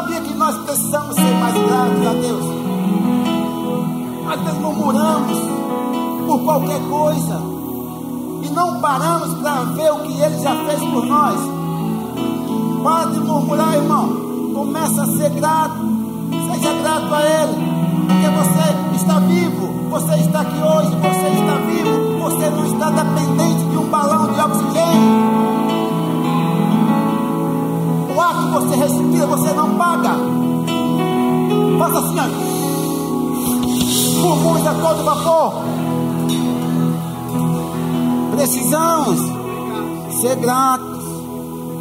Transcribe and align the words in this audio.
Sabia 0.00 0.20
que 0.22 0.32
nós 0.32 0.56
precisamos 0.62 1.14
ser 1.14 1.34
mais 1.34 1.52
gratos 1.52 2.06
a 2.06 2.12
Deus? 2.14 2.44
Nós 4.24 4.40
vezes 4.40 4.58
murmuramos 4.58 5.38
por 6.26 6.42
qualquer 6.42 6.80
coisa 6.88 7.42
e 8.42 8.48
não 8.48 8.80
paramos 8.80 9.34
para 9.40 9.64
ver 9.74 9.92
o 9.92 9.98
que 9.98 10.18
Ele 10.18 10.38
já 10.38 10.56
fez 10.64 10.80
por 10.80 11.04
nós. 11.04 11.38
Para 12.82 13.10
de 13.10 13.20
murmurar, 13.20 13.74
irmão. 13.74 14.08
Começa 14.54 15.02
a 15.02 15.06
ser 15.06 15.28
grato. 15.32 15.80
Seja 16.50 16.72
grato 16.82 17.14
a 17.14 17.22
Ele. 17.22 17.58
Porque 18.06 18.28
você 18.38 18.96
está 18.96 19.18
vivo. 19.20 19.90
Você 19.90 20.14
está 20.14 20.40
aqui 20.40 20.62
hoje. 20.62 20.96
Você 20.96 21.28
está 21.28 21.54
vivo. 21.66 22.18
Você 22.22 22.48
não 22.48 22.64
está 22.64 22.90
dependente 22.90 23.64
de 23.64 23.76
um 23.76 23.90
balão 23.90 24.32
de 24.32 24.40
oxigênio. 24.40 25.19
Ar 28.30 28.34
que 28.34 28.52
você 28.52 28.76
respira, 28.76 29.26
você 29.26 29.52
não 29.52 29.76
paga. 29.76 30.14
Faça 31.78 31.98
assim, 31.98 32.16
ó. 32.18 32.28
Pulmões 34.22 34.66
a 34.66 34.74
todo 34.74 35.04
vapor. 35.04 35.52
Precisamos 38.32 39.20
ser 40.20 40.36
gratos. 40.36 41.00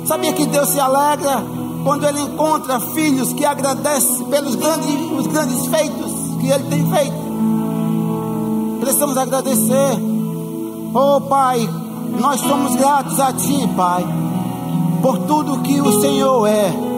Sabia 0.06 0.34
que 0.34 0.46
Deus 0.46 0.70
se 0.70 0.80
alegra 0.80 1.44
quando 1.84 2.06
Ele 2.06 2.22
encontra 2.22 2.80
filhos 2.80 3.34
que 3.34 3.46
agradecem 3.46 4.26
pelos 4.26 4.56
grandes, 4.56 5.12
os 5.18 5.28
grandes 5.28 5.68
feitos 5.68 6.12
que 6.40 6.48
Ele 6.48 6.64
tem 6.66 6.90
feito? 6.92 7.30
Precisamos 8.80 9.18
agradecer. 9.18 10.00
Oh 10.94 11.22
Pai, 11.22 11.70
nós 12.20 12.40
somos 12.42 12.76
gratos 12.76 13.20
a 13.20 13.32
Ti, 13.34 13.70
Pai, 13.76 14.06
por 15.02 15.18
tudo 15.20 15.62
que 15.62 15.82
o 15.82 16.02
Senhor 16.02 16.48
é 16.48 16.90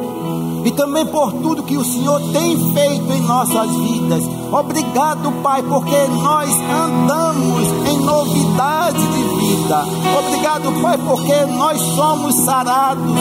e 0.63 0.71
também 0.71 1.05
por 1.05 1.31
tudo 1.33 1.63
que 1.63 1.77
o 1.77 1.83
Senhor 1.83 2.21
tem 2.31 2.57
feito 2.73 3.11
em 3.11 3.21
nossas 3.21 3.71
vidas. 3.71 4.23
Obrigado, 4.51 5.31
Pai, 5.41 5.63
porque 5.63 5.97
nós 6.21 6.49
andamos 6.51 7.67
em 7.89 7.97
novidade 7.97 8.99
de 8.99 9.23
vida. 9.23 9.83
Obrigado, 10.19 10.81
Pai, 10.81 10.97
porque 10.97 11.45
nós 11.57 11.79
somos 11.95 12.35
sarados, 12.43 13.11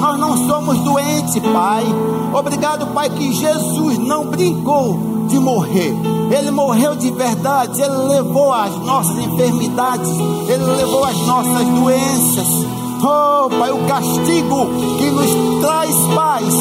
nós 0.00 0.18
não 0.18 0.36
somos 0.46 0.78
doentes, 0.78 1.38
Pai. 1.52 1.84
Obrigado, 2.32 2.86
Pai, 2.88 3.08
que 3.08 3.32
Jesus 3.32 3.98
não 3.98 4.26
brincou 4.26 4.98
de 5.28 5.38
morrer. 5.38 5.94
Ele 6.30 6.50
morreu 6.50 6.94
de 6.94 7.10
verdade, 7.10 7.80
ele 7.80 7.96
levou 8.08 8.52
as 8.52 8.74
nossas 8.84 9.16
enfermidades, 9.18 10.10
ele 10.48 10.64
levou 10.64 11.04
as 11.04 11.18
nossas 11.26 11.66
doenças. 11.68 12.81
Oh, 13.04 13.48
Pai, 13.50 13.72
o 13.72 13.84
castigo 13.88 14.66
que 14.96 15.10
nos 15.10 15.60
traz 15.60 15.90
paz, 16.14 16.54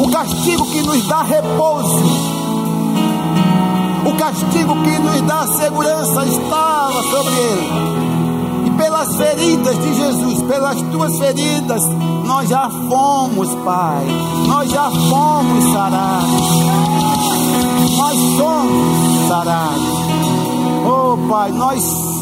o 0.00 0.10
castigo 0.10 0.66
que 0.66 0.82
nos 0.82 1.06
dá 1.06 1.22
repouso, 1.22 2.02
o 4.04 4.14
castigo 4.16 4.74
que 4.82 4.98
nos 4.98 5.20
dá 5.20 5.46
segurança 5.46 6.24
estava 6.24 7.00
sobre 7.04 7.32
ele. 7.32 8.66
E 8.66 8.70
pelas 8.70 9.14
feridas 9.14 9.78
de 9.78 9.94
Jesus, 9.94 10.42
pelas 10.42 10.82
tuas 10.82 11.16
feridas, 11.16 11.82
nós 12.24 12.48
já 12.48 12.68
fomos, 12.88 13.54
Pai, 13.64 14.04
nós 14.48 14.68
já 14.68 14.90
fomos 14.90 15.72
sarados. 15.72 16.74
Nós 17.96 18.18
somos 18.36 19.28
sarados. 19.28 19.84
Oh, 20.84 21.16
Pai, 21.28 21.52
nós 21.52 22.13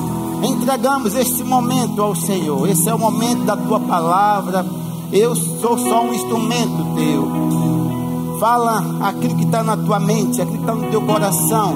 entregamos 0.42 1.14
este 1.14 1.44
momento 1.44 2.02
ao 2.02 2.14
Senhor. 2.14 2.68
Esse 2.68 2.88
é 2.88 2.94
o 2.94 2.98
momento 2.98 3.44
da 3.44 3.56
tua 3.56 3.80
palavra. 3.80 4.64
Eu 5.12 5.34
sou 5.34 5.78
só 5.78 6.04
um 6.04 6.12
instrumento 6.12 6.94
teu. 6.96 8.38
Fala 8.40 8.84
aquilo 9.02 9.36
que 9.36 9.44
está 9.44 9.62
na 9.62 9.76
tua 9.76 10.00
mente, 10.00 10.40
aquilo 10.40 10.58
que 10.58 10.62
está 10.62 10.74
no 10.74 10.90
teu 10.90 11.02
coração. 11.02 11.74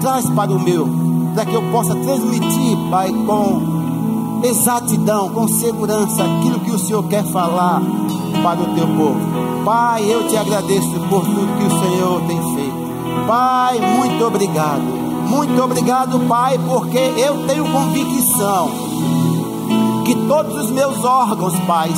Traz 0.00 0.28
para 0.30 0.52
o 0.52 0.58
meu, 0.58 0.88
para 1.34 1.44
que 1.44 1.54
eu 1.54 1.62
possa 1.70 1.94
transmitir, 1.94 2.78
Pai, 2.90 3.12
com 3.12 4.42
exatidão, 4.44 5.28
com 5.30 5.48
segurança, 5.48 6.22
aquilo 6.22 6.60
que 6.60 6.70
o 6.70 6.78
Senhor 6.78 7.02
quer 7.04 7.24
falar 7.24 7.82
para 8.42 8.60
o 8.60 8.74
teu 8.74 8.86
povo. 8.86 9.20
Pai, 9.64 10.04
eu 10.10 10.26
te 10.28 10.36
agradeço 10.36 10.90
por 11.08 11.24
tudo 11.24 11.58
que 11.58 11.64
o 11.64 11.78
Senhor 11.80 12.20
tem 12.22 12.54
feito. 12.54 13.26
Pai, 13.26 13.80
muito 13.80 14.24
obrigado. 14.24 14.95
Muito 15.28 15.62
obrigado, 15.62 16.20
Pai, 16.20 16.58
porque 16.58 16.98
eu 16.98 17.46
tenho 17.46 17.64
convicção 17.70 18.70
que 20.04 20.14
todos 20.28 20.56
os 20.64 20.70
meus 20.70 21.04
órgãos, 21.04 21.54
Pai, 21.66 21.90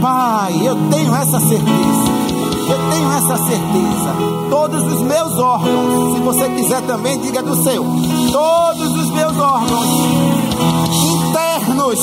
Pai, 0.00 0.60
eu 0.62 0.76
tenho 0.90 1.14
essa 1.14 1.40
certeza. 1.40 2.20
Eu 2.68 2.90
tenho 2.90 3.12
essa 3.12 3.36
certeza. 3.36 4.14
Todos 4.48 4.84
os 4.92 5.02
meus 5.02 5.38
órgãos, 5.38 6.14
se 6.14 6.20
você 6.20 6.48
quiser 6.50 6.82
também, 6.82 7.18
diga 7.20 7.42
do 7.42 7.56
seu. 7.56 7.84
Todos 8.30 8.94
os 8.96 9.10
meus 9.10 9.36
órgãos, 9.38 9.86
internos 11.16 12.00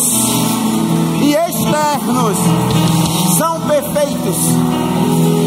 e 1.22 1.34
externos, 1.34 2.38
são 3.38 3.62
perfeitos. 3.62 5.47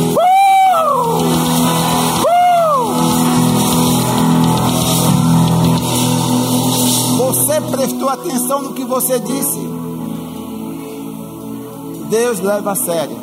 Você 7.40 7.58
prestou 7.58 8.08
atenção 8.10 8.60
no 8.60 8.74
que 8.74 8.84
você 8.84 9.18
disse? 9.18 9.58
Deus 12.10 12.38
leva 12.40 12.72
a 12.72 12.74
sério. 12.74 13.16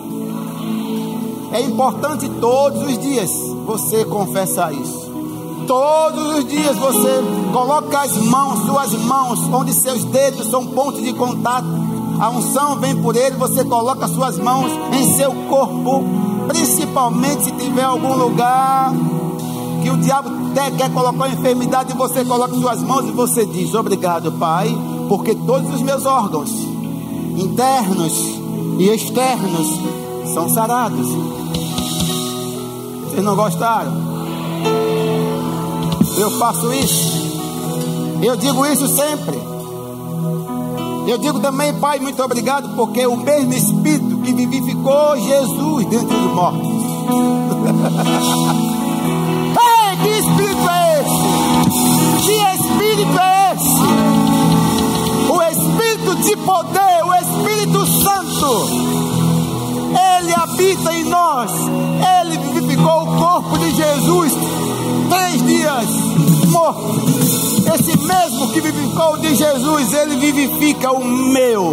É 1.54 1.62
importante 1.62 2.28
todos 2.28 2.82
os 2.82 2.98
dias 2.98 3.30
você 3.64 4.04
confessar 4.06 4.74
isso. 4.74 5.08
Todos 5.68 6.40
os 6.40 6.48
dias 6.48 6.76
você 6.78 7.22
coloca 7.54 8.00
as 8.00 8.18
mãos, 8.18 8.66
suas 8.66 8.94
mãos, 8.94 9.40
onde 9.54 9.72
seus 9.72 10.04
dedos 10.06 10.48
são 10.48 10.66
pontos 10.66 11.04
de 11.04 11.14
contato. 11.14 11.68
A 12.20 12.32
unção 12.32 12.80
vem 12.80 12.96
por 12.96 13.16
ele, 13.16 13.36
você 13.38 13.64
coloca 13.64 14.08
suas 14.08 14.40
mãos 14.40 14.72
em 14.94 15.16
seu 15.16 15.32
corpo, 15.48 16.04
principalmente 16.48 17.44
se 17.44 17.52
tiver 17.52 17.84
algum 17.84 18.16
lugar 18.16 18.92
que 19.82 19.90
o 19.90 19.98
diabo 19.98 20.30
até 20.52 20.72
quer 20.72 20.92
colocar 20.92 21.30
enfermidade, 21.30 21.94
você 21.94 22.26
coloca 22.26 22.54
suas 22.56 22.82
mãos 22.82 23.08
e 23.08 23.12
você 23.12 23.46
diz: 23.46 23.74
Obrigado, 23.74 24.32
Pai, 24.34 24.76
porque 25.08 25.36
todos 25.36 25.74
os 25.74 25.82
meus 25.82 26.06
órgãos, 26.06 26.52
internos 27.38 28.14
e 28.78 28.90
externos, 28.90 29.68
são 30.34 30.50
sarados. 30.50 31.08
Vocês 33.06 33.24
não 33.24 33.36
gostaram? 33.36 33.94
Eu 36.18 36.32
faço 36.32 36.74
isso. 36.74 37.28
Eu 38.22 38.36
digo 38.36 38.66
isso 38.66 38.88
sempre. 38.88 39.38
Eu 41.08 41.18
digo 41.18 41.40
também, 41.40 41.74
Pai, 41.76 42.00
muito 42.00 42.22
obrigado, 42.22 42.76
porque 42.76 43.06
o 43.06 43.16
mesmo 43.16 43.54
Espírito 43.54 44.18
que 44.18 44.34
vivificou 44.34 45.18
Jesus 45.18 45.86
dentro 45.86 46.08
dos 46.08 46.34
mortos. 46.34 46.68
espírito 52.97 53.19
é 53.19 53.53
esse? 53.53 53.81
O 55.30 55.41
espírito 55.41 56.16
de 56.16 56.35
poder, 56.38 57.03
o 57.03 57.13
Espírito 57.13 57.85
Santo. 57.85 58.68
Ele 60.18 60.34
habita 60.34 60.94
em 60.94 61.03
nós. 61.06 61.52
Ele 62.22 62.38
vivificou 62.38 63.03
o 63.03 63.18
corpo 63.18 63.57
de 63.59 63.69
Jesus 63.72 64.34
três 65.09 65.46
dias 65.46 65.86
morto. 66.50 67.02
Esse 67.74 67.97
mesmo 67.97 68.52
que 68.52 68.62
vivificou 68.62 69.13
o 69.13 69.18
de 69.18 69.36
Jesus, 69.36 69.94
ele 69.94 70.16
vivifica 70.16 70.91
o 70.91 71.03
meu. 71.03 71.63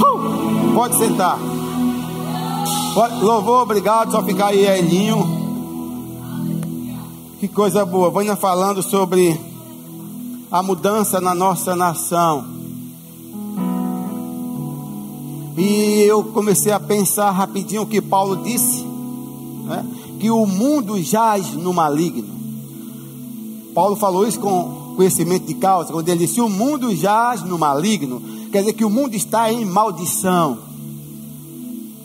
Uh! 0.00 0.72
Pode 0.74 0.96
sentar. 0.96 1.38
Louvor, 3.20 3.62
obrigado, 3.62 4.12
só 4.12 4.22
ficar 4.22 4.48
aí, 4.48 4.64
Elinho. 4.64 5.37
Que 7.38 7.46
coisa 7.46 7.86
boa. 7.86 8.10
Vou 8.10 8.36
falando 8.36 8.82
sobre 8.82 9.40
a 10.50 10.60
mudança 10.60 11.20
na 11.20 11.36
nossa 11.36 11.76
nação. 11.76 12.44
E 15.56 16.02
eu 16.02 16.24
comecei 16.24 16.72
a 16.72 16.80
pensar 16.80 17.30
rapidinho 17.30 17.82
o 17.82 17.86
que 17.86 18.00
Paulo 18.00 18.42
disse, 18.42 18.84
né? 19.66 19.86
que 20.18 20.28
o 20.32 20.44
mundo 20.46 21.00
jaz 21.00 21.52
no 21.52 21.72
maligno. 21.72 22.28
Paulo 23.72 23.94
falou 23.94 24.26
isso 24.26 24.40
com 24.40 24.94
conhecimento 24.96 25.46
de 25.46 25.54
causa, 25.54 25.92
quando 25.92 26.08
ele 26.08 26.26
disse: 26.26 26.40
O 26.40 26.48
mundo 26.48 26.92
jaz 26.92 27.44
no 27.44 27.56
maligno, 27.56 28.20
quer 28.50 28.60
dizer 28.60 28.72
que 28.72 28.84
o 28.84 28.90
mundo 28.90 29.14
está 29.14 29.52
em 29.52 29.64
maldição. 29.64 30.58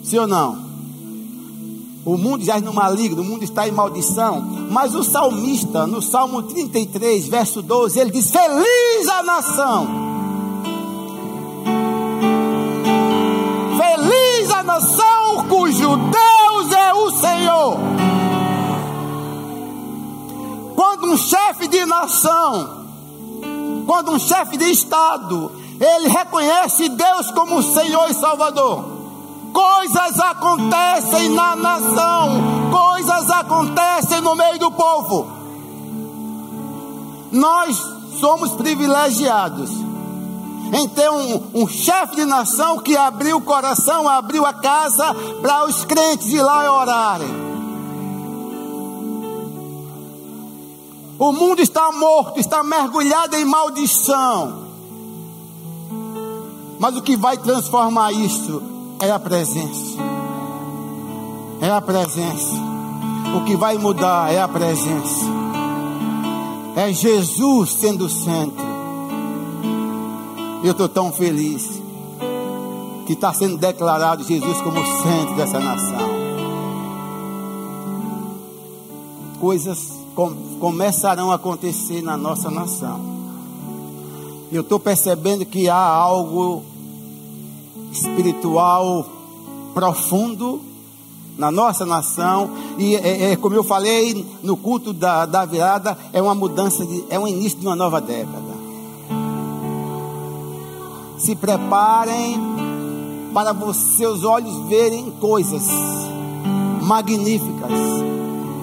Sim 0.04 0.18
ou 0.18 0.28
não? 0.28 0.58
O 2.04 2.18
mundo 2.18 2.44
jaz 2.44 2.60
no 2.60 2.72
maligno, 2.72 3.22
o 3.22 3.24
mundo 3.24 3.44
está 3.44 3.66
em 3.66 3.72
maldição. 3.72 4.42
Mas 4.70 4.94
o 4.94 5.02
salmista, 5.02 5.86
no 5.86 6.02
Salmo 6.02 6.42
33, 6.42 7.28
verso 7.28 7.62
12, 7.62 7.98
ele 7.98 8.10
diz: 8.10 8.30
Feliz 8.30 9.08
a 9.08 9.22
nação! 9.22 9.88
Feliz 13.78 14.50
a 14.50 14.62
nação 14.62 15.46
cujo 15.48 15.96
Deus 15.96 16.72
é 16.72 16.92
o 16.92 17.10
Senhor. 17.10 17.78
Quando 20.76 21.06
um 21.06 21.16
chefe 21.16 21.68
de 21.68 21.86
nação, 21.86 22.84
quando 23.86 24.10
um 24.12 24.18
chefe 24.18 24.58
de 24.58 24.70
Estado, 24.70 25.50
ele 25.80 26.08
reconhece 26.08 26.90
Deus 26.90 27.30
como 27.30 27.62
Senhor 27.62 28.10
e 28.10 28.14
Salvador 28.14 28.93
coisas 29.54 30.18
acontecem 30.18 31.28
na 31.28 31.54
nação, 31.54 32.70
coisas 32.72 33.30
acontecem 33.30 34.20
no 34.20 34.34
meio 34.34 34.58
do 34.58 34.72
povo. 34.72 35.28
Nós 37.30 37.80
somos 38.18 38.52
privilegiados 38.52 39.70
em 40.72 40.88
ter 40.88 41.08
um, 41.08 41.62
um 41.62 41.68
chefe 41.68 42.16
de 42.16 42.24
nação 42.24 42.80
que 42.80 42.96
abriu 42.96 43.36
o 43.36 43.42
coração, 43.42 44.08
abriu 44.08 44.44
a 44.44 44.52
casa 44.52 45.14
para 45.40 45.64
os 45.66 45.84
crentes 45.84 46.26
ir 46.28 46.42
lá 46.42 46.64
e 46.64 46.68
orarem. 46.68 47.44
O 51.16 51.30
mundo 51.30 51.62
está 51.62 51.92
morto, 51.92 52.40
está 52.40 52.64
mergulhado 52.64 53.36
em 53.36 53.44
maldição. 53.44 54.64
Mas 56.80 56.96
o 56.96 57.02
que 57.02 57.16
vai 57.16 57.38
transformar 57.38 58.10
isso 58.12 58.73
é 59.00 59.10
a 59.10 59.18
presença. 59.18 59.98
É 61.60 61.70
a 61.70 61.80
presença. 61.80 62.54
O 63.36 63.44
que 63.44 63.56
vai 63.56 63.76
mudar 63.78 64.32
é 64.32 64.40
a 64.40 64.48
presença. 64.48 65.24
É 66.76 66.92
Jesus 66.92 67.72
sendo 67.74 68.06
o 68.06 68.08
centro. 68.08 68.64
Eu 70.62 70.72
estou 70.72 70.88
tão 70.88 71.12
feliz 71.12 71.82
que 73.06 73.12
está 73.12 73.32
sendo 73.32 73.56
declarado 73.56 74.24
Jesus 74.24 74.60
como 74.62 74.84
centro 75.02 75.34
dessa 75.36 75.60
nação. 75.60 76.24
Coisas 79.40 79.92
com, 80.14 80.34
começarão 80.58 81.30
a 81.30 81.34
acontecer 81.34 82.02
na 82.02 82.16
nossa 82.16 82.50
nação. 82.50 83.00
Eu 84.50 84.62
estou 84.62 84.78
percebendo 84.78 85.44
que 85.44 85.68
há 85.68 85.76
algo 85.76 86.62
espiritual 87.94 89.06
profundo 89.72 90.60
na 91.38 91.50
nossa 91.50 91.84
nação 91.86 92.50
e 92.78 92.94
é, 92.94 93.32
é, 93.32 93.36
como 93.36 93.56
eu 93.56 93.64
falei 93.64 94.24
no 94.42 94.56
culto 94.56 94.92
da, 94.92 95.26
da 95.26 95.44
virada 95.44 95.96
é 96.12 96.20
uma 96.20 96.34
mudança 96.34 96.84
de, 96.84 97.04
é 97.08 97.18
um 97.18 97.26
início 97.26 97.58
de 97.58 97.66
uma 97.66 97.74
nova 97.74 98.00
década 98.00 98.54
se 101.18 101.34
preparem 101.34 102.40
para 103.32 103.52
os 103.52 103.96
seus 103.96 104.24
olhos 104.24 104.68
verem 104.68 105.10
coisas 105.12 105.66
magníficas 106.82 108.04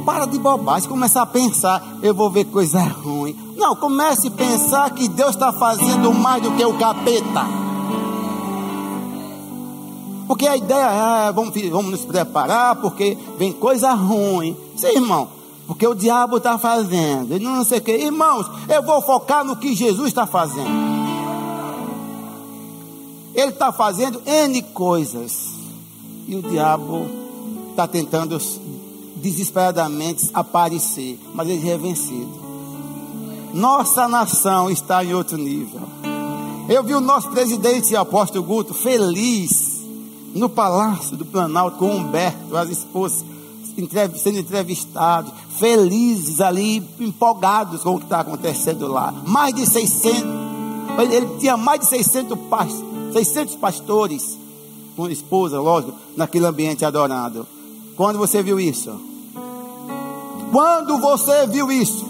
para 0.06 0.26
de 0.26 0.40
bobagem, 0.40 0.90
começar 0.90 1.22
a 1.22 1.26
pensar, 1.26 2.00
eu 2.02 2.14
vou 2.14 2.30
ver 2.30 2.46
coisa 2.46 2.82
ruim. 2.82 3.36
Não, 3.56 3.76
comece 3.76 4.28
a 4.28 4.32
pensar 4.32 4.90
que 4.92 5.08
Deus 5.08 5.32
está 5.32 5.54
fazendo 5.54 6.12
mais 6.14 6.42
do 6.42 6.52
que 6.52 6.66
o 6.66 6.74
capeta. 6.78 7.61
Porque 10.32 10.48
a 10.48 10.56
ideia 10.56 11.28
é, 11.28 11.32
vamos, 11.34 11.54
vamos 11.70 11.92
nos 11.92 12.06
preparar, 12.06 12.78
porque 12.78 13.18
vem 13.38 13.52
coisa 13.52 13.92
ruim. 13.92 14.56
Sim, 14.78 14.96
irmão, 14.96 15.28
porque 15.68 15.86
o 15.86 15.94
diabo 15.94 16.38
está 16.38 16.58
fazendo, 16.58 17.38
não 17.38 17.66
sei 17.66 17.80
o 17.80 17.82
que. 17.82 17.92
Irmãos, 17.92 18.50
eu 18.70 18.82
vou 18.82 19.02
focar 19.02 19.44
no 19.44 19.58
que 19.58 19.76
Jesus 19.76 20.08
está 20.08 20.26
fazendo. 20.26 20.70
Ele 23.36 23.50
está 23.50 23.74
fazendo 23.74 24.22
N 24.26 24.62
coisas. 24.62 25.50
E 26.26 26.38
o 26.38 26.42
diabo 26.42 27.08
está 27.72 27.86
tentando 27.86 28.40
desesperadamente 29.18 30.30
aparecer, 30.34 31.20
mas 31.34 31.50
ele 31.50 31.70
é 31.70 31.78
vencido. 31.78 32.32
Nossa 33.54 34.08
nação 34.08 34.72
está 34.72 35.04
em 35.04 35.14
outro 35.14 35.38
nível. 35.38 35.82
Eu 36.70 36.86
vi 36.86 36.96
o 36.96 37.02
nosso 37.02 37.30
presidente, 37.32 37.94
apóstolo 37.98 38.46
Guto, 38.46 38.74
feliz 38.74 39.71
no 40.34 40.50
Palácio 40.50 41.18
do 41.18 41.26
Planalto 41.26 41.78
com 41.78 41.96
Humberto, 41.96 42.56
as 42.56 42.70
esposas 42.70 43.26
sendo 44.18 44.38
entrevistados, 44.38 45.32
felizes 45.58 46.42
ali, 46.42 46.84
empolgados 47.00 47.84
com 47.84 47.96
o 47.96 47.98
que 47.98 48.06
está 48.06 48.20
acontecendo 48.20 48.88
lá. 48.88 49.14
Mais 49.26 49.54
de 49.54 49.66
600, 49.66 50.24
ele, 51.00 51.38
tinha 51.40 51.56
mais 51.56 51.80
de 51.82 51.88
600, 51.88 52.38
600 53.14 53.56
pastores 53.56 54.38
com 54.96 55.10
esposa, 55.10 55.60
lógico, 55.60 55.94
naquele 56.16 56.46
ambiente 56.46 56.84
adorado. 56.84 57.48
Quando 57.96 58.18
você 58.18 58.44
viu 58.44 58.60
isso? 58.60 58.92
Quando 60.52 60.98
você 60.98 61.48
viu 61.48 61.72
isso? 61.72 62.06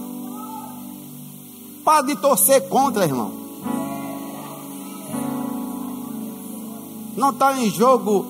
Para 1.84 2.02
de 2.04 2.16
torcer 2.16 2.68
contra, 2.70 3.06
irmão. 3.06 3.41
Não 7.16 7.30
está 7.32 7.58
em 7.58 7.70
jogo 7.70 8.26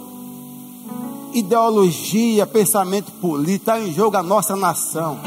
ideologia, 1.34 2.46
pensamento 2.46 3.12
político, 3.14 3.72
está 3.72 3.80
em 3.80 3.94
jogo 3.94 4.18
a 4.18 4.24
nossa 4.24 4.56
nação. 4.56 5.20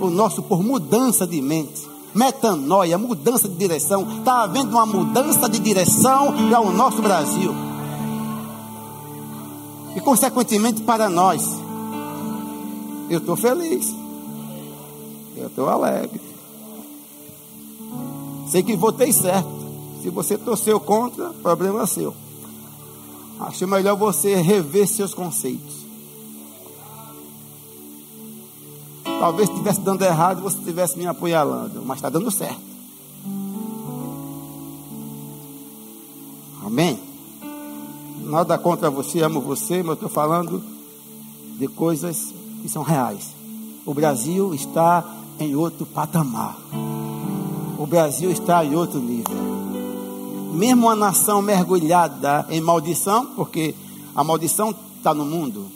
O 0.00 0.10
nosso 0.10 0.42
por 0.42 0.62
mudança 0.62 1.26
de 1.26 1.40
mente, 1.40 1.88
metanoia, 2.14 2.98
mudança 2.98 3.48
de 3.48 3.54
direção. 3.54 4.06
Está 4.18 4.42
havendo 4.42 4.70
uma 4.70 4.86
mudança 4.86 5.48
de 5.48 5.58
direção 5.58 6.32
para 6.48 6.60
o 6.60 6.72
nosso 6.72 7.00
Brasil. 7.02 7.54
E 9.94 10.00
consequentemente 10.00 10.82
para 10.82 11.08
nós. 11.08 11.42
Eu 13.08 13.18
estou 13.18 13.36
feliz. 13.36 13.94
Eu 15.36 15.46
estou 15.46 15.68
alegre. 15.68 16.20
Sei 18.48 18.62
que 18.62 18.76
votei 18.76 19.12
certo. 19.12 19.65
Se 20.02 20.10
você 20.10 20.38
torceu 20.38 20.78
contra, 20.78 21.30
problema 21.42 21.82
é 21.82 21.86
seu. 21.86 22.14
Acho 23.40 23.66
melhor 23.66 23.96
você 23.96 24.36
rever 24.36 24.86
seus 24.86 25.12
conceitos. 25.12 25.76
Talvez 29.18 29.48
estivesse 29.48 29.80
dando 29.80 30.02
errado, 30.02 30.42
você 30.42 30.58
estivesse 30.58 30.98
me 30.98 31.06
apoiando, 31.06 31.82
mas 31.84 31.98
está 31.98 32.08
dando 32.08 32.30
certo. 32.30 32.60
Amém? 36.64 36.98
Nada 38.24 38.58
contra 38.58 38.90
você, 38.90 39.22
amo 39.22 39.40
você, 39.40 39.82
mas 39.82 39.94
estou 39.94 40.08
falando 40.08 40.62
de 41.58 41.68
coisas 41.68 42.34
que 42.60 42.68
são 42.68 42.82
reais. 42.82 43.28
O 43.84 43.94
Brasil 43.94 44.52
está 44.52 45.04
em 45.38 45.54
outro 45.54 45.86
patamar. 45.86 46.58
O 47.78 47.86
Brasil 47.86 48.30
está 48.30 48.64
em 48.64 48.74
outro 48.74 48.98
nível. 48.98 49.35
Mesmo 50.52 50.86
uma 50.86 50.96
nação 50.96 51.42
mergulhada 51.42 52.46
em 52.48 52.60
maldição, 52.60 53.26
porque 53.36 53.74
a 54.14 54.24
maldição 54.24 54.74
está 54.96 55.12
no 55.12 55.24
mundo, 55.24 55.66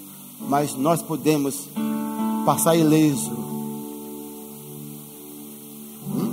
mas 0.48 0.74
nós 0.74 1.02
podemos 1.02 1.68
passar 2.44 2.74
ileso. 2.74 3.30
Hum? 6.08 6.32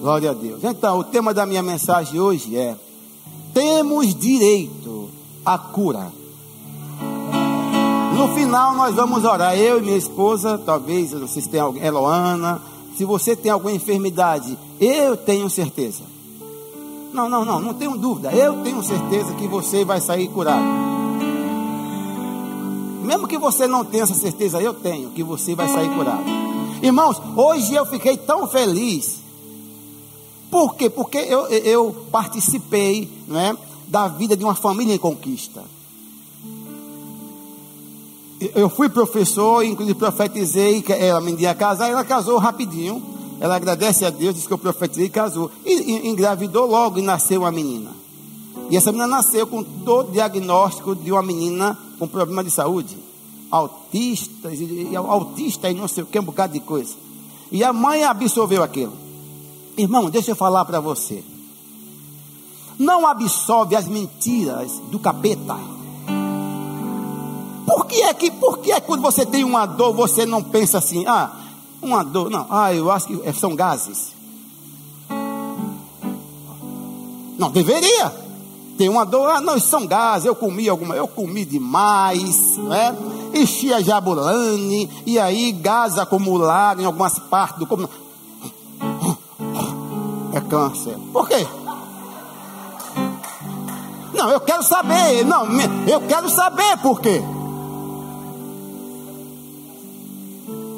Glória 0.00 0.30
a 0.30 0.34
Deus. 0.34 0.62
Então, 0.62 0.98
o 0.98 1.04
tema 1.04 1.32
da 1.32 1.46
minha 1.46 1.62
mensagem 1.62 2.20
hoje 2.20 2.56
é: 2.56 2.76
temos 3.54 4.14
direito 4.14 5.08
à 5.44 5.58
cura. 5.58 6.12
No 8.16 8.28
final 8.34 8.74
nós 8.74 8.94
vamos 8.94 9.24
orar, 9.24 9.56
eu 9.56 9.78
e 9.78 9.82
minha 9.82 9.96
esposa, 9.96 10.58
talvez, 10.58 11.10
se 11.30 11.48
tem 11.48 11.60
alguém, 11.60 11.82
Eloana, 11.82 12.60
se 12.96 13.04
você 13.04 13.34
tem 13.34 13.50
alguma 13.50 13.72
enfermidade, 13.72 14.56
eu 14.78 15.16
tenho 15.16 15.48
certeza. 15.48 16.11
Não, 17.12 17.28
não, 17.28 17.44
não, 17.44 17.60
não 17.60 17.74
tenho 17.74 17.96
dúvida. 17.96 18.32
Eu 18.32 18.62
tenho 18.62 18.82
certeza 18.82 19.34
que 19.34 19.46
você 19.46 19.84
vai 19.84 20.00
sair 20.00 20.28
curado. 20.28 20.64
Mesmo 23.02 23.26
que 23.26 23.36
você 23.36 23.66
não 23.66 23.84
tenha 23.84 24.04
essa 24.04 24.14
certeza, 24.14 24.60
eu 24.60 24.72
tenho 24.72 25.10
que 25.10 25.22
você 25.22 25.54
vai 25.54 25.68
sair 25.68 25.88
curado. 25.94 26.24
Irmãos, 26.82 27.20
hoje 27.36 27.74
eu 27.74 27.84
fiquei 27.84 28.16
tão 28.16 28.46
feliz. 28.46 29.20
Por 30.50 30.74
quê? 30.74 30.88
Porque 30.88 31.18
eu, 31.18 31.46
eu 31.48 32.06
participei 32.10 33.10
né, 33.26 33.56
da 33.88 34.08
vida 34.08 34.36
de 34.36 34.44
uma 34.44 34.54
família 34.54 34.94
em 34.94 34.98
conquista 34.98 35.62
eu 38.54 38.68
fui 38.68 38.88
professor, 38.88 39.64
inclusive 39.64 39.96
profetizei 39.98 40.82
que 40.82 40.92
ela 40.92 41.20
me 41.20 41.32
ia 41.36 41.54
casar, 41.54 41.90
ela 41.90 42.04
casou 42.04 42.38
rapidinho. 42.38 43.02
Ela 43.42 43.56
agradece 43.56 44.04
a 44.04 44.10
Deus, 44.10 44.36
disse 44.36 44.46
que 44.46 44.54
eu 44.54 44.58
profetizei 44.58 45.06
e 45.06 45.10
casou. 45.10 45.50
E, 45.66 45.72
e 45.72 46.08
engravidou 46.08 46.64
logo 46.64 47.00
e 47.00 47.02
nasceu 47.02 47.40
uma 47.40 47.50
menina. 47.50 47.90
E 48.70 48.76
essa 48.76 48.92
menina 48.92 49.08
nasceu 49.08 49.48
com 49.48 49.64
todo 49.64 50.10
o 50.10 50.12
diagnóstico 50.12 50.94
de 50.94 51.10
uma 51.10 51.24
menina 51.24 51.76
com 51.98 52.06
problema 52.06 52.44
de 52.44 52.52
saúde. 52.52 52.96
Autista, 53.50 54.48
e, 54.54 54.94
autista 54.94 55.68
e 55.68 55.74
não 55.74 55.88
sei 55.88 56.04
o 56.04 56.06
que, 56.06 56.20
um 56.20 56.22
bocado 56.22 56.52
de 56.52 56.60
coisa. 56.60 56.94
E 57.50 57.64
a 57.64 57.72
mãe 57.72 58.04
absorveu 58.04 58.62
aquilo. 58.62 58.92
Irmão, 59.76 60.08
deixa 60.08 60.30
eu 60.30 60.36
falar 60.36 60.64
para 60.64 60.78
você. 60.78 61.24
Não 62.78 63.04
absorve 63.08 63.74
as 63.74 63.88
mentiras 63.88 64.80
do 64.88 65.00
capeta 65.00 65.58
por 67.66 67.86
que 67.86 68.02
é 68.02 68.12
que, 68.12 68.30
por 68.30 68.58
que 68.58 68.70
é 68.70 68.80
que 68.80 68.86
quando 68.86 69.00
você 69.00 69.24
tem 69.24 69.44
uma 69.44 69.64
dor, 69.64 69.94
você 69.94 70.26
não 70.26 70.42
pensa 70.42 70.78
assim, 70.78 71.04
ah, 71.06 71.30
Uma 71.82 72.04
dor, 72.04 72.30
não, 72.30 72.46
ah, 72.48 72.72
eu 72.72 72.90
acho 72.92 73.08
que 73.08 73.20
é, 73.24 73.32
são 73.32 73.56
gases. 73.56 74.12
Não, 77.36 77.50
deveria. 77.50 78.22
Tem 78.78 78.88
uma 78.88 79.04
dor, 79.04 79.28
ah, 79.28 79.40
não, 79.40 79.58
são 79.58 79.84
gases, 79.84 80.26
eu 80.26 80.34
comi 80.34 80.68
alguma, 80.68 80.94
eu 80.94 81.08
comi 81.08 81.44
demais, 81.44 82.56
né? 82.58 82.96
Enchi 83.34 83.74
a 83.74 83.80
jabulane, 83.80 84.88
e 85.04 85.18
aí 85.18 85.50
gases 85.50 85.98
acumularam 85.98 86.82
em 86.82 86.84
algumas 86.84 87.18
partes 87.18 87.58
do 87.58 87.66
corpo. 87.66 87.90
É 90.32 90.40
câncer. 90.40 90.96
Por 91.12 91.28
quê? 91.28 91.46
Não, 94.14 94.30
eu 94.30 94.40
quero 94.40 94.62
saber. 94.62 95.24
Não, 95.24 95.46
eu 95.88 96.00
quero 96.02 96.30
saber 96.30 96.76
por 96.78 97.00
quê. 97.00 97.22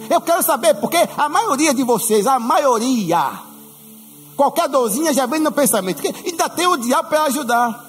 Eu 0.09 0.21
quero 0.21 0.43
saber 0.43 0.75
porque 0.75 0.99
a 1.17 1.29
maioria 1.29 1.73
de 1.75 1.83
vocês, 1.83 2.27
a 2.27 2.39
maioria, 2.39 3.33
qualquer 4.37 4.69
dorzinha 4.69 5.13
já 5.13 5.27
vem 5.27 5.41
no 5.41 5.53
pensamento. 5.53 6.03
Que 6.03 6.15
ainda 6.29 6.49
tem 6.49 6.67
o 6.67 6.77
diabo 6.77 7.09
para 7.09 7.25
ajudar. 7.25 7.85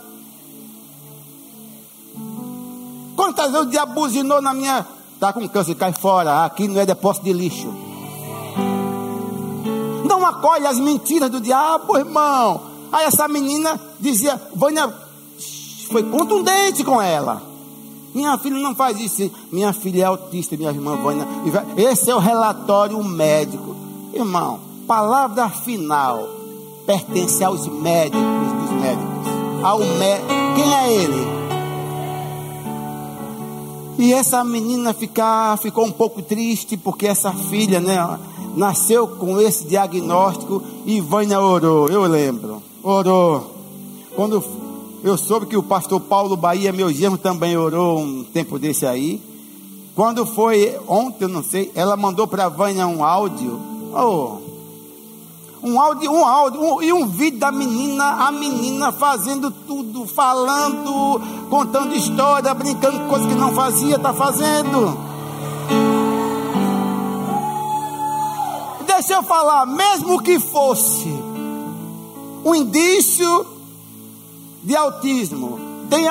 Quantas 3.15 3.51
vezes 3.51 3.67
o 3.67 3.69
diabo 3.69 3.93
buzinou 3.93 4.41
na 4.41 4.53
minha. 4.53 4.85
Está 5.13 5.31
com 5.31 5.47
câncer, 5.47 5.75
cai 5.75 5.93
fora. 5.93 6.43
Aqui 6.43 6.67
não 6.67 6.79
é 6.79 6.85
depósito 6.85 7.25
de 7.25 7.33
lixo. 7.33 7.73
Não 10.07 10.25
acolhe 10.25 10.67
as 10.67 10.79
mentiras 10.79 11.29
do 11.29 11.39
diabo, 11.39 11.97
irmão. 11.97 12.61
Aí 12.91 13.05
essa 13.05 13.27
menina 13.27 13.79
dizia, 13.99 14.39
Vânia 14.53 14.93
foi 15.89 16.03
contundente 16.03 16.83
com 16.83 17.01
ela. 17.01 17.54
Minha 18.15 18.37
filha 18.37 18.57
não 18.57 18.73
faz 18.73 18.97
isso. 18.97 19.29
Minha 19.51 19.73
filha 19.73 20.03
é 20.03 20.05
autista, 20.05 20.55
minha 20.55 20.71
irmã 20.71 20.95
Vânia. 20.95 21.27
Esse 21.75 22.09
é 22.09 22.15
o 22.15 22.19
relatório 22.19 23.03
médico. 23.03 23.75
Irmão, 24.13 24.57
palavra 24.87 25.49
final 25.49 26.29
pertence 26.85 27.43
aos 27.43 27.67
médicos 27.67 28.21
dos 28.21 28.71
médicos. 28.81 29.63
Ao 29.63 29.79
mé... 29.79 30.21
Quem 30.55 30.73
é 30.73 30.93
ele? 30.93 31.27
E 33.97 34.13
essa 34.13 34.43
menina 34.43 34.93
ficar, 34.93 35.57
ficou 35.57 35.85
um 35.85 35.91
pouco 35.91 36.21
triste 36.21 36.77
porque 36.77 37.07
essa 37.07 37.33
filha, 37.33 37.81
né, 37.81 37.97
nasceu 38.55 39.07
com 39.07 39.41
esse 39.41 39.65
diagnóstico 39.65 40.63
e 40.85 41.01
Vânia 41.01 41.41
orou, 41.41 41.89
eu 41.89 42.03
lembro. 42.03 42.61
Orou. 42.81 43.51
Quando 44.15 44.41
eu 45.05 45.15
soube 45.19 45.45
que 45.45 45.55
o 45.55 45.61
pastor 45.61 46.01
Paulo 46.01 46.35
Bahia, 46.35 46.73
meu 46.73 46.91
genro, 46.91 47.15
também 47.15 47.55
orou 47.55 47.99
um 47.99 48.23
tempo 48.23 48.57
desse 48.57 48.87
aí. 48.87 49.21
Quando 49.93 50.25
foi 50.25 50.75
ontem, 50.87 51.25
eu 51.25 51.29
não 51.29 51.43
sei, 51.43 51.71
ela 51.75 51.95
mandou 51.95 52.25
para 52.25 52.45
a 52.45 52.49
Vânia 52.49 52.87
um 52.87 53.03
áudio. 53.03 53.61
Oh, 53.93 54.37
um 55.61 55.79
áudio, 55.79 56.11
um 56.11 56.25
áudio, 56.25 56.59
um, 56.59 56.81
e 56.81 56.91
um 56.91 57.07
vídeo 57.07 57.39
da 57.39 57.51
menina, 57.51 58.25
a 58.27 58.31
menina 58.31 58.91
fazendo 58.91 59.51
tudo, 59.51 60.07
falando, 60.07 61.21
contando 61.51 61.95
história, 61.95 62.51
brincando 62.55 63.01
com 63.01 63.07
coisas 63.07 63.27
que 63.27 63.35
não 63.35 63.53
fazia, 63.53 63.97
está 63.97 64.11
fazendo. 64.11 64.97
Deixa 68.87 69.13
eu 69.13 69.21
falar, 69.21 69.67
mesmo 69.67 70.19
que 70.19 70.39
fosse 70.39 71.15
um 72.43 72.55
indício 72.55 73.54
de 74.65 74.75
autismo. 74.75 75.59
Tem. 75.89 76.05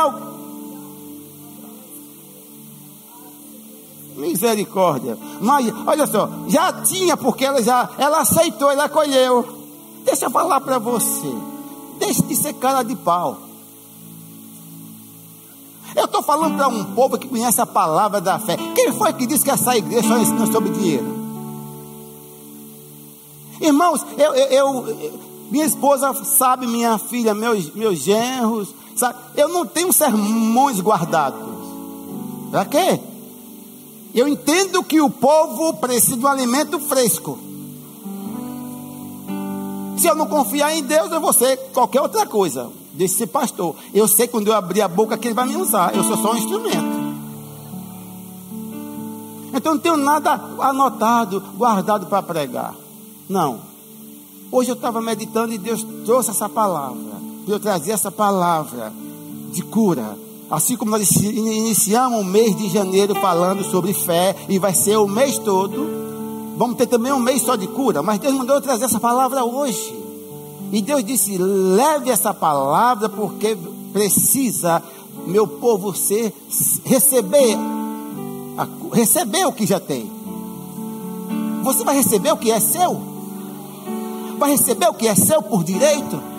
Misericórdia. 4.16 5.18
Mas, 5.40 5.72
olha 5.86 6.06
só, 6.06 6.28
já 6.46 6.72
tinha, 6.82 7.16
porque 7.16 7.44
ela 7.44 7.60
já, 7.60 7.90
ela 7.98 8.20
aceitou, 8.20 8.70
ela 8.70 8.84
acolheu. 8.84 9.44
Deixa 10.04 10.26
eu 10.26 10.30
falar 10.30 10.60
para 10.60 10.78
você. 10.78 11.34
Deixe 11.98 12.22
de 12.22 12.36
ser 12.36 12.54
cara 12.54 12.82
de 12.84 12.94
pau. 12.94 13.38
Eu 15.96 16.04
estou 16.04 16.22
falando 16.22 16.56
para 16.56 16.68
um 16.68 16.84
povo 16.94 17.18
que 17.18 17.28
conhece 17.28 17.60
a 17.60 17.66
palavra 17.66 18.20
da 18.20 18.38
fé. 18.38 18.56
Quem 18.74 18.92
foi 18.92 19.12
que 19.12 19.26
disse 19.26 19.44
que 19.44 19.50
essa 19.50 19.76
igreja 19.76 20.06
só 20.06 20.18
ensina 20.18 20.46
sobre 20.46 20.70
dinheiro? 20.70 21.24
Irmãos, 23.60 24.04
eu, 24.18 24.34
eu, 24.34 24.88
eu 24.88 25.33
minha 25.54 25.66
esposa 25.66 26.12
sabe, 26.24 26.66
minha 26.66 26.98
filha, 26.98 27.32
meus, 27.32 27.72
meus 27.72 28.00
genros, 28.00 28.74
sabe? 28.96 29.16
Eu 29.36 29.48
não 29.48 29.64
tenho 29.64 29.92
sermões 29.92 30.80
guardados. 30.80 31.38
Para 32.50 32.64
quê? 32.64 32.98
Eu 34.12 34.26
entendo 34.26 34.82
que 34.82 35.00
o 35.00 35.08
povo 35.08 35.74
precisa 35.74 36.16
de 36.16 36.24
um 36.24 36.28
alimento 36.28 36.80
fresco. 36.80 37.38
Se 39.96 40.08
eu 40.08 40.16
não 40.16 40.26
confiar 40.26 40.76
em 40.76 40.82
Deus, 40.82 41.12
eu 41.12 41.20
vou 41.20 41.32
ser 41.32 41.56
qualquer 41.72 42.00
outra 42.00 42.26
coisa. 42.26 42.68
Deixe 42.92 43.14
ser 43.14 43.28
pastor. 43.28 43.76
Eu 43.94 44.08
sei 44.08 44.26
quando 44.26 44.48
eu 44.48 44.54
abrir 44.54 44.82
a 44.82 44.88
boca 44.88 45.16
que 45.16 45.28
ele 45.28 45.36
vai 45.36 45.46
me 45.46 45.54
usar. 45.54 45.94
Eu 45.94 46.02
sou 46.02 46.16
só 46.16 46.32
um 46.32 46.36
instrumento. 46.36 47.04
Então 49.54 49.74
não 49.74 49.80
tenho 49.80 49.96
nada 49.96 50.32
anotado, 50.58 51.40
guardado 51.56 52.06
para 52.06 52.24
pregar. 52.24 52.74
Não. 53.28 53.73
Hoje 54.54 54.70
eu 54.70 54.76
estava 54.76 55.00
meditando 55.00 55.52
e 55.52 55.58
Deus 55.58 55.84
trouxe 56.04 56.30
essa 56.30 56.48
palavra. 56.48 57.14
Eu 57.44 57.58
trazer 57.58 57.90
essa 57.90 58.08
palavra 58.08 58.92
de 59.50 59.62
cura. 59.64 60.16
Assim 60.48 60.76
como 60.76 60.92
nós 60.92 61.10
iniciamos 61.10 62.20
o 62.20 62.24
mês 62.24 62.54
de 62.56 62.68
janeiro 62.68 63.16
falando 63.16 63.64
sobre 63.64 63.92
fé, 63.92 64.36
e 64.48 64.56
vai 64.60 64.72
ser 64.72 64.96
o 64.96 65.08
mês 65.08 65.38
todo, 65.38 66.54
vamos 66.56 66.76
ter 66.76 66.86
também 66.86 67.10
um 67.10 67.18
mês 67.18 67.42
só 67.42 67.56
de 67.56 67.66
cura. 67.66 68.00
Mas 68.00 68.20
Deus 68.20 68.32
mandou 68.32 68.54
eu 68.54 68.62
trazer 68.62 68.84
essa 68.84 69.00
palavra 69.00 69.44
hoje. 69.44 69.92
E 70.70 70.80
Deus 70.80 71.02
disse: 71.02 71.36
leve 71.36 72.10
essa 72.10 72.32
palavra, 72.32 73.08
porque 73.08 73.58
precisa 73.92 74.80
meu 75.26 75.48
povo 75.48 75.92
ser, 75.92 76.32
receber, 76.84 77.58
receber 78.92 79.46
o 79.46 79.52
que 79.52 79.66
já 79.66 79.80
tem. 79.80 80.08
Você 81.64 81.82
vai 81.82 81.96
receber 81.96 82.30
o 82.30 82.36
que 82.36 82.52
é 82.52 82.60
seu? 82.60 83.13
Vai 84.38 84.50
receber 84.50 84.88
o 84.88 84.94
que 84.94 85.08
é 85.08 85.14
seu 85.14 85.42
por 85.42 85.64
direito. 85.64 86.34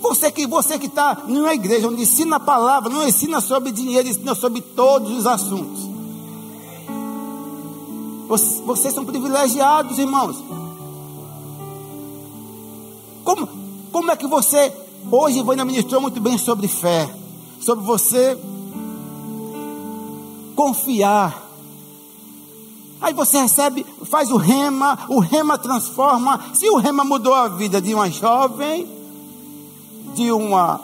Você 0.00 0.30
que 0.30 0.46
você 0.46 0.78
que 0.78 0.86
está 0.86 1.22
numa 1.28 1.54
igreja 1.54 1.88
onde 1.88 2.02
ensina 2.02 2.36
a 2.36 2.40
palavra, 2.40 2.90
não 2.90 3.06
ensina 3.06 3.40
sobre 3.40 3.70
dinheiro, 3.70 4.08
ensina 4.08 4.34
sobre 4.34 4.60
todos 4.60 5.10
os 5.10 5.26
assuntos. 5.26 5.88
Vocês 8.64 8.94
são 8.94 9.04
privilegiados, 9.04 9.98
irmãos. 9.98 10.36
Como, 13.24 13.48
como 13.92 14.10
é 14.10 14.16
que 14.16 14.26
você, 14.26 14.72
hoje, 15.10 15.42
Vânia 15.42 15.64
ministrou 15.64 16.00
muito 16.00 16.20
bem 16.20 16.38
sobre 16.38 16.66
fé, 16.68 17.12
sobre 17.60 17.84
você 17.84 18.38
confiar 20.54 21.49
Aí 23.00 23.14
você 23.14 23.38
recebe, 23.38 23.86
faz 24.04 24.30
o 24.30 24.36
rema, 24.36 24.98
o 25.08 25.20
rema 25.20 25.56
transforma. 25.56 26.38
Se 26.52 26.68
o 26.68 26.76
rema 26.76 27.02
mudou 27.02 27.34
a 27.34 27.48
vida 27.48 27.80
de 27.80 27.94
uma 27.94 28.10
jovem, 28.10 28.86
de 30.14 30.30
uma 30.30 30.78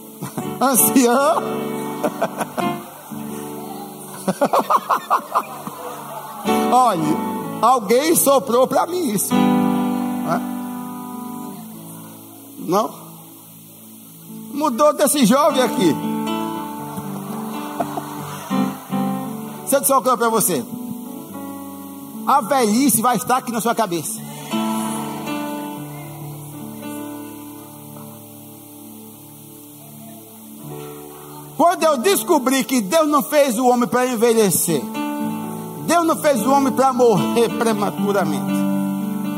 anciã, 0.58 1.34
olha, 6.72 7.16
alguém 7.60 8.16
soprou 8.16 8.66
para 8.66 8.86
mim 8.86 9.10
isso. 9.10 9.34
Não? 12.58 12.90
Mudou 14.54 14.94
desse 14.94 15.26
jovem 15.26 15.62
aqui. 15.62 15.92
Deixa 19.68 19.92
eu 19.92 20.02
coisa 20.02 20.16
para 20.16 20.28
você 20.28 20.64
a 22.26 22.40
velhice 22.40 23.02
vai 23.02 23.16
estar 23.16 23.38
aqui 23.38 23.52
na 23.52 23.60
sua 23.60 23.74
cabeça. 23.74 24.20
Quando 31.56 31.82
eu 31.84 31.96
descobri 31.98 32.64
que 32.64 32.80
Deus 32.80 33.08
não 33.08 33.22
fez 33.22 33.58
o 33.58 33.66
homem 33.66 33.88
para 33.88 34.06
envelhecer, 34.06 34.82
Deus 35.86 36.06
não 36.06 36.16
fez 36.16 36.44
o 36.44 36.50
homem 36.50 36.72
para 36.72 36.92
morrer 36.92 37.48
prematuramente. 37.50 38.52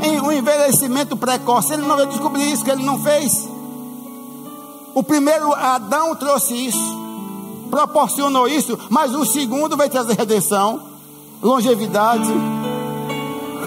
Em 0.03 0.21
um 0.21 0.33
envelhecimento 0.33 1.17
precoce, 1.17 1.73
ele 1.73 1.83
não 1.83 1.97
vai 1.97 2.07
descobrir 2.07 2.51
isso 2.51 2.65
que 2.65 2.71
ele 2.71 2.83
não 2.83 2.99
fez. 3.03 3.49
O 4.95 5.03
primeiro 5.03 5.53
Adão 5.53 6.15
trouxe 6.15 6.55
isso, 6.55 6.97
proporcionou 7.71 8.47
isso, 8.47 8.79
mas 8.89 9.15
o 9.15 9.25
segundo 9.25 9.77
vai 9.77 9.89
trazer 9.89 10.15
redenção, 10.15 10.81
longevidade 11.43 12.33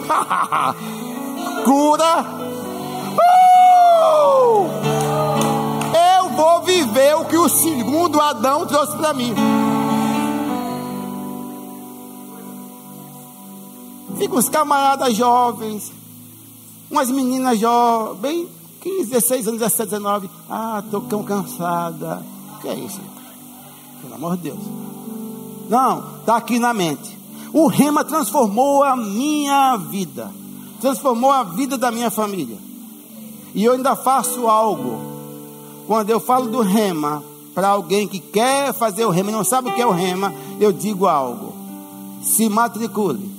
Cura. 1.66 2.26
Uh! 3.14 4.68
Eu 5.96 6.30
vou 6.30 6.64
viver 6.64 7.16
o 7.16 7.26
que 7.26 7.38
o 7.38 7.50
segundo 7.50 8.22
Adão 8.22 8.66
trouxe 8.66 8.96
para 8.98 9.14
mim. 9.14 9.34
Ficam 14.18 14.38
uns 14.38 14.50
camaradas 14.50 15.16
jovens, 15.16 15.92
umas 16.90 17.10
meninas 17.12 17.60
jovens, 17.60 18.20
bem 18.20 18.50
15, 18.82 19.10
16 19.10 19.48
anos, 19.48 19.60
17, 19.60 19.90
19. 19.90 20.30
Ah, 20.50 20.82
estou 20.84 21.02
tão 21.02 21.24
cansada. 21.24 22.24
O 22.56 22.60
que 22.60 22.68
é 22.70 22.76
isso? 22.76 23.00
Pelo 24.02 24.16
amor 24.16 24.38
de 24.38 24.44
Deus. 24.44 24.60
Não, 25.70 26.20
está 26.20 26.38
aqui 26.38 26.58
na 26.60 26.74
mente. 26.74 27.17
O 27.54 27.68
rema 27.68 28.04
transformou 28.04 28.84
a 28.84 28.96
minha 28.96 29.78
vida, 29.78 30.32
transformou 30.82 31.32
a 31.32 31.44
vida 31.44 31.78
da 31.78 31.92
minha 31.92 32.12
família. 32.12 32.58
E 33.54 33.64
eu 33.64 33.74
ainda 33.74 33.96
faço 33.96 34.48
algo. 34.48 35.00
Quando 35.88 36.10
eu 36.10 36.20
falo 36.20 36.48
do 36.50 36.62
rema, 36.62 37.24
para 37.56 37.70
alguém 37.70 38.08
que 38.08 38.20
quer 38.20 38.72
fazer 38.74 39.06
o 39.06 39.10
rema 39.10 39.32
e 39.32 39.34
não 39.34 39.44
sabe 39.44 39.70
o 39.70 39.74
que 39.74 39.82
é 39.82 39.88
o 39.88 39.92
rema, 39.92 40.32
eu 40.60 40.72
digo 40.72 41.08
algo. 41.08 41.54
Se 42.22 42.48
matricule. 42.50 43.32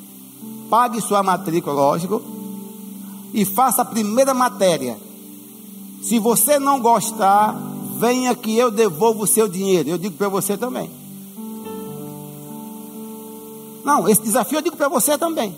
Pague 0.69 1.01
sua 1.01 1.23
matrícula, 1.23 1.77
lógico. 1.77 2.21
E 3.33 3.45
faça 3.45 3.83
a 3.83 3.85
primeira 3.85 4.35
matéria. 4.35 4.99
Se 6.03 6.19
você 6.19 6.59
não 6.59 6.81
gostar, 6.81 7.55
venha 7.99 8.35
que 8.35 8.57
eu 8.57 8.71
devolvo 8.71 9.23
o 9.23 9.27
seu 9.27 9.47
dinheiro. 9.47 9.91
Eu 9.91 9.99
digo 9.99 10.17
para 10.17 10.29
você 10.29 10.57
também. 10.57 10.91
Não, 13.89 14.07
esse 14.07 14.21
desafio 14.21 14.59
eu 14.59 14.63
digo 14.63 14.77
para 14.77 14.87
você 14.87 15.17
também. 15.17 15.57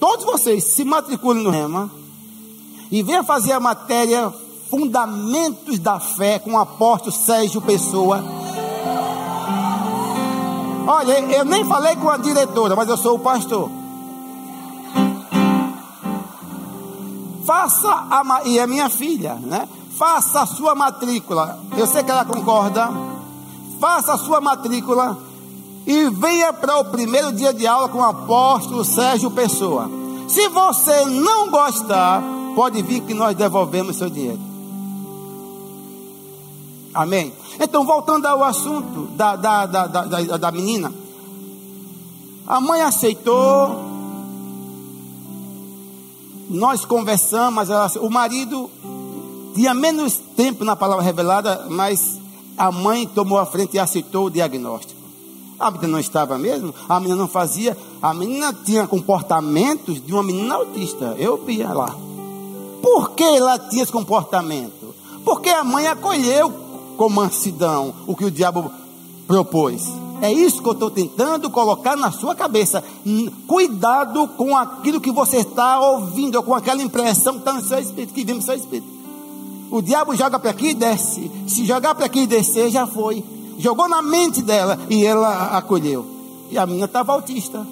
Todos 0.00 0.24
vocês 0.24 0.64
se 0.64 0.86
matriculem 0.86 1.44
no 1.44 1.50
Rema 1.50 1.90
e 2.90 3.02
venha 3.02 3.22
fazer 3.22 3.52
a 3.52 3.60
matéria 3.60 4.32
Fundamentos 4.70 5.78
da 5.78 6.00
Fé 6.00 6.38
com 6.38 6.52
o 6.52 6.58
apóstolo 6.58 7.12
Sérgio 7.12 7.60
Pessoa. 7.60 8.24
Olha, 10.86 11.20
eu 11.34 11.44
nem 11.44 11.66
falei 11.66 11.94
com 11.96 12.08
a 12.08 12.16
diretora, 12.16 12.74
mas 12.74 12.88
eu 12.88 12.96
sou 12.96 13.16
o 13.16 13.18
pastor. 13.18 13.70
Faça 17.44 17.90
a 17.90 18.40
e 18.46 18.58
é 18.58 18.66
minha 18.66 18.88
filha, 18.88 19.34
né? 19.34 19.68
Faça 19.98 20.40
a 20.40 20.46
sua 20.46 20.74
matrícula. 20.74 21.58
Eu 21.76 21.86
sei 21.86 22.02
que 22.02 22.10
ela 22.10 22.24
concorda. 22.24 22.88
Faça 23.78 24.14
a 24.14 24.18
sua 24.18 24.40
matrícula 24.40 25.18
e 25.86 26.08
venha 26.10 26.52
para 26.52 26.78
o 26.78 26.84
primeiro 26.86 27.32
dia 27.32 27.52
de 27.52 27.66
aula 27.66 27.88
com 27.88 27.98
o 27.98 28.04
apóstolo 28.04 28.84
Sérgio 28.84 29.30
Pessoa. 29.30 29.90
Se 30.28 30.48
você 30.48 31.04
não 31.04 31.50
gostar, 31.50 32.22
pode 32.54 32.82
vir 32.82 33.02
que 33.02 33.12
nós 33.12 33.36
devolvemos 33.36 33.96
seu 33.96 34.08
dinheiro. 34.08 34.40
Amém? 36.94 37.32
Então, 37.60 37.84
voltando 37.84 38.26
ao 38.26 38.42
assunto 38.42 39.06
da, 39.16 39.36
da, 39.36 39.66
da, 39.66 39.86
da, 39.86 40.36
da 40.36 40.52
menina, 40.52 40.92
a 42.46 42.60
mãe 42.60 42.80
aceitou, 42.80 43.70
nós 46.48 46.84
conversamos, 46.84 47.68
ela, 47.68 47.90
o 48.00 48.08
marido 48.08 48.70
tinha 49.54 49.74
menos 49.74 50.20
tempo 50.36 50.64
na 50.64 50.76
palavra 50.76 51.04
revelada, 51.04 51.66
mas 51.68 52.20
a 52.56 52.70
mãe 52.70 53.06
tomou 53.06 53.38
a 53.38 53.46
frente 53.46 53.74
e 53.74 53.78
aceitou 53.78 54.26
o 54.26 54.30
diagnóstico. 54.30 55.03
A 55.64 55.70
menina 55.70 55.88
não 55.88 55.98
estava 55.98 56.36
mesmo, 56.36 56.74
a 56.86 57.00
menina 57.00 57.16
não 57.16 57.26
fazia, 57.26 57.74
a 58.02 58.12
menina 58.12 58.52
tinha 58.52 58.86
comportamentos 58.86 60.04
de 60.04 60.12
uma 60.12 60.22
menina 60.22 60.56
autista. 60.56 61.16
Eu 61.18 61.38
via 61.38 61.72
lá. 61.72 61.96
Por 62.82 63.12
que 63.12 63.24
ela 63.24 63.58
tinha 63.58 63.82
esse 63.82 63.90
comportamento? 63.90 64.94
Porque 65.24 65.48
a 65.48 65.64
mãe 65.64 65.86
acolheu 65.86 66.52
com 66.98 67.08
mansidão 67.08 67.94
o 68.06 68.14
que 68.14 68.26
o 68.26 68.30
diabo 68.30 68.70
propôs. 69.26 69.90
É 70.20 70.30
isso 70.30 70.60
que 70.60 70.68
eu 70.68 70.72
estou 70.72 70.90
tentando 70.90 71.48
colocar 71.48 71.96
na 71.96 72.12
sua 72.12 72.34
cabeça. 72.34 72.84
Cuidado 73.46 74.28
com 74.36 74.54
aquilo 74.54 75.00
que 75.00 75.10
você 75.10 75.38
está 75.38 75.80
ouvindo, 75.80 76.36
ou 76.36 76.42
com 76.42 76.54
aquela 76.54 76.82
impressão 76.82 77.34
que 77.34 77.38
está 77.38 77.54
no 77.54 77.62
seu 77.62 77.78
espírito, 77.78 78.12
que 78.12 78.22
vem 78.22 78.34
no 78.34 78.42
seu 78.42 78.54
espírito. 78.54 78.86
O 79.70 79.80
diabo 79.80 80.14
joga 80.14 80.38
para 80.38 80.50
aqui 80.50 80.68
e 80.68 80.74
desce. 80.74 81.30
Se 81.46 81.64
jogar 81.64 81.94
para 81.94 82.04
aqui 82.04 82.20
e 82.20 82.26
descer, 82.26 82.70
já 82.70 82.86
foi. 82.86 83.24
Jogou 83.58 83.88
na 83.88 84.02
mente 84.02 84.42
dela 84.42 84.78
e 84.88 85.04
ela 85.04 85.56
acolheu. 85.56 86.06
E 86.50 86.58
a 86.58 86.66
menina 86.66 86.86
estava 86.86 87.12
autista. 87.12 87.66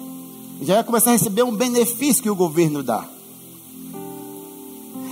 Já 0.61 0.75
ia 0.75 0.83
começar 0.83 1.09
a 1.09 1.13
receber 1.13 1.43
um 1.43 1.55
benefício 1.55 2.23
que 2.23 2.29
o 2.29 2.35
governo 2.35 2.81
dá. 2.81 3.05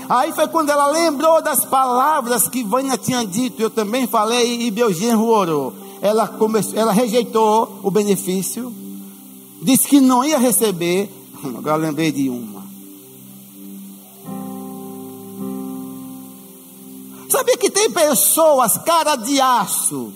Aí 0.08 0.34
foi 0.34 0.48
quando 0.48 0.70
ela 0.70 0.88
lembrou 0.88 1.42
das 1.42 1.64
palavras 1.64 2.48
que 2.48 2.64
Vânia 2.64 2.98
tinha 2.98 3.26
dito, 3.26 3.62
eu 3.62 3.70
também 3.70 4.08
falei, 4.08 4.62
e 4.62 4.72
meu 4.72 4.92
genro 4.92 5.28
orou. 5.28 5.74
Ela, 6.02 6.28
começou, 6.28 6.78
ela 6.78 6.92
rejeitou 6.92 7.80
o 7.82 7.90
benefício, 7.90 8.74
disse 9.62 9.88
que 9.88 10.02
não 10.02 10.24
ia 10.24 10.38
receber. 10.38 11.10
Agora 11.58 11.78
lembrei 11.78 12.12
de 12.12 12.30
uma. 12.30 12.62
Sabia 17.30 17.56
que 17.56 17.70
tem 17.70 17.90
pessoas, 17.90 18.78
cara 18.80 19.16
de 19.16 19.40
aço, 19.40 20.12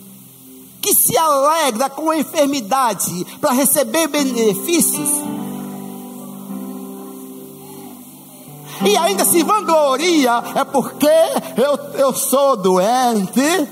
que 0.86 0.94
se 0.94 1.18
alegra 1.18 1.90
com 1.90 2.10
a 2.10 2.16
enfermidade 2.16 3.26
para 3.40 3.50
receber 3.52 4.06
benefícios? 4.06 5.10
e 8.84 8.96
ainda 8.96 9.24
se 9.24 9.42
vangloria, 9.42 10.44
é 10.54 10.62
porque 10.62 11.08
eu, 11.56 11.98
eu 11.98 12.14
sou 12.14 12.56
doente 12.56 13.68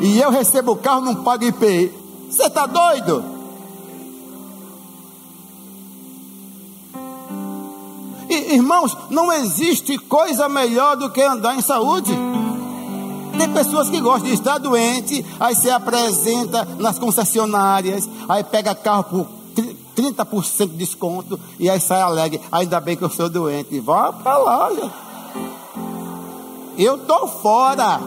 e 0.00 0.18
eu 0.18 0.30
recebo 0.30 0.72
o 0.72 0.76
carro, 0.76 1.02
não 1.02 1.22
pago 1.22 1.44
IPI. 1.44 1.92
Você 2.28 2.46
está 2.46 2.66
doido? 2.66 3.24
E, 8.28 8.54
irmãos, 8.54 8.96
não 9.08 9.32
existe 9.32 9.96
coisa 9.98 10.48
melhor 10.48 10.96
do 10.96 11.10
que 11.10 11.22
andar 11.22 11.54
em 11.54 11.60
saúde. 11.60 12.12
Tem 13.36 13.52
pessoas 13.52 13.88
que 13.88 14.00
gostam 14.00 14.28
de 14.28 14.34
estar 14.34 14.58
doente, 14.58 15.24
aí 15.38 15.54
se 15.54 15.70
apresenta 15.70 16.64
nas 16.78 16.98
concessionárias, 16.98 18.08
aí 18.28 18.44
pega 18.44 18.74
carro 18.74 19.04
por 19.04 19.26
30% 19.96 20.68
de 20.70 20.76
desconto 20.76 21.38
e 21.58 21.68
aí 21.68 21.80
sai 21.80 22.00
alegre. 22.00 22.40
Ainda 22.50 22.80
bem 22.80 22.96
que 22.96 23.02
eu 23.02 23.10
sou 23.10 23.28
doente. 23.28 23.78
Vá 23.80 24.12
para 24.12 24.38
lá, 24.38 24.70
gente. 24.70 25.10
Eu 26.78 26.98
tô 26.98 27.26
fora. 27.26 28.00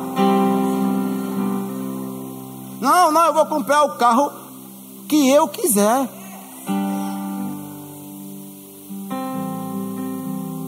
Não, 2.82 3.12
não, 3.12 3.26
eu 3.26 3.34
vou 3.34 3.46
comprar 3.46 3.84
o 3.84 3.96
carro 3.96 4.32
que 5.08 5.30
eu 5.30 5.48
quiser. 5.48 6.10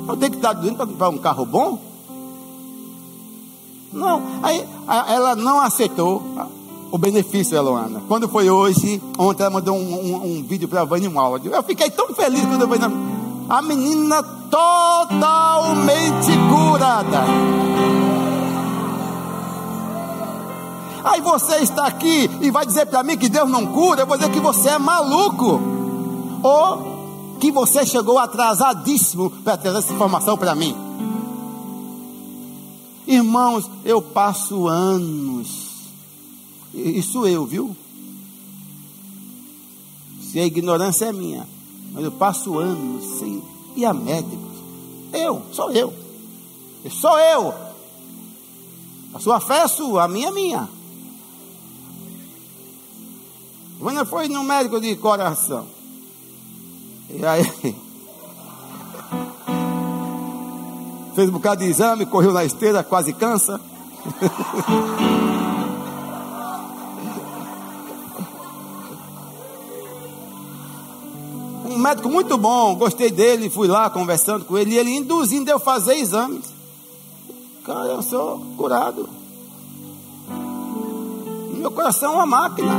Eu 0.07 0.15
tenho 0.15 0.31
que 0.31 0.37
estar 0.37 0.53
doente 0.53 0.75
para 0.75 0.85
comprar 0.85 1.09
um 1.09 1.17
carro 1.17 1.45
bom? 1.45 1.94
Não, 3.95 4.21
aí 4.43 4.63
ela 5.07 5.35
não 5.35 5.61
aceitou 5.61 6.21
o 6.91 6.97
benefício, 6.97 7.57
Eloana. 7.57 8.03
Quando 8.07 8.27
foi 8.27 8.49
hoje, 8.49 9.01
ontem 9.17 9.43
ela 9.43 9.49
mandou 9.49 9.75
um, 9.75 9.79
um, 9.79 10.37
um 10.37 10.43
vídeo 10.43 10.67
para 10.67 10.81
a 10.81 10.85
Vânia, 10.85 11.09
um 11.09 11.19
áudio. 11.19 11.53
Eu 11.53 11.63
fiquei 11.63 11.89
tão 11.89 12.13
feliz 12.13 12.45
quando 12.45 12.61
eu 12.61 12.67
vi 12.67 12.77
a 13.47 13.61
menina 13.61 14.21
totalmente 14.51 16.31
curada. 16.49 17.23
Aí 21.03 21.21
você 21.21 21.57
está 21.57 21.85
aqui 21.85 22.29
e 22.41 22.51
vai 22.51 22.65
dizer 22.65 22.87
para 22.87 23.03
mim 23.03 23.17
que 23.17 23.29
Deus 23.29 23.49
não 23.49 23.67
cura, 23.67 24.01
eu 24.01 24.07
vou 24.07 24.17
dizer 24.17 24.31
que 24.31 24.39
você 24.39 24.69
é 24.69 24.77
maluco. 24.77 25.61
Ou 26.43 26.95
que 27.39 27.51
você 27.51 27.85
chegou 27.85 28.17
atrasadíssimo 28.17 29.29
para 29.43 29.55
trazer 29.55 29.77
essa 29.79 29.93
informação 29.93 30.37
para 30.37 30.53
mim. 30.55 30.84
Irmãos, 33.07 33.69
eu 33.83 34.01
passo 34.01 34.67
anos 34.67 35.65
isso 36.75 37.25
eu, 37.25 37.45
viu? 37.45 37.75
Se 40.21 40.39
a 40.39 40.45
ignorância 40.45 41.05
é 41.05 41.13
minha, 41.13 41.47
mas 41.93 42.03
eu 42.03 42.11
passo 42.11 42.59
anos 42.59 43.19
sem 43.19 43.41
ir 43.77 43.85
a 43.85 43.93
médicos. 43.93 44.57
Eu, 45.13 45.41
sou 45.53 45.71
eu. 45.71 45.93
Sou 46.91 47.17
eu. 47.17 47.53
A 49.13 49.19
sua 49.19 49.39
fé 49.39 49.59
é 49.59 49.67
sua, 49.69 50.03
a 50.03 50.07
minha 50.09 50.27
é 50.27 50.31
minha. 50.31 50.69
Quando 53.79 54.05
foi 54.05 54.27
no 54.27 54.43
médico 54.43 54.81
de 54.81 54.97
coração. 54.97 55.65
E 57.09 57.25
aí. 57.25 57.75
Fez 61.15 61.29
um 61.29 61.33
bocado 61.33 61.63
de 61.63 61.69
exame, 61.69 62.05
correu 62.05 62.33
na 62.33 62.45
esteira, 62.45 62.83
quase 62.83 63.13
cansa. 63.13 63.59
médico 71.85 72.09
muito 72.09 72.35
bom, 72.35 72.73
gostei 72.75 73.11
dele, 73.11 73.47
fui 73.47 73.67
lá 73.67 73.91
conversando 73.91 74.43
com 74.43 74.57
ele, 74.57 74.71
e 74.71 74.77
ele 74.77 74.89
induzindo 74.89 75.51
eu 75.51 75.59
fazer 75.59 75.93
exames. 75.95 76.51
Cara, 77.63 77.89
eu 77.89 78.01
sou 78.01 78.39
curado. 78.57 79.07
Meu 81.53 81.69
coração 81.69 82.13
é 82.13 82.15
uma 82.15 82.25
máquina. 82.25 82.73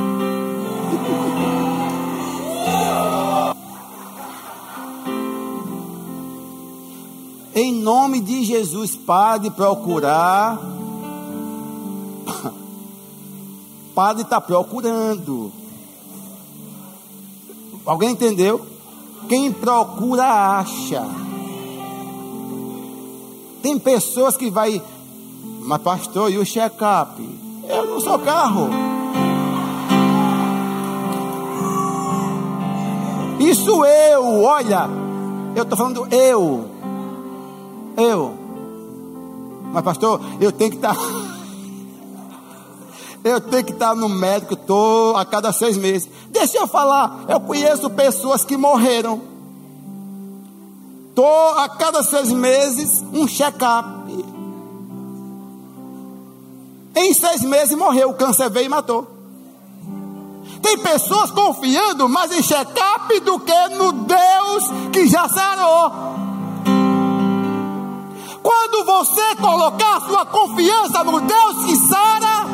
Em 7.59 7.73
nome 7.73 8.21
de 8.21 8.45
Jesus, 8.45 8.95
pare 8.95 9.45
de 9.45 9.51
procurar. 9.51 10.61
Pare 13.95 14.17
de 14.17 14.23
estar 14.25 14.43
tá 14.43 14.47
procurando. 14.47 15.51
Alguém 17.87 18.11
entendeu? 18.11 18.61
Quem 19.27 19.51
procura 19.51 20.59
acha. 20.59 21.03
Tem 23.63 23.79
pessoas 23.79 24.37
que 24.37 24.51
vai, 24.51 24.83
mas 25.63 25.81
pastor, 25.81 26.31
e 26.31 26.37
o 26.37 26.45
check-up? 26.45 27.27
Eu 27.67 27.87
não 27.87 28.01
sou 28.01 28.19
carro. 28.19 28.69
Isso 33.41 33.83
eu, 33.83 34.43
olha, 34.43 34.91
eu 35.55 35.63
estou 35.63 35.79
falando 35.79 36.07
eu. 36.13 36.76
Eu. 37.97 38.47
Mas 39.73 39.85
pastor, 39.85 40.21
eu 40.41 40.53
tenho 40.53 40.71
que 40.71 40.77
estar. 40.77 40.95
Tá, 40.95 41.01
eu 43.25 43.41
tenho 43.41 43.65
que 43.65 43.73
estar 43.73 43.89
tá 43.89 43.95
no 43.95 44.09
médico 44.09 44.57
tô, 44.57 45.15
a 45.17 45.25
cada 45.25 45.53
seis 45.53 45.77
meses. 45.77 46.09
Deixa 46.31 46.59
eu 46.59 46.67
falar, 46.67 47.25
eu 47.29 47.41
conheço 47.41 47.89
pessoas 47.91 48.45
que 48.45 48.57
morreram. 48.57 49.21
Tô 51.15 51.25
a 51.25 51.69
cada 51.69 52.03
seis 52.03 52.31
meses 52.31 53.03
um 53.13 53.27
check-up. 53.27 53.89
Em 56.95 57.15
seis 57.15 57.43
meses 57.43 57.77
morreu, 57.77 58.11
o 58.11 58.15
câncer 58.15 58.51
veio 58.51 58.67
e 58.67 58.69
matou. 58.69 59.07
Tem 60.63 60.79
pessoas 60.79 61.31
confiando 61.31 62.09
mais 62.09 62.31
em 62.33 62.43
check-up 62.43 63.21
do 63.21 63.39
que 63.41 63.69
no 63.69 63.93
Deus 63.93 64.65
que 64.93 65.07
já 65.07 65.29
sarou. 65.29 66.36
Quando 68.77 68.85
você 68.85 69.37
colocar 69.37 70.01
sua 70.03 70.27
confiança 70.27 71.03
no 71.03 71.19
Deus 71.19 71.65
que 71.65 71.77
sara, 71.77 72.45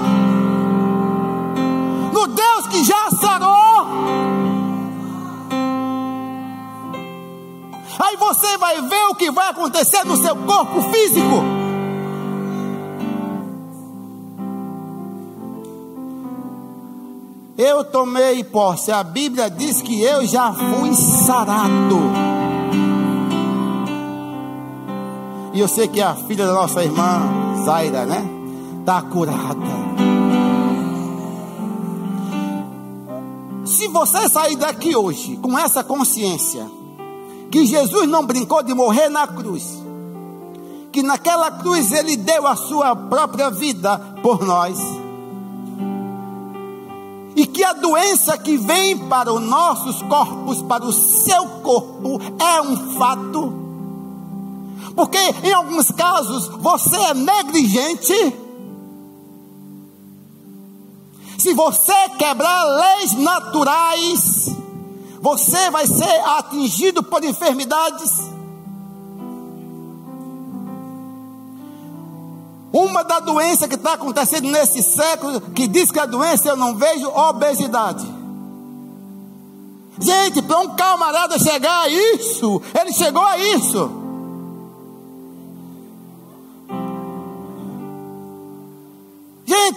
no 2.13 2.27
Deus 2.29 2.67
que 2.69 2.85
já 2.85 3.11
sarou, 3.11 3.87
aí 7.99 8.17
você 8.17 8.57
vai 8.57 8.81
ver 8.83 9.05
o 9.09 9.17
que 9.17 9.33
vai 9.33 9.49
acontecer 9.49 10.05
no 10.05 10.17
seu 10.17 10.37
corpo 10.37 10.81
físico. 10.93 11.43
Eu 17.59 17.85
tomei 17.85 18.45
posse. 18.45 18.93
A 18.93 19.03
Bíblia 19.03 19.51
diz 19.51 19.83
que 19.83 20.01
eu 20.01 20.25
já 20.25 20.53
fui 20.53 20.95
sarado. 20.95 22.32
E 25.53 25.61
eu 25.61 25.69
sei 25.69 25.89
que 25.89 26.01
a 26.01 26.15
filha 26.15 26.47
da 26.47 26.55
nossa 26.55 26.83
irmã 26.83 27.21
Zaira, 27.65 28.07
né? 28.07 28.25
Está 28.81 29.03
curada. 29.03 29.83
Se 33.65 33.89
você 33.89 34.29
sair 34.29 34.57
daqui 34.57 34.97
hoje 34.97 35.37
com 35.37 35.59
essa 35.59 35.85
consciência, 35.85 36.67
que 37.51 37.67
Jesus 37.67 38.09
não 38.09 38.25
brincou 38.25 38.63
de 38.63 38.75
morrer 38.75 39.09
na 39.09 39.27
cruz, 39.27 39.83
que 40.91 41.03
naquela 41.03 41.51
cruz 41.51 41.93
ele 41.93 42.17
deu 42.17 42.47
a 42.47 42.57
sua 42.57 42.97
própria 42.97 43.51
vida 43.51 43.99
por 44.23 44.45
nós 44.45 44.79
e 47.35 47.47
que 47.47 47.65
a 47.65 47.73
doença 47.73 48.37
que 48.37 48.57
vem 48.57 48.97
para 49.09 49.33
os 49.33 49.41
nossos 49.41 50.03
corpos, 50.03 50.63
para 50.63 50.85
o 50.85 50.93
seu 50.93 51.47
corpo, 51.63 52.21
é 52.39 52.61
um 52.63 52.95
fato. 52.95 53.62
Porque 54.95 55.19
em 55.19 55.53
alguns 55.53 55.91
casos 55.91 56.49
você 56.59 56.97
é 56.97 57.15
negligente. 57.15 58.37
Se 61.39 61.55
você 61.55 62.09
quebrar 62.19 62.65
leis 62.65 63.15
naturais, 63.15 64.57
você 65.21 65.71
vai 65.71 65.87
ser 65.87 66.21
atingido 66.39 67.03
por 67.03 67.25
enfermidades. 67.25 68.31
Uma 72.73 73.05
da 73.05 73.21
doença 73.21 73.69
que 73.69 73.75
está 73.75 73.95
acontecendo 73.95 74.49
nesse 74.49 74.83
século, 74.83 75.41
que 75.53 75.67
diz 75.67 75.91
que 75.91 75.99
a 76.01 76.07
doença 76.07 76.49
eu 76.49 76.57
não 76.57 76.75
vejo, 76.75 77.07
obesidade. 77.09 78.07
Gente, 79.99 80.43
para 80.43 80.59
um 80.59 80.75
camarada 80.75 81.39
chegar 81.39 81.83
a 81.83 81.89
isso, 81.89 82.63
ele 82.81 82.93
chegou 82.93 83.23
a 83.23 83.39
isso. 83.39 84.02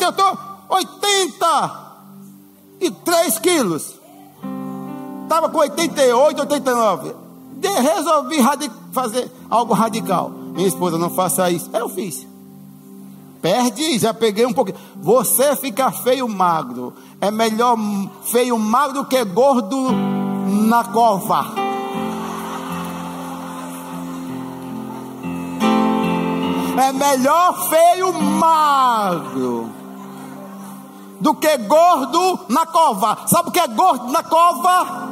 Eu 0.03 0.09
estou 0.09 0.37
83 0.69 3.39
quilos. 3.39 3.99
Estava 5.23 5.49
com 5.49 5.57
88, 5.57 6.41
89. 6.41 7.15
De, 7.53 7.67
resolvi 7.67 8.37
fazer 8.91 9.31
algo 9.49 9.73
radical. 9.73 10.29
Minha 10.29 10.67
esposa, 10.67 10.97
não 10.97 11.09
faça 11.09 11.49
isso. 11.49 11.69
Eu 11.73 11.89
fiz. 11.89 12.27
Perde, 13.41 13.99
já 13.99 14.13
peguei 14.13 14.45
um 14.45 14.53
pouquinho. 14.53 14.77
Você 14.97 15.55
fica 15.55 15.91
feio 15.91 16.27
magro. 16.27 16.93
É 17.19 17.31
melhor 17.31 17.77
feio 18.23 18.57
magro 18.57 19.05
que 19.05 19.23
gordo 19.23 19.91
na 20.67 20.83
cova. 20.85 21.45
É 26.77 26.91
melhor 26.91 27.69
feio 27.69 28.11
magro 28.13 29.84
do 31.19 31.35
que 31.35 31.57
gordo 31.57 32.39
na 32.49 32.65
cova. 32.65 33.17
Sabe 33.27 33.49
o 33.49 33.51
que 33.51 33.59
é 33.59 33.67
gordo 33.67 34.11
na 34.11 34.23
cova? 34.23 35.05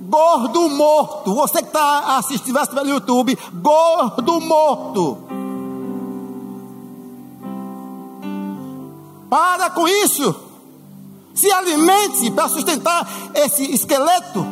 Gordo 0.00 0.68
morto. 0.70 1.34
Você 1.34 1.58
que 1.58 1.68
está 1.68 2.16
assistindo 2.16 2.66
pelo 2.68 2.88
YouTube, 2.88 3.38
gordo 3.54 4.40
morto. 4.40 5.18
Para 9.28 9.70
com 9.70 9.86
isso. 9.88 10.34
Se 11.34 11.50
alimente 11.52 12.30
para 12.30 12.48
sustentar 12.48 13.06
esse 13.34 13.70
esqueleto. 13.72 14.46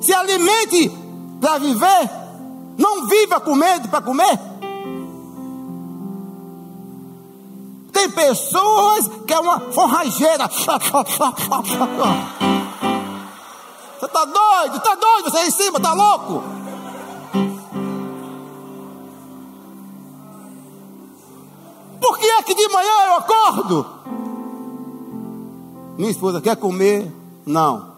Se 0.00 0.12
alimente 0.12 0.92
para 1.40 1.58
viver. 1.58 2.10
Não 2.76 3.06
viva 3.06 3.40
com 3.40 3.56
medo 3.56 3.88
para 3.88 4.02
comer. 4.02 4.57
Tem 7.98 8.08
pessoas 8.10 9.08
que 9.26 9.34
é 9.34 9.40
uma 9.40 9.58
forrageira. 9.72 10.48
Você 10.48 10.70
está 14.06 14.24
doido? 14.24 14.76
Está 14.76 14.94
doido? 14.94 15.28
Você 15.28 15.38
é 15.38 15.48
em 15.48 15.50
cima, 15.50 15.78
está 15.78 15.94
louco? 15.94 16.44
Por 22.00 22.18
que 22.18 22.26
é 22.26 22.42
que 22.44 22.54
de 22.54 22.68
manhã 22.68 23.06
eu 23.08 23.16
acordo? 23.16 23.84
Minha 25.96 26.12
esposa 26.12 26.40
quer 26.40 26.54
comer? 26.54 27.12
Não. 27.44 27.94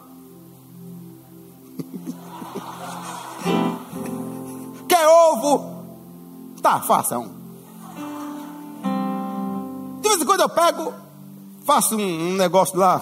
quer 4.89 5.07
ovo? 5.07 5.85
Tá, 6.63 6.81
faça 6.81 7.19
um. 7.19 7.40
Vez 10.21 10.23
em 10.23 10.27
quando 10.27 10.43
eu 10.43 10.49
pego, 10.51 10.93
faço 11.65 11.97
um, 11.97 12.33
um 12.33 12.35
negócio 12.35 12.79
lá, 12.79 13.01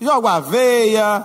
jogo 0.00 0.28
aveia, 0.28 1.24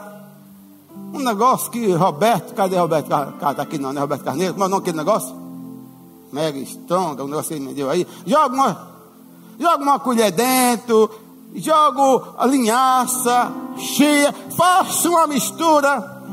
um 1.14 1.20
negócio 1.20 1.70
que 1.70 1.92
Roberto, 1.92 2.56
cadê 2.56 2.78
Roberto? 2.78 3.08
Tá 3.08 3.50
aqui 3.58 3.78
não, 3.78 3.94
não 3.94 4.00
é 4.00 4.02
Roberto 4.02 4.24
Carneiro, 4.24 4.54
como 4.54 4.64
é 4.64 4.68
o 4.68 4.72
nome 4.72 4.92
negócio? 4.92 5.40
mega 6.32 6.58
strong, 6.60 7.22
um 7.22 7.28
negócio 7.28 7.56
que 7.56 7.62
me 7.62 7.74
deu 7.74 7.90
aí. 7.90 8.08
Joga 8.26 8.56
uma, 8.56 8.88
joga 9.60 9.84
uma 9.84 10.00
colher 10.00 10.32
dentro, 10.32 11.12
jogo 11.54 12.34
a 12.38 12.46
linhaça 12.48 13.52
cheia, 13.78 14.34
faço 14.56 15.10
uma 15.10 15.28
mistura, 15.28 16.24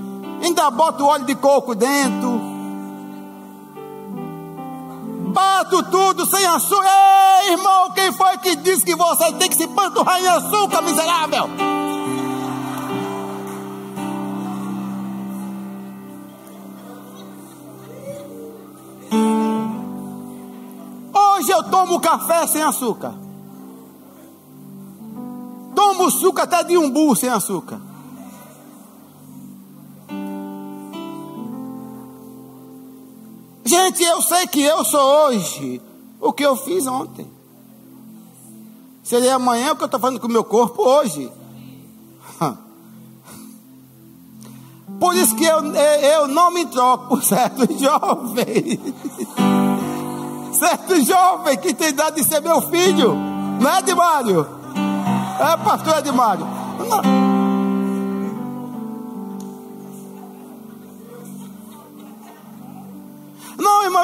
ainda 0.43 0.71
boto 0.71 1.05
óleo 1.05 1.27
de 1.27 1.35
coco 1.35 1.75
dentro. 1.75 2.48
Bato 5.39 5.85
tudo 5.85 6.27
sem 6.27 6.45
açúcar. 6.47 6.85
Ei, 7.45 7.53
irmão, 7.53 7.93
quem 7.93 8.13
foi 8.13 8.37
que 8.39 8.57
disse 8.57 8.85
que 8.85 8.97
você 8.97 9.33
tem 9.35 9.49
que 9.49 9.55
se 9.55 9.69
panturrar 9.69 10.21
em 10.21 10.27
açúcar, 10.27 10.83
miserável? 10.83 11.45
Hoje 21.15 21.51
eu 21.53 21.63
tomo 21.71 22.01
café 22.01 22.45
sem 22.49 22.65
açúcar. 22.65 23.15
Tomo 25.73 26.11
suco 26.11 26.41
até 26.41 26.65
de 26.65 26.77
umbu 26.77 27.15
sem 27.15 27.29
açúcar. 27.29 27.81
Gente, 33.79 34.03
eu 34.03 34.21
sei 34.21 34.45
que 34.49 34.61
eu 34.61 34.85
sou 34.85 35.01
hoje 35.01 35.81
o 36.21 36.33
que 36.33 36.45
eu 36.45 36.57
fiz 36.57 36.85
ontem. 36.87 37.31
Seria 39.05 39.37
amanhã 39.37 39.73
o 39.73 39.77
que 39.77 39.83
eu 39.83 39.87
estou 39.87 40.01
fazendo 40.01 40.19
com 40.19 40.27
o 40.27 40.31
meu 40.31 40.43
corpo 40.43 40.83
hoje. 40.83 41.31
Por 44.99 45.15
isso 45.15 45.37
que 45.37 45.45
eu, 45.45 45.65
eu 45.65 46.27
não 46.27 46.51
me 46.51 46.67
troco 46.67 47.23
certo 47.23 47.69
jovem. 47.79 48.81
Certo 50.53 51.01
jovem 51.05 51.57
que 51.59 51.73
tem 51.73 51.91
idade 51.91 52.21
de 52.21 52.29
ser 52.29 52.41
meu 52.41 52.61
filho. 52.63 53.15
Não 53.61 53.71
é, 53.71 53.79
Edmário? 53.79 54.45
É, 55.39 55.57
pastor 55.57 55.99
Edmário. 55.99 56.45
Não. 56.45 57.28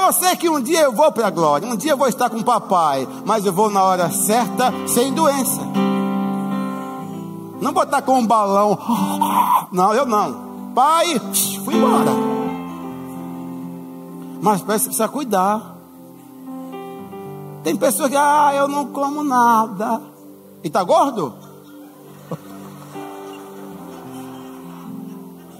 Eu 0.06 0.12
sei 0.12 0.36
que 0.36 0.48
um 0.48 0.60
dia 0.60 0.82
eu 0.82 0.92
vou 0.92 1.10
para 1.12 1.26
a 1.26 1.30
glória, 1.30 1.66
um 1.66 1.76
dia 1.76 1.92
eu 1.92 1.96
vou 1.96 2.08
estar 2.08 2.28
com 2.28 2.38
o 2.38 2.44
papai, 2.44 3.08
mas 3.24 3.44
eu 3.46 3.52
vou 3.52 3.70
na 3.70 3.82
hora 3.82 4.10
certa, 4.10 4.72
sem 4.86 5.12
doença. 5.12 5.60
Não 7.60 7.72
botar 7.72 8.02
com 8.02 8.18
um 8.18 8.26
balão. 8.26 8.78
Não, 9.72 9.94
eu 9.94 10.06
não. 10.06 10.72
Pai, 10.74 11.18
fui 11.64 11.74
embora. 11.74 12.10
Mas 14.42 14.60
parece 14.60 14.84
que 14.84 14.88
precisa 14.90 15.08
cuidar. 15.08 15.74
Tem 17.62 17.74
pessoas 17.76 18.10
que, 18.10 18.16
ah, 18.16 18.52
eu 18.54 18.68
não 18.68 18.86
como 18.86 19.24
nada. 19.24 20.00
E 20.62 20.66
está 20.66 20.84
gordo? 20.84 21.34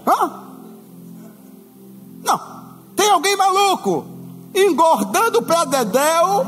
Hã? 0.07 0.45
Tem 2.95 3.09
alguém 3.09 3.35
maluco 3.35 4.14
engordando 4.55 5.41
para 5.41 5.65
Dedéu 5.65 6.45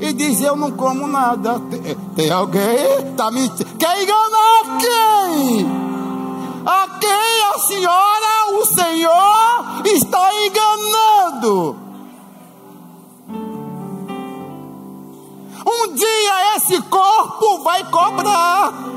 e 0.00 0.12
diz: 0.12 0.40
Eu 0.40 0.56
não 0.56 0.70
como 0.70 1.06
nada. 1.06 1.60
Tem, 1.70 1.94
tem 2.16 2.30
alguém? 2.30 3.12
Tá 3.16 3.30
mentindo. 3.30 3.76
Quer 3.76 4.02
enganar 4.02 4.78
quem? 4.78 5.66
A 6.66 6.88
quem 6.98 7.42
a 7.54 7.58
senhora, 7.58 8.60
o 8.60 8.64
Senhor, 8.64 9.86
está 9.86 10.30
enganando? 10.46 11.76
Um 15.66 15.94
dia 15.94 16.56
esse 16.56 16.80
corpo 16.82 17.62
vai 17.62 17.84
cobrar. 17.90 18.94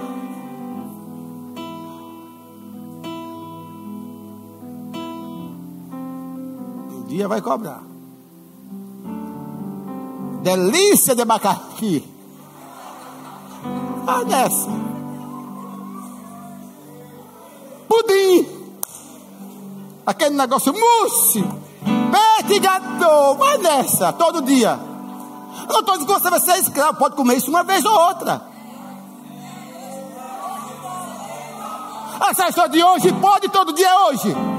dia 7.08 7.28
vai 7.28 7.42
cobrar. 7.42 7.97
Delícia 10.48 11.14
de 11.14 11.24
abacaxi. 11.24 12.02
Vai 14.06 14.24
nessa. 14.24 14.70
Pudim. 17.90 18.48
Aquele 20.06 20.38
negócio 20.38 20.74
mousse. 20.74 21.44
Pete 22.14 22.60
gato. 22.60 23.36
Vai 23.38 23.58
nessa. 23.58 24.14
Todo 24.14 24.42
dia. 24.42 24.80
Eu 25.68 25.74
não 25.74 25.80
estou 25.82 25.98
dizendo 25.98 26.16
que 26.16 26.22
você 26.22 26.30
vai 26.30 26.40
ser 26.40 26.60
escravo. 26.60 26.98
Pode 26.98 27.18
comer 27.18 27.36
isso 27.36 27.50
uma 27.50 27.64
vez 27.64 27.84
ou 27.84 27.92
outra. 27.92 28.42
Essa 32.30 32.48
história 32.48 32.72
de 32.72 32.82
hoje 32.82 33.12
pode 33.20 33.50
todo 33.50 33.74
dia 33.74 33.90
é 33.90 34.06
hoje. 34.06 34.57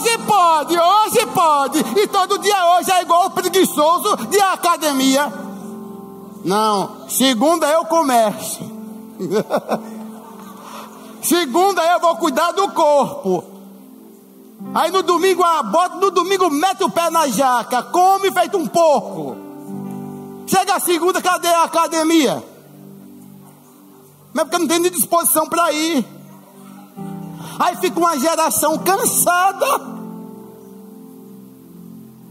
Hoje 0.00 0.18
pode, 0.26 0.78
hoje 0.78 1.26
pode. 1.26 1.78
E 2.00 2.06
todo 2.06 2.38
dia 2.38 2.74
hoje 2.74 2.90
é 2.90 3.02
igual 3.02 3.26
o 3.26 3.30
preguiçoso 3.30 4.16
de 4.28 4.40
academia. 4.40 5.30
Não, 6.42 7.06
segunda 7.06 7.68
eu 7.68 7.84
comércio. 7.84 8.64
segunda 11.20 11.84
eu 11.84 12.00
vou 12.00 12.16
cuidar 12.16 12.52
do 12.52 12.70
corpo. 12.70 13.44
Aí 14.74 14.90
no 14.90 15.02
domingo, 15.02 15.44
a 15.44 15.62
bota 15.62 15.96
no 15.96 16.10
domingo 16.10 16.48
mete 16.48 16.82
o 16.82 16.90
pé 16.90 17.10
na 17.10 17.28
jaca, 17.28 17.82
come 17.82 18.32
feito 18.32 18.56
um 18.56 18.66
porco. 18.66 19.36
Chega 20.46 20.76
a 20.76 20.80
segunda, 20.80 21.20
cadê 21.20 21.48
a 21.48 21.64
academia? 21.64 22.42
Mas 24.32 24.44
porque 24.44 24.58
não 24.58 24.66
tem 24.66 24.78
nem 24.78 24.90
disposição 24.90 25.46
para 25.46 25.70
ir. 25.72 26.19
Aí 27.60 27.76
fica 27.76 28.00
uma 28.00 28.18
geração 28.18 28.78
cansada, 28.78 29.66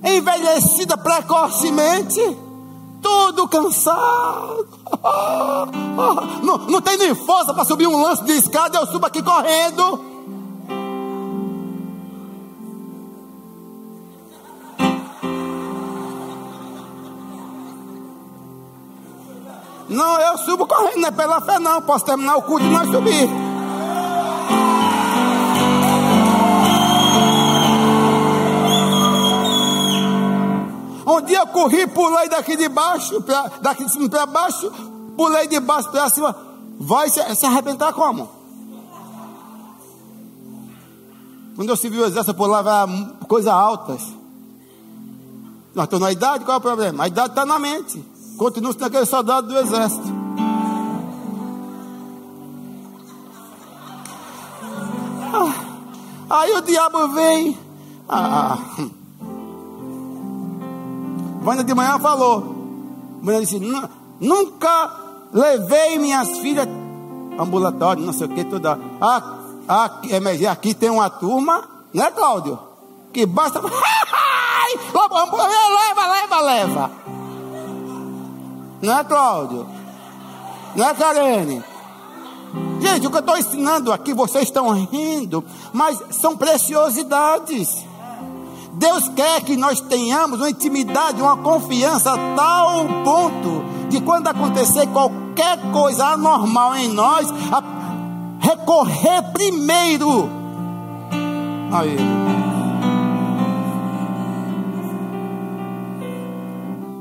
envelhecida 0.03 0.97
precocemente, 0.97 2.19
tudo 2.99 3.47
cansado. 3.47 4.67
Não, 6.41 6.57
não 6.57 6.81
tem 6.81 6.97
nem 6.97 7.13
força 7.13 7.53
para 7.53 7.63
subir 7.63 7.87
um 7.87 8.01
lance 8.01 8.23
de 8.23 8.31
escada, 8.33 8.79
eu 8.79 8.87
subo 8.87 9.05
aqui 9.05 9.21
correndo. 9.21 10.03
Não, 19.87 20.19
eu 20.19 20.37
subo 20.39 20.65
correndo, 20.65 21.01
não 21.01 21.07
é 21.07 21.11
pela 21.11 21.41
fé 21.41 21.59
não. 21.59 21.81
Posso 21.81 22.05
terminar 22.05 22.37
o 22.37 22.41
culto 22.41 22.65
e 22.65 22.69
nós 22.69 22.89
subir. 22.89 23.48
Um 31.09 31.21
dia 31.21 31.39
eu 31.39 31.47
corri, 31.47 31.87
pulei 31.87 32.29
daqui 32.29 32.55
de 32.55 32.69
baixo, 32.69 33.19
pra, 33.23 33.47
daqui 33.61 33.83
de 33.83 33.91
cima 33.91 34.07
para 34.07 34.27
baixo, 34.27 34.71
pulei 35.17 35.47
de 35.47 35.59
baixo 35.59 35.89
para 35.89 36.07
cima. 36.07 36.35
Vai 36.79 37.09
se, 37.09 37.35
se 37.35 37.45
arrebentar 37.47 37.91
como? 37.93 38.29
Quando 41.55 41.69
eu 41.69 41.75
servi 41.75 41.99
o 41.99 42.05
exército, 42.05 42.29
eu 42.29 42.35
pulava 42.35 42.87
coisas 43.27 43.51
altas. 43.51 44.03
Nós 45.73 45.85
estamos 45.85 46.05
na 46.05 46.11
idade, 46.11 46.45
qual 46.45 46.55
é 46.55 46.57
o 46.59 46.61
problema? 46.61 47.03
A 47.03 47.07
idade 47.07 47.29
está 47.29 47.43
na 47.43 47.57
mente. 47.57 48.05
Continua 48.37 48.71
sendo 48.71 48.85
aquele 48.85 49.05
soldado 49.05 49.47
do 49.47 49.57
exército. 49.57 50.07
Ah, 55.33 56.41
aí 56.41 56.53
o 56.53 56.61
diabo 56.61 57.07
vem. 57.09 57.57
Ah, 58.07 58.59
ah. 58.77 58.98
Vânia 61.41 61.63
de 61.63 61.73
manhã 61.73 61.97
falou. 61.99 62.55
Mulher 63.21 63.41
disse: 63.41 63.59
Nunca 64.19 64.91
levei 65.33 65.97
minhas 65.97 66.37
filhas 66.39 66.67
ambulatório, 67.37 68.03
não 68.03 68.13
sei 68.13 68.27
o 68.27 68.29
que, 68.29 68.43
toda. 68.43 68.79
Ah, 68.99 69.37
ah, 69.67 70.01
é, 70.09 70.47
aqui 70.47 70.73
tem 70.73 70.89
uma 70.89 71.09
turma, 71.09 71.63
né, 71.93 72.11
Cláudio? 72.11 72.59
Que 73.13 73.25
basta. 73.25 73.61
leva, 74.89 76.07
leva, 76.07 76.41
leva. 76.41 76.91
Não 78.81 78.97
é, 78.97 79.03
Cláudio? 79.03 79.67
Não 80.75 80.87
é, 80.87 80.93
Karene? 80.93 81.63
Gente, 82.81 83.07
o 83.07 83.09
que 83.09 83.17
eu 83.17 83.19
estou 83.19 83.37
ensinando 83.37 83.91
aqui, 83.91 84.13
vocês 84.13 84.45
estão 84.45 84.69
rindo, 84.69 85.43
mas 85.73 86.01
são 86.11 86.37
preciosidades. 86.37 87.85
Deus 88.79 89.09
quer 89.09 89.43
que 89.43 89.57
nós 89.57 89.81
tenhamos 89.81 90.39
uma 90.39 90.49
intimidade, 90.49 91.21
uma 91.21 91.35
confiança 91.35 92.13
a 92.13 92.35
tal 92.35 92.85
ponto 93.03 93.89
de 93.89 93.99
quando 93.99 94.29
acontecer 94.29 94.87
qualquer 94.87 95.59
coisa 95.73 96.05
anormal 96.05 96.77
em 96.77 96.87
nós, 96.87 97.27
recorrer 98.39 99.21
primeiro 99.33 100.29
a 101.73 101.85
Ele. 101.85 102.19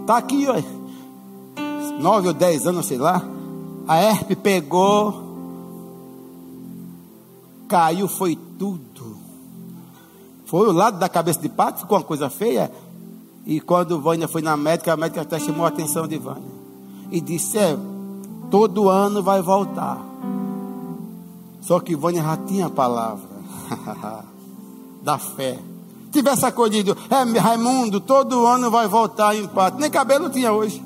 Está 0.01 0.17
aqui, 0.17 0.49
ó, 0.49 0.61
nove 2.01 2.27
ou 2.27 2.35
dez 2.35 2.67
anos, 2.67 2.87
sei 2.87 2.99
lá, 2.99 3.23
a 3.87 3.99
herpe 3.99 4.35
pegou, 4.35 5.14
caiu, 7.69 8.09
foi 8.09 8.35
tudo. 8.59 9.28
Foi 10.49 10.67
o 10.67 10.73
lado 10.73 10.99
da 10.99 11.11
cabeça 11.11 11.41
de 11.41 11.49
pato, 11.51 11.81
ficou 11.81 11.99
uma 11.99 12.05
coisa 12.05 12.31
feia. 12.31 12.73
E 13.45 13.61
quando 13.61 14.01
Vânia 14.01 14.27
foi 14.27 14.41
na 14.41 14.57
médica, 14.57 14.95
a 14.95 14.97
médica 14.97 15.21
até 15.21 15.39
chamou 15.39 15.67
a 15.67 15.69
atenção 15.69 16.09
de 16.09 16.17
Vânia. 16.17 16.51
E 17.11 17.21
disse: 17.21 17.59
É, 17.59 17.77
todo 18.51 18.89
ano 18.89 19.23
vai 19.23 19.43
voltar. 19.43 19.99
Só 21.61 21.79
que 21.81 21.95
Vânia 21.95 22.23
já 22.23 22.35
tinha 22.39 22.67
a 22.67 22.71
palavra 22.71 23.29
da 25.03 25.19
fé. 25.19 25.59
Tivesse 26.11 26.47
acolhido, 26.47 26.97
é, 27.11 27.39
Raimundo, 27.39 28.01
todo 28.01 28.47
ano 28.47 28.71
vai 28.71 28.89
voltar 28.89 29.37
em 29.37 29.47
pato. 29.47 29.79
Nem 29.79 29.91
cabelo 29.91 30.31
tinha 30.31 30.51
hoje. 30.51 30.83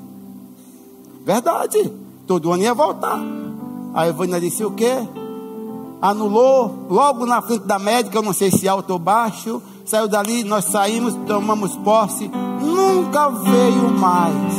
Verdade, 1.25 1.89
todo 2.27 2.51
ano 2.51 2.63
ia 2.63 2.73
voltar. 2.73 3.17
Aí 3.93 4.11
Vânia 4.11 4.41
disse: 4.41 4.65
O 4.65 4.71
quê? 4.71 5.07
Anulou 6.03 6.85
logo 6.89 7.25
na 7.25 7.41
frente 7.41 7.65
da 7.65 7.79
médica, 7.79 8.17
eu 8.17 8.21
não 8.21 8.33
sei 8.33 8.51
se 8.51 8.67
alto 8.67 8.91
ou 8.91 8.99
baixo, 8.99 9.61
saiu 9.85 10.05
dali, 10.05 10.43
nós 10.43 10.65
saímos, 10.65 11.15
tomamos 11.25 11.77
posse, 11.77 12.29
nunca 12.61 13.29
veio 13.29 13.89
mais. 13.97 14.53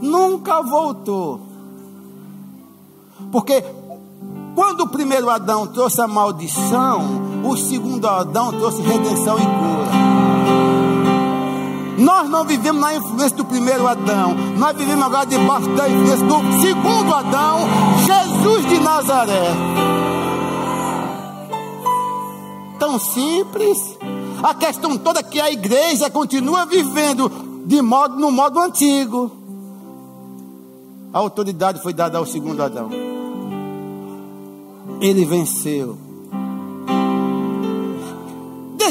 Nunca 0.00 0.62
voltou. 0.62 1.40
Porque 3.32 3.64
quando 4.54 4.82
o 4.82 4.88
primeiro 4.88 5.28
Adão 5.28 5.66
trouxe 5.66 6.00
a 6.00 6.06
maldição, 6.06 7.00
o 7.42 7.56
segundo 7.56 8.08
Adão 8.08 8.52
trouxe 8.52 8.82
redenção 8.82 9.36
e 9.36 9.42
cura. 9.42 10.01
Nós 11.98 12.28
não 12.28 12.44
vivemos 12.44 12.80
na 12.80 12.94
influência 12.94 13.36
do 13.36 13.44
primeiro 13.44 13.86
Adão, 13.86 14.34
nós 14.56 14.76
vivemos 14.76 15.04
agora 15.04 15.26
debaixo 15.26 15.68
da 15.70 15.88
influência 15.88 16.26
do 16.26 16.60
segundo 16.60 17.14
Adão, 17.14 17.60
Jesus 18.06 18.68
de 18.68 18.80
Nazaré. 18.80 19.52
Tão 22.78 22.98
simples. 22.98 23.78
A 24.42 24.54
questão 24.54 24.98
toda 24.98 25.20
é 25.20 25.22
que 25.22 25.40
a 25.40 25.50
igreja 25.50 26.10
continua 26.10 26.66
vivendo 26.66 27.30
de 27.64 27.80
modo 27.80 28.18
no 28.18 28.30
modo 28.30 28.58
antigo. 28.58 29.30
A 31.12 31.18
autoridade 31.18 31.80
foi 31.80 31.92
dada 31.92 32.18
ao 32.18 32.26
segundo 32.26 32.62
Adão. 32.62 32.90
Ele 35.00 35.24
venceu. 35.24 36.11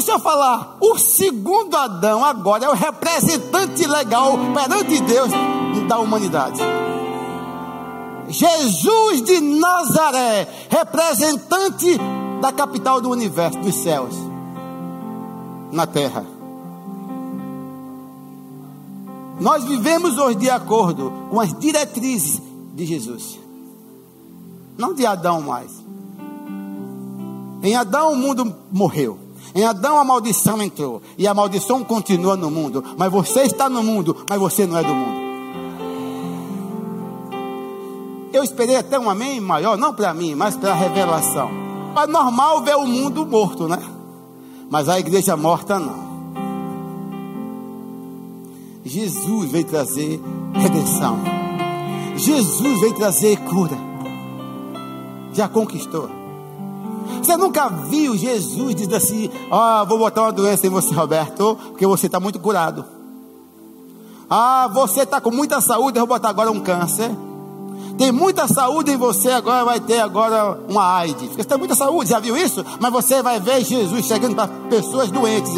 Deixa 0.04 0.18
eu 0.18 0.18
falar, 0.18 0.78
o 0.80 0.98
segundo 0.98 1.76
Adão 1.76 2.24
agora 2.24 2.64
é 2.64 2.68
o 2.68 2.74
representante 2.74 3.86
legal 3.86 4.32
perante 4.52 5.00
Deus 5.00 5.30
da 5.86 6.00
humanidade. 6.00 6.58
Jesus 8.26 9.22
de 9.22 9.40
Nazaré, 9.40 10.66
representante 10.68 11.96
da 12.40 12.50
capital 12.50 13.00
do 13.00 13.10
universo, 13.10 13.60
dos 13.60 13.76
céus, 13.76 14.12
na 15.70 15.86
terra. 15.86 16.26
Nós 19.38 19.62
vivemos 19.62 20.18
hoje 20.18 20.38
de 20.38 20.50
acordo 20.50 21.12
com 21.30 21.38
as 21.38 21.56
diretrizes 21.60 22.42
de 22.74 22.84
Jesus, 22.84 23.38
não 24.76 24.94
de 24.94 25.06
Adão 25.06 25.40
mais. 25.40 25.70
Em 27.62 27.76
Adão 27.76 28.14
o 28.14 28.16
mundo 28.16 28.52
morreu. 28.72 29.21
Em 29.54 29.64
Adão 29.64 29.98
a 29.98 30.04
maldição 30.04 30.62
entrou. 30.62 31.02
E 31.18 31.26
a 31.26 31.34
maldição 31.34 31.84
continua 31.84 32.36
no 32.36 32.50
mundo. 32.50 32.82
Mas 32.96 33.10
você 33.10 33.42
está 33.42 33.68
no 33.68 33.82
mundo, 33.82 34.16
mas 34.28 34.38
você 34.38 34.66
não 34.66 34.78
é 34.78 34.82
do 34.82 34.94
mundo. 34.94 35.22
Eu 38.32 38.42
esperei 38.42 38.76
até 38.76 38.98
um 38.98 39.10
amém 39.10 39.40
maior, 39.40 39.76
não 39.76 39.92
para 39.92 40.14
mim, 40.14 40.34
mas 40.34 40.56
para 40.56 40.72
a 40.72 40.74
revelação. 40.74 41.50
É 41.94 42.06
normal 42.06 42.62
ver 42.62 42.76
o 42.76 42.86
mundo 42.86 43.26
morto, 43.26 43.68
né? 43.68 43.78
Mas 44.70 44.88
a 44.88 44.98
igreja 44.98 45.36
morta 45.36 45.78
não. 45.78 46.12
Jesus 48.84 49.50
veio 49.50 49.64
trazer 49.64 50.20
redenção. 50.54 51.18
Jesus 52.16 52.80
veio 52.80 52.94
trazer 52.94 53.36
cura. 53.40 53.76
Já 55.34 55.48
conquistou. 55.48 56.21
Você 57.22 57.36
nunca 57.36 57.68
viu 57.68 58.16
Jesus 58.16 58.74
dizer 58.74 58.96
assim: 58.96 59.30
Ah, 59.50 59.84
vou 59.84 59.98
botar 59.98 60.22
uma 60.22 60.32
doença 60.32 60.66
em 60.66 60.70
você, 60.70 60.94
Roberto, 60.94 61.58
porque 61.68 61.86
você 61.86 62.06
está 62.06 62.18
muito 62.18 62.38
curado. 62.38 62.84
Ah, 64.28 64.68
você 64.72 65.02
está 65.02 65.20
com 65.20 65.30
muita 65.30 65.60
saúde, 65.60 65.98
eu 65.98 66.06
vou 66.06 66.16
botar 66.16 66.30
agora 66.30 66.50
um 66.50 66.60
câncer. 66.60 67.10
Tem 67.98 68.10
muita 68.10 68.48
saúde 68.48 68.92
em 68.92 68.96
você, 68.96 69.30
agora 69.30 69.64
vai 69.64 69.78
ter 69.78 70.00
agora 70.00 70.58
uma 70.68 70.96
AIDS. 70.96 71.36
Você 71.36 71.44
tem 71.44 71.58
muita 71.58 71.74
saúde, 71.74 72.10
já 72.10 72.18
viu 72.18 72.36
isso? 72.36 72.64
Mas 72.80 72.90
você 72.90 73.22
vai 73.22 73.38
ver 73.38 73.64
Jesus 73.64 74.06
chegando 74.06 74.34
para 74.34 74.48
pessoas 74.68 75.10
doentes. 75.10 75.52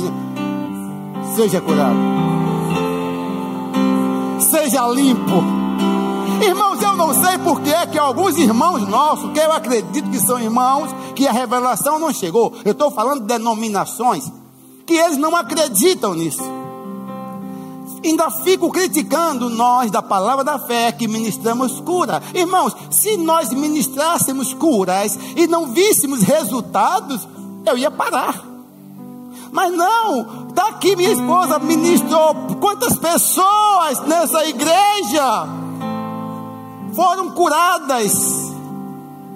Seja 1.37 1.61
curado. 1.61 1.97
Seja 4.41 4.87
limpo. 4.89 5.65
Irmãos, 6.43 6.83
eu 6.83 6.97
não 6.97 7.15
sei 7.15 7.39
por 7.39 7.61
que 7.61 7.73
é 7.73 7.87
que 7.87 7.99
alguns 7.99 8.37
irmãos 8.37 8.87
nossos, 8.89 9.31
que 9.33 9.39
eu 9.39 9.53
acredito 9.53 10.11
que 10.11 10.19
são 10.19 10.39
irmãos, 10.39 10.91
que 11.15 11.27
a 11.27 11.33
revelação 11.33 11.99
não 11.99 12.13
chegou. 12.13 12.53
Eu 12.65 12.73
estou 12.73 12.91
falando 12.91 13.21
de 13.21 13.27
denominações 13.27 14.31
que 14.87 14.95
eles 14.95 15.17
não 15.17 15.35
acreditam 15.35 16.15
nisso. 16.15 16.43
Ainda 18.05 18.31
fico 18.31 18.71
criticando 18.71 19.49
nós 19.49 19.91
da 19.91 20.03
palavra 20.03 20.45
da 20.45 20.59
fé 20.59 20.93
que 20.93 21.09
ministramos 21.09 21.81
cura. 21.81 22.23
Irmãos, 22.35 22.77
se 22.91 23.17
nós 23.17 23.51
ministrássemos 23.51 24.53
curas 24.53 25.19
e 25.35 25.47
não 25.47 25.73
víssemos 25.73 26.21
resultados, 26.21 27.27
eu 27.65 27.79
ia 27.79 27.91
parar. 27.91 28.45
Mas 29.51 29.73
não, 29.73 30.49
está 30.49 30.69
aqui 30.69 30.97
minha 30.97 31.13
esposa 31.13 31.59
ministrou 31.59 32.35
quantas 32.61 32.97
pessoas 32.97 34.01
nessa 34.07 34.45
igreja 34.47 35.47
foram 36.95 37.31
curadas 37.31 38.54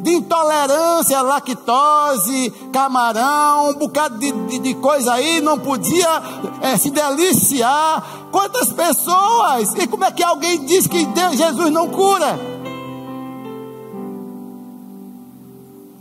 de 0.00 0.12
intolerância, 0.12 1.20
lactose, 1.22 2.50
camarão, 2.72 3.70
um 3.70 3.74
bocado 3.74 4.18
de, 4.18 4.30
de, 4.30 4.58
de 4.58 4.74
coisa 4.74 5.14
aí, 5.14 5.40
não 5.40 5.58
podia 5.58 6.22
é, 6.62 6.76
se 6.76 6.90
deliciar. 6.90 8.28
Quantas 8.30 8.72
pessoas? 8.72 9.74
E 9.74 9.86
como 9.86 10.04
é 10.04 10.10
que 10.12 10.22
alguém 10.22 10.64
diz 10.64 10.86
que 10.86 11.04
Deus, 11.06 11.36
Jesus 11.36 11.70
não 11.70 11.88
cura? 11.88 12.38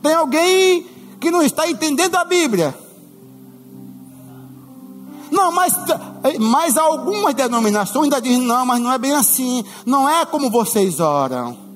Tem 0.01 0.13
alguém 0.13 0.85
que 1.19 1.31
não 1.31 1.41
está 1.41 1.67
entendendo 1.67 2.15
a 2.15 2.23
Bíblia. 2.23 2.77
Não, 5.31 5.51
mas, 5.51 5.73
mas 6.39 6.77
algumas 6.77 7.33
denominações 7.33 8.05
ainda 8.05 8.21
dizem, 8.21 8.41
não, 8.41 8.65
mas 8.65 8.79
não 8.79 8.91
é 8.91 8.97
bem 8.97 9.13
assim. 9.13 9.65
Não 9.85 10.07
é 10.07 10.25
como 10.25 10.49
vocês 10.49 10.99
oram. 10.99 11.66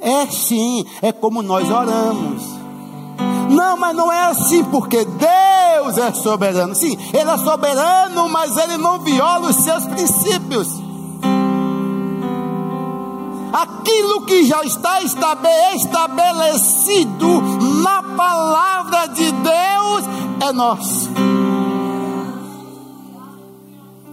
É 0.00 0.26
sim, 0.26 0.84
é 1.02 1.12
como 1.12 1.42
nós 1.42 1.68
oramos. 1.68 2.42
Não, 3.50 3.76
mas 3.76 3.96
não 3.96 4.12
é 4.12 4.26
assim, 4.26 4.62
porque 4.64 5.04
Deus 5.04 5.98
é 5.98 6.12
soberano. 6.12 6.74
Sim, 6.74 6.96
Ele 7.12 7.30
é 7.30 7.38
soberano, 7.38 8.28
mas 8.28 8.56
Ele 8.56 8.76
não 8.76 9.00
viola 9.00 9.50
os 9.50 9.56
seus 9.56 9.84
princípios. 9.86 10.68
Aquilo 13.52 14.24
que 14.26 14.44
já 14.44 14.62
está 14.62 15.02
estabelecido 15.02 17.40
na 17.82 18.02
palavra 18.02 19.06
de 19.06 19.32
Deus 19.32 20.04
é 20.46 20.52
nosso. 20.52 21.08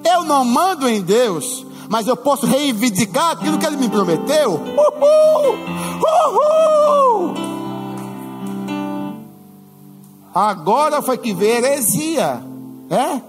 Eu 0.03 0.23
não 0.23 0.45
mando 0.45 0.87
em 0.87 1.01
Deus, 1.01 1.65
mas 1.89 2.07
eu 2.07 2.17
posso 2.17 2.45
reivindicar 2.45 3.31
aquilo 3.31 3.57
que 3.57 3.65
Ele 3.65 3.77
me 3.77 3.89
prometeu. 3.89 4.53
Uhul! 4.53 5.55
Uhul! 6.01 7.33
Agora 10.33 11.01
foi 11.01 11.17
que 11.17 11.33
veio 11.33 11.65
heresia, 11.65 12.43
é? 12.89 13.21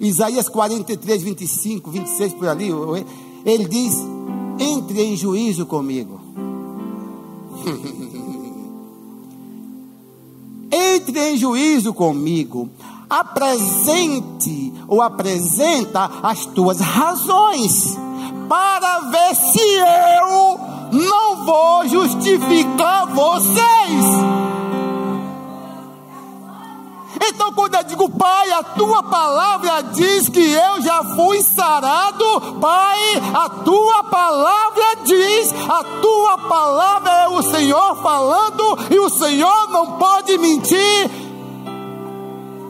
Isaías 0.00 0.48
43, 0.48 1.22
25, 1.22 1.90
26 1.90 2.34
por 2.34 2.48
ali, 2.48 2.70
ele 3.44 3.66
diz: 3.66 3.94
entre 4.58 5.00
em 5.00 5.16
juízo 5.16 5.64
comigo. 5.66 6.20
entre 10.70 11.20
em 11.20 11.36
juízo 11.36 11.94
comigo 11.94 12.68
apresente 13.08 14.72
ou 14.86 15.00
apresenta 15.00 16.10
as 16.22 16.46
tuas 16.46 16.80
razões, 16.80 17.96
para 18.48 19.00
ver 19.00 19.34
se 19.34 19.60
eu 19.60 20.60
não 20.92 21.44
vou 21.44 21.88
justificar 21.88 23.06
vocês. 23.06 24.04
Então, 27.26 27.52
quando 27.52 27.74
eu 27.74 27.84
digo, 27.84 28.10
Pai, 28.10 28.50
a 28.50 28.62
tua 28.62 29.02
palavra 29.02 29.82
diz 29.92 30.28
que 30.28 30.40
eu 30.40 30.82
já 30.82 31.02
fui 31.16 31.42
sarado, 31.42 32.58
Pai, 32.60 33.00
a 33.34 33.48
tua 33.48 34.04
palavra 34.04 34.96
diz, 35.04 35.52
a 35.52 35.84
tua 36.02 36.38
palavra 36.38 37.10
é 37.10 37.28
o 37.28 37.42
Senhor 37.42 37.96
falando, 38.02 38.78
e 38.90 38.98
o 38.98 39.08
Senhor 39.08 39.68
não 39.70 39.92
pode 39.92 40.36
mentir 40.36 41.23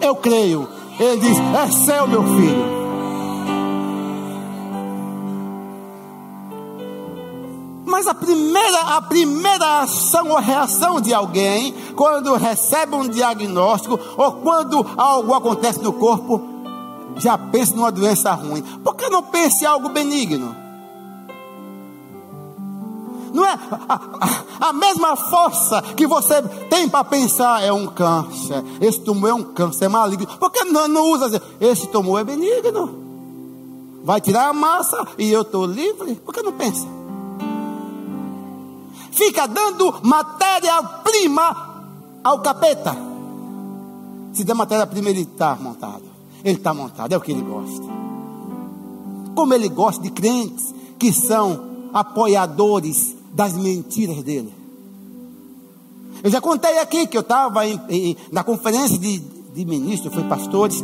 eu 0.07 0.17
creio. 0.17 0.69
Ele 0.99 1.17
diz: 1.19 1.39
É 1.39 1.71
seu, 1.85 2.07
meu 2.07 2.23
filho. 2.23 2.85
Mas 7.87 8.09
a 8.09 8.15
primeira, 8.15 8.81
a 8.97 9.03
primeira 9.03 9.81
ação 9.81 10.31
ou 10.31 10.39
reação 10.39 11.01
de 11.01 11.15
alguém, 11.15 11.73
quando 11.95 12.35
recebe 12.35 12.95
um 12.95 13.09
diagnóstico, 13.09 13.99
ou 14.17 14.33
quando 14.33 14.85
algo 14.97 15.33
acontece 15.33 15.81
no 15.81 15.93
corpo, 15.93 16.43
já 17.17 17.39
pensa 17.39 17.77
numa 17.77 17.93
doença 17.93 18.33
ruim. 18.33 18.63
Por 18.63 18.97
que 18.97 19.09
não 19.09 19.23
pense 19.23 19.65
em 19.65 19.67
algo 19.69 19.89
benigno? 19.89 20.64
Não 23.35 23.45
é 23.45 23.51
a, 23.51 24.01
a, 24.21 24.69
a 24.69 24.73
mesma 24.73 25.17
força 25.17 25.83
que 25.97 26.07
você 26.07 26.41
tem 26.71 26.89
para 26.89 27.03
pensar 27.03 27.65
é 27.65 27.73
um 27.73 27.89
câncer. 27.89 28.65
Esse 28.81 29.01
tumor 29.01 29.29
é 29.29 29.35
um 29.35 29.43
câncer, 29.43 29.87
é 29.87 29.89
maligno. 29.89 30.29
Por 30.39 30.53
que 30.53 30.63
não, 30.65 30.87
não 30.87 31.11
usa 31.11 31.27
assim? 31.27 31.41
Esse 31.61 31.89
tumor 31.89 32.21
é 32.21 32.25
benigno. 32.25 33.03
Vai 34.05 34.21
tirar 34.21 34.51
a 34.51 34.53
massa 34.53 35.05
e 35.19 35.33
eu 35.33 35.43
estou 35.43 35.67
livre. 35.67 36.15
Por 36.15 36.33
que 36.33 36.43
não 36.43 36.53
pensa? 36.53 36.87
Fica 39.11 39.49
dando 39.49 39.97
matéria-prima 40.05 41.87
ao 42.23 42.39
capeta. 42.39 42.97
Se 44.33 44.45
der 44.45 44.55
matéria-prima, 44.55 45.11
ele 45.11 45.23
está 45.23 45.57
montado. 45.61 46.05
Ele 46.45 46.57
está 46.57 46.73
montado, 46.73 47.13
é 47.13 47.17
o 47.17 47.21
que 47.21 47.33
ele 47.33 47.43
gosta. 47.43 47.83
Como 49.35 49.53
ele 49.55 49.69
gosta 49.69 50.01
de 50.01 50.11
crentes 50.11 50.73
que 51.01 51.13
são 51.13 51.91
apoiadores 51.93 53.24
das 53.35 53.55
mentiras 53.55 54.23
dele. 54.23 54.55
Eu 56.23 56.31
já 56.31 56.41
contei 56.41 56.79
aqui 56.79 57.07
que 57.07 57.17
eu 57.17 57.21
estava 57.21 57.61
na 58.31 58.45
conferência 58.45 58.97
de, 58.97 59.19
de 59.19 59.65
ministros, 59.65 60.15
foi 60.15 60.23
pastores, 60.25 60.83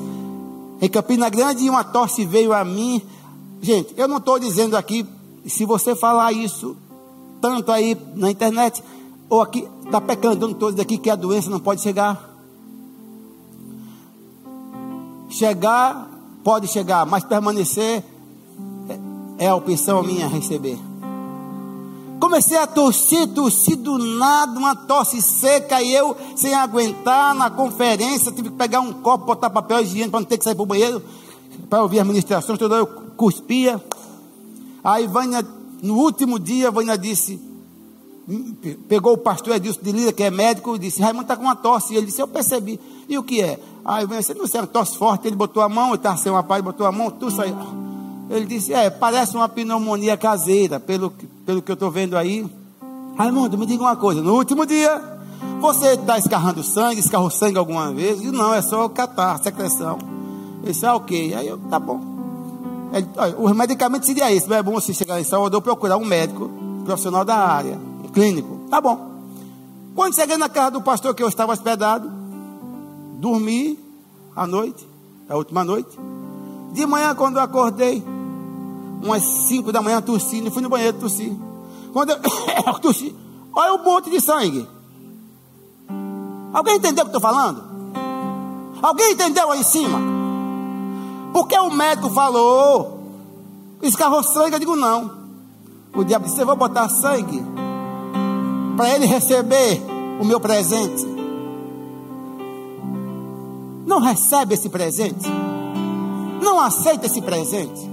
em 0.83 0.89
Campina 0.89 1.31
Grande, 1.31 1.65
e 1.65 1.71
uma 1.71 1.85
tosse 1.85 2.27
veio 2.27 2.53
a 2.53 2.65
mim. 2.65 3.01
Gente, 3.63 3.95
eu 3.97 4.09
não 4.09 4.17
estou 4.19 4.39
dizendo 4.39 4.77
aqui, 4.77 5.07
se 5.47 5.65
você 5.65 5.95
falar 5.95 6.33
isso, 6.33 6.77
tanto 7.41 7.71
aí 7.71 7.97
na 8.17 8.31
internet, 8.31 8.83
ou 9.29 9.41
aqui, 9.41 9.67
está 9.85 10.01
pecando, 10.01 10.45
eu 10.45 10.49
não 10.49 10.55
estou 10.55 10.69
aqui 10.81 10.99
que 10.99 11.09
a 11.09 11.17
doença 11.17 11.49
não 11.49 11.61
pode 11.61 11.81
chegar. 11.81 12.29
Chegar, 15.29 16.11
pode 16.43 16.67
chegar, 16.67 17.07
mas 17.07 17.23
permanecer 17.23 18.03
é, 19.39 19.45
é 19.45 19.49
a 19.49 19.55
opção 19.55 20.03
minha 20.03 20.27
a 20.27 20.29
receber. 20.29 20.90
Comecei 22.21 22.59
a 22.59 22.67
tossir, 22.67 23.27
tossir 23.29 23.77
do 23.77 23.97
nada, 23.97 24.59
uma 24.59 24.77
tosse 24.77 25.23
seca, 25.23 25.83
e 25.83 25.95
eu, 25.95 26.15
sem 26.37 26.53
aguentar, 26.55 27.35
na 27.35 27.49
conferência, 27.49 28.31
tive 28.31 28.51
que 28.51 28.57
pegar 28.57 28.81
um 28.81 28.93
copo, 28.93 29.25
botar 29.25 29.49
papel 29.49 29.81
higiênico 29.81 30.11
para 30.11 30.21
não 30.21 30.27
ter 30.27 30.37
que 30.37 30.45
sair 30.45 30.55
para 30.55 30.63
o 30.63 30.67
banheiro, 30.67 31.03
para 31.71 31.83
ouvir 31.83 31.99
a 31.99 32.05
ministração, 32.05 32.57
toda 32.59 32.77
eu 32.77 32.87
cuspia. 33.17 33.83
Aí 34.85 35.07
Vânia, 35.07 35.47
no 35.83 35.97
último 35.97 36.39
dia, 36.39 36.71
Vânia 36.71 36.97
disse, 36.97 37.41
pegou 38.89 39.15
o 39.15 39.19
pastor 39.19 39.57
Edilson 39.57 39.81
de 39.83 39.93
Lira, 39.93 40.13
que 40.13 40.23
é 40.23 40.31
médico, 40.31 40.77
e 40.77 40.79
disse, 40.79 41.01
Raimundo 41.03 41.23
está 41.23 41.37
com 41.37 41.43
uma 41.45 41.57
tosse. 41.57 41.95
E 41.95 41.97
ele 41.97 42.07
disse, 42.07 42.21
eu 42.21 42.29
percebi. 42.29 42.79
E 43.09 43.19
o 43.19 43.23
que 43.23 43.43
é? 43.43 43.59
Aí 43.85 44.05
Vânia 44.05 44.21
disse, 44.21 44.35
não 44.35 44.47
sei, 44.47 44.61
uma 44.61 44.67
tosse 44.67 44.97
forte. 44.97 45.27
Ele 45.27 45.37
botou 45.37 45.63
a 45.63 45.69
mão, 45.69 45.89
ele 45.89 45.97
estava 45.97 46.17
sem 46.17 46.31
uma 46.31 46.43
paz, 46.43 46.63
botou 46.63 46.87
a 46.87 46.93
mão, 46.93 47.11
tudo 47.11 47.31
saiu. 47.31 47.57
Ele 48.31 48.47
disse: 48.47 48.73
É, 48.73 48.89
parece 48.89 49.37
uma 49.37 49.49
pneumonia 49.49 50.17
caseira, 50.17 50.79
pelo, 50.79 51.13
pelo 51.45 51.61
que 51.61 51.71
eu 51.71 51.75
estou 51.75 51.91
vendo 51.91 52.17
aí. 52.17 52.49
Raimundo, 53.17 53.59
me 53.59 53.67
diga 53.67 53.83
uma 53.83 53.97
coisa: 53.97 54.23
no 54.23 54.35
último 54.37 54.65
dia, 54.65 55.03
você 55.61 55.95
está 55.95 56.17
escarrando 56.17 56.63
sangue, 56.63 57.01
escarrou 57.01 57.29
sangue 57.29 57.59
alguma 57.59 57.93
vez? 57.93 58.23
E 58.23 58.31
não, 58.31 58.55
é 58.55 58.63
só 58.63 58.89
catar, 58.89 59.37
secreção. 59.39 59.99
Ele 60.63 60.73
disse: 60.73 60.87
Ah, 60.87 60.95
ok. 60.95 61.35
Aí 61.35 61.49
eu, 61.49 61.59
tá 61.59 61.81
bom. 61.81 62.01
Ele, 62.93 63.09
olha, 63.17 63.37
o 63.37 63.55
medicamento 63.55 64.07
seria 64.07 64.33
esse, 64.33 64.49
mas 64.49 64.59
é 64.59 64.63
bom 64.63 64.73
você 64.73 64.95
chegar 64.95 65.21
em 65.21 65.25
Salvador 65.25 65.61
procurar 65.61 65.97
um 65.97 66.05
médico 66.05 66.49
profissional 66.85 67.25
da 67.25 67.37
área, 67.37 67.77
um 68.05 68.09
clínico. 68.09 68.61
Tá 68.71 68.81
bom. 68.81 69.11
Quando 69.95 70.15
cheguei 70.15 70.37
na 70.37 70.49
casa 70.49 70.71
do 70.71 70.83
pastor 70.83 71.15
que 71.17 71.23
eu 71.23 71.29
estava 71.29 71.53
hospedado, 71.53 72.11
dormi 73.19 73.77
à 74.37 74.47
noite, 74.47 74.87
a 75.29 75.37
última 75.37 75.65
noite. 75.65 75.99
De 76.73 76.87
manhã, 76.87 77.13
quando 77.15 77.37
eu 77.37 77.43
acordei, 77.43 78.03
umas 79.03 79.23
5 79.49 79.73
da 79.73 79.81
manhã 79.83 80.01
tossindo, 80.01 80.51
fui 80.51 80.63
no 80.63 80.69
banheiro 80.69 80.99
tossir. 80.99 81.33
Quando 81.93 82.11
eu, 82.11 82.19
tossi, 82.81 83.15
olha 83.53 83.75
o 83.75 83.85
monte 83.85 84.11
de 84.11 84.21
sangue. 84.21 84.67
Alguém 86.53 86.77
entendeu 86.77 87.05
o 87.05 87.09
que 87.09 87.17
estou 87.17 87.21
falando? 87.21 87.63
Alguém 88.83 89.13
entendeu 89.13 89.51
aí 89.51 89.61
em 89.61 89.65
cima? 89.65 89.99
Porque 91.33 91.57
o 91.59 91.71
médico 91.71 92.11
falou, 92.11 93.01
escarrou 93.83 94.23
sangue, 94.23 94.55
eu 94.55 94.59
digo 94.59 94.77
não. 94.77 95.19
O 95.95 96.05
diabo 96.05 96.27
disse, 96.27 96.41
eu 96.41 96.47
vou 96.47 96.57
botar 96.57 96.89
sangue 96.89 97.43
para 98.77 98.91
ele 98.91 99.07
receber 99.07 99.83
o 100.21 100.25
meu 100.25 100.41
presente. 100.41 101.07
Não 103.87 104.01
recebe 104.01 104.55
esse 104.55 104.69
presente. 104.69 105.29
Não 106.41 106.61
aceita 106.61 107.07
esse 107.07 107.21
presente. 107.21 107.90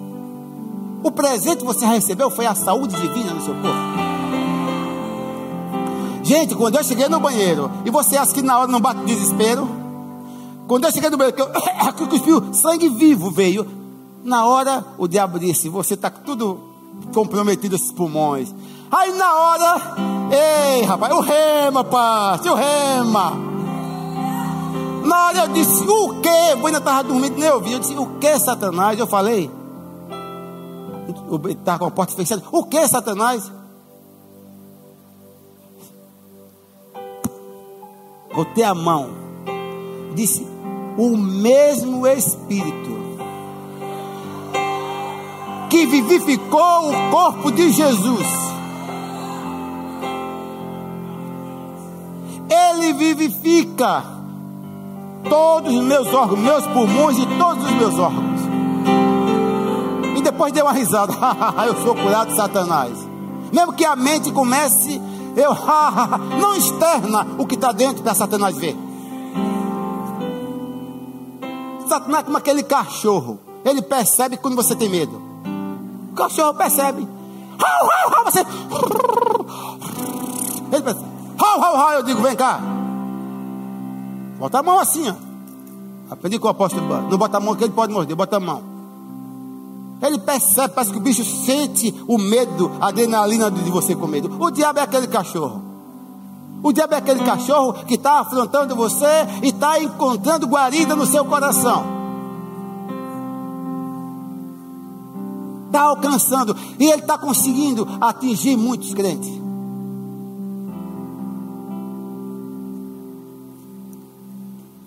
O 1.03 1.11
presente 1.11 1.57
que 1.57 1.65
você 1.65 1.85
recebeu 1.85 2.29
foi 2.29 2.45
a 2.45 2.55
saúde 2.55 2.95
divina 2.99 3.33
no 3.33 3.41
seu 3.41 3.53
corpo. 3.55 3.97
Gente, 6.23 6.55
quando 6.55 6.75
eu 6.75 6.83
cheguei 6.83 7.07
no 7.07 7.19
banheiro, 7.19 7.71
e 7.85 7.89
você 7.89 8.17
acha 8.17 8.33
que 8.33 8.41
na 8.41 8.57
hora 8.59 8.67
não 8.67 8.81
bate 8.81 9.01
desespero? 9.05 9.67
Quando 10.67 10.83
eu 10.83 10.91
cheguei 10.91 11.09
no 11.09 11.17
banheiro, 11.17 11.35
que 11.35 11.41
eu 11.41 12.07
cuspiu, 12.09 12.53
sangue 12.53 12.89
vivo 12.89 13.31
veio. 13.31 13.65
Na 14.23 14.45
hora, 14.45 14.83
o 14.97 15.07
diabo 15.07 15.39
disse: 15.39 15.69
Você 15.69 15.93
está 15.93 16.09
tudo 16.09 16.59
comprometido 17.13 17.75
esses 17.75 17.91
pulmões. 17.93 18.53
Aí 18.91 19.13
na 19.13 19.35
hora, 19.35 19.81
ei 20.31 20.83
rapaz, 20.83 21.13
o 21.13 21.21
rema, 21.21 21.83
pai, 21.83 22.39
o 22.39 22.55
rema. 22.55 23.31
Na 25.05 25.27
hora 25.27 25.37
eu 25.45 25.47
disse: 25.49 25.87
O 25.87 26.19
que? 26.19 26.27
Eu 26.27 26.65
ainda 26.65 26.79
estava 26.79 27.03
dormindo, 27.03 27.37
nem 27.37 27.49
ouvi. 27.49 27.71
Eu 27.71 27.79
disse: 27.79 27.95
O 27.97 28.05
que, 28.19 28.37
Satanás? 28.39 28.99
Eu 28.99 29.07
falei: 29.07 29.49
está 31.49 31.77
com 31.77 31.85
a 31.85 31.91
porta 31.91 32.13
fechada. 32.13 32.43
O 32.51 32.63
que, 32.63 32.87
Satanás? 32.87 33.51
Botei 38.33 38.63
a 38.63 38.73
mão. 38.73 39.09
Disse: 40.15 40.47
O 40.97 41.17
mesmo 41.17 42.05
Espírito 42.07 42.97
que 45.69 45.85
vivificou 45.85 46.89
o 46.89 47.11
corpo 47.11 47.51
de 47.51 47.71
Jesus. 47.71 48.27
Ele 52.49 52.93
vivifica 52.93 54.03
todos 55.29 55.73
os 55.75 55.83
meus 55.83 56.07
órgãos, 56.13 56.39
meus 56.39 56.67
pulmões 56.67 57.17
e 57.17 57.25
todos 57.37 57.65
os 57.65 57.71
meus 57.71 57.99
órgãos 57.99 58.36
depois 60.37 60.53
deu 60.53 60.65
uma 60.65 60.71
risada. 60.71 61.11
eu 61.65 61.75
sou 61.83 61.95
curado 61.95 62.35
Satanás. 62.35 62.93
Mesmo 63.51 63.73
que 63.73 63.83
a 63.83 63.95
mente 63.95 64.31
comece, 64.31 65.01
eu 65.35 65.49
não 66.39 66.55
externa 66.55 67.25
o 67.39 67.47
que 67.47 67.55
está 67.55 67.71
dentro 67.71 68.03
para 68.03 68.13
Satanás 68.13 68.55
ver. 68.55 68.77
Satanás 71.87 72.21
é 72.21 72.23
como 72.25 72.37
aquele 72.37 72.61
cachorro. 72.61 73.39
Ele 73.65 73.81
percebe 73.81 74.37
quando 74.37 74.55
você 74.55 74.75
tem 74.75 74.87
medo. 74.87 75.19
O 76.11 76.15
cachorro 76.15 76.53
percebe. 76.53 77.07
Você. 78.25 78.39
Ele 80.71 80.83
percebe. 80.83 81.07
Eu 81.95 82.03
digo, 82.03 82.21
vem 82.21 82.35
cá. 82.35 82.59
Bota 84.37 84.59
a 84.59 84.63
mão 84.63 84.77
assim, 84.79 85.09
ó. 85.09 85.15
Aprendi 86.11 86.37
com 86.37 86.47
o 86.47 86.51
apóstolo. 86.51 86.85
Não 87.09 87.17
bota 87.17 87.37
a 87.37 87.39
mão 87.39 87.55
que 87.55 87.63
ele 87.63 87.73
pode 87.73 87.91
morder, 87.91 88.15
bota 88.15 88.37
a 88.37 88.39
mão. 88.39 88.76
Ele 90.01 90.19
percebe, 90.19 90.73
parece 90.73 90.91
que 90.91 90.97
o 90.97 91.01
bicho 91.01 91.23
sente 91.23 91.93
o 92.07 92.17
medo, 92.17 92.71
a 92.79 92.89
adrenalina 92.89 93.49
de 93.49 93.69
você 93.71 93.95
com 93.95 94.05
medo. 94.07 94.35
O 94.39 94.51
diabo 94.51 94.79
é 94.79 94.83
aquele 94.83 95.07
cachorro. 95.07 95.61
O 96.61 96.71
diabo 96.71 96.93
é 96.93 96.97
aquele 96.97 97.23
cachorro 97.23 97.73
que 97.85 97.95
está 97.95 98.19
afrontando 98.19 98.75
você 98.75 99.05
e 99.43 99.49
está 99.49 99.79
encontrando 99.81 100.47
guarida 100.47 100.95
no 100.95 101.05
seu 101.05 101.25
coração. 101.25 101.83
Está 105.67 105.81
alcançando. 105.81 106.55
E 106.79 106.85
ele 106.85 107.01
está 107.01 107.17
conseguindo 107.17 107.87
atingir 107.99 108.55
muitos 108.55 108.93
crentes. 108.93 109.36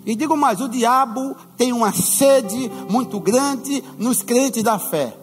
E 0.05 0.15
digo 0.15 0.35
mais: 0.35 0.59
o 0.61 0.67
diabo 0.67 1.35
tem 1.57 1.71
uma 1.71 1.91
sede 1.91 2.71
muito 2.89 3.19
grande 3.19 3.83
nos 3.97 4.23
crentes 4.23 4.63
da 4.63 4.79
fé. 4.79 5.15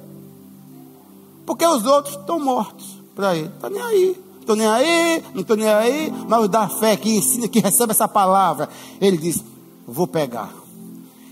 Porque 1.44 1.66
os 1.66 1.84
outros 1.84 2.16
estão 2.16 2.38
mortos 2.38 2.98
para 3.14 3.34
ele. 3.36 3.48
Está 3.48 3.70
nem 3.70 3.82
aí. 3.82 4.16
Estou 4.40 4.56
nem 4.56 4.66
aí, 4.66 5.22
não 5.34 5.42
estou 5.42 5.56
nem 5.56 5.68
aí. 5.68 6.12
Mas 6.26 6.44
o 6.44 6.48
da 6.48 6.68
fé 6.68 6.96
que 6.96 7.16
ensina, 7.16 7.48
que 7.48 7.60
recebe 7.60 7.90
essa 7.92 8.08
palavra, 8.08 8.68
ele 9.00 9.16
diz: 9.16 9.44
Vou 9.86 10.06
pegar. 10.06 10.52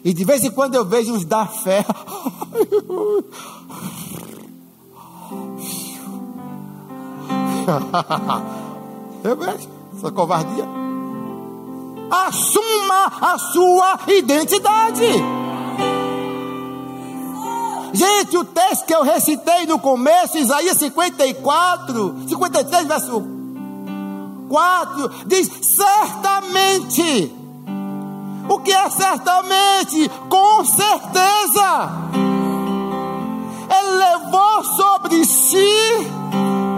E 0.05 0.12
de 0.12 0.24
vez 0.24 0.44
em 0.44 0.51
quando 0.51 0.74
eu 0.74 0.84
vejo 0.84 1.14
uns 1.14 1.24
da 1.24 1.47
fé. 1.47 1.84
eu 9.24 9.36
vejo 9.36 9.68
essa 9.97 10.12
covardia 10.12 10.86
assuma 12.11 13.13
a 13.21 13.39
sua 13.39 13.99
identidade. 14.09 15.07
Gente, 17.93 18.37
o 18.37 18.45
texto 18.45 18.85
que 18.85 18.95
eu 18.95 19.03
recitei 19.03 19.65
no 19.67 19.79
começo, 19.79 20.37
Isaías 20.37 20.77
54, 20.77 22.17
53, 22.29 22.87
verso 22.87 23.25
4, 24.49 25.11
diz: 25.27 25.51
certamente. 25.63 27.33
O 28.49 28.61
que 28.61 28.71
é 28.71 28.91
certamente? 28.91 30.11
Com 30.29 30.65
certeza. 30.65 31.91
Ele 33.69 33.91
levou 33.97 34.65
sobre 34.65 35.25
si 35.25 36.09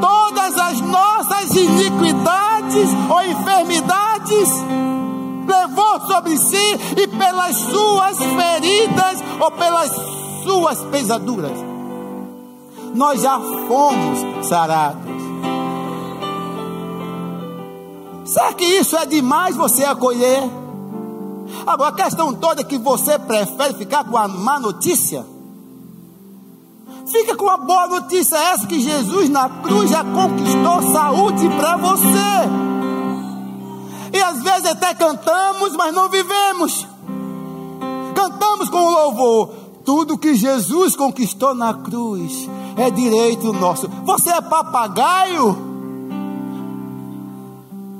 todas 0.01 0.57
as 0.57 0.81
nossas 0.81 1.51
iniquidades 1.57 2.89
ou 3.11 3.23
enfermidades 3.23 4.49
sobre 6.07 6.37
si 6.37 6.79
e 6.97 7.07
pelas 7.07 7.57
suas 7.57 8.19
feridas 8.19 9.19
ou 9.41 9.51
pelas 9.51 9.91
suas 10.43 10.79
pesaduras, 10.85 11.59
nós 12.95 13.21
já 13.21 13.39
fomos 13.39 14.47
sarados. 14.47 15.19
Será 18.25 18.53
que 18.53 18.65
isso 18.65 18.97
é 18.97 19.07
demais 19.07 19.57
você 19.57 19.85
acolher? 19.85 20.43
Agora 21.67 21.91
a 21.91 22.05
questão 22.05 22.33
toda 22.35 22.61
é 22.61 22.65
que 22.65 22.77
você 22.77 23.19
prefere 23.19 23.75
ficar 23.75 24.05
com 24.05 24.17
a 24.17 24.29
má 24.29 24.61
notícia. 24.61 25.25
Fica 27.11 27.35
com 27.35 27.49
a 27.49 27.57
boa 27.57 27.87
notícia 27.87 28.37
essa 28.37 28.67
que 28.67 28.81
Jesus 28.81 29.31
na 29.31 29.49
cruz 29.49 29.91
já 29.91 30.05
conquistou 30.05 30.93
saúde 30.93 31.49
para 31.57 31.77
você. 31.79 32.68
E 34.13 34.21
às 34.21 34.43
vezes 34.43 34.67
até 34.67 34.95
cantamos, 34.95 35.75
mas 35.77 35.95
não 35.95 36.09
vivemos. 36.09 36.87
Cantamos 38.15 38.69
com 38.69 38.91
louvor. 38.91 39.51
Tudo 39.85 40.19
que 40.19 40.35
Jesus 40.35 40.95
conquistou 40.95 41.55
na 41.55 41.73
cruz 41.73 42.49
é 42.77 42.91
direito 42.91 43.53
nosso. 43.53 43.89
Você 44.05 44.31
é 44.31 44.41
papagaio? 44.41 45.69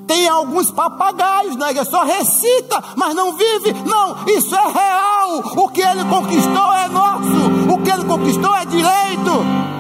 Tem 0.07 0.27
alguns 0.27 0.71
papagaios, 0.71 1.57
né? 1.57 1.75
Que 1.75 1.85
só 1.85 2.03
recita, 2.03 2.83
mas 2.97 3.15
não 3.15 3.35
vive. 3.35 3.75
Não, 3.85 4.17
isso 4.27 4.55
é 4.55 4.73
real. 4.73 5.39
O 5.57 5.69
que 5.69 5.83
ele 5.83 6.05
conquistou 6.07 6.73
é 6.73 6.89
nosso. 6.89 7.73
O 7.73 7.83
que 7.83 7.91
ele 7.91 8.05
conquistou 8.05 8.55
é 8.55 8.65
direito. 8.65 9.78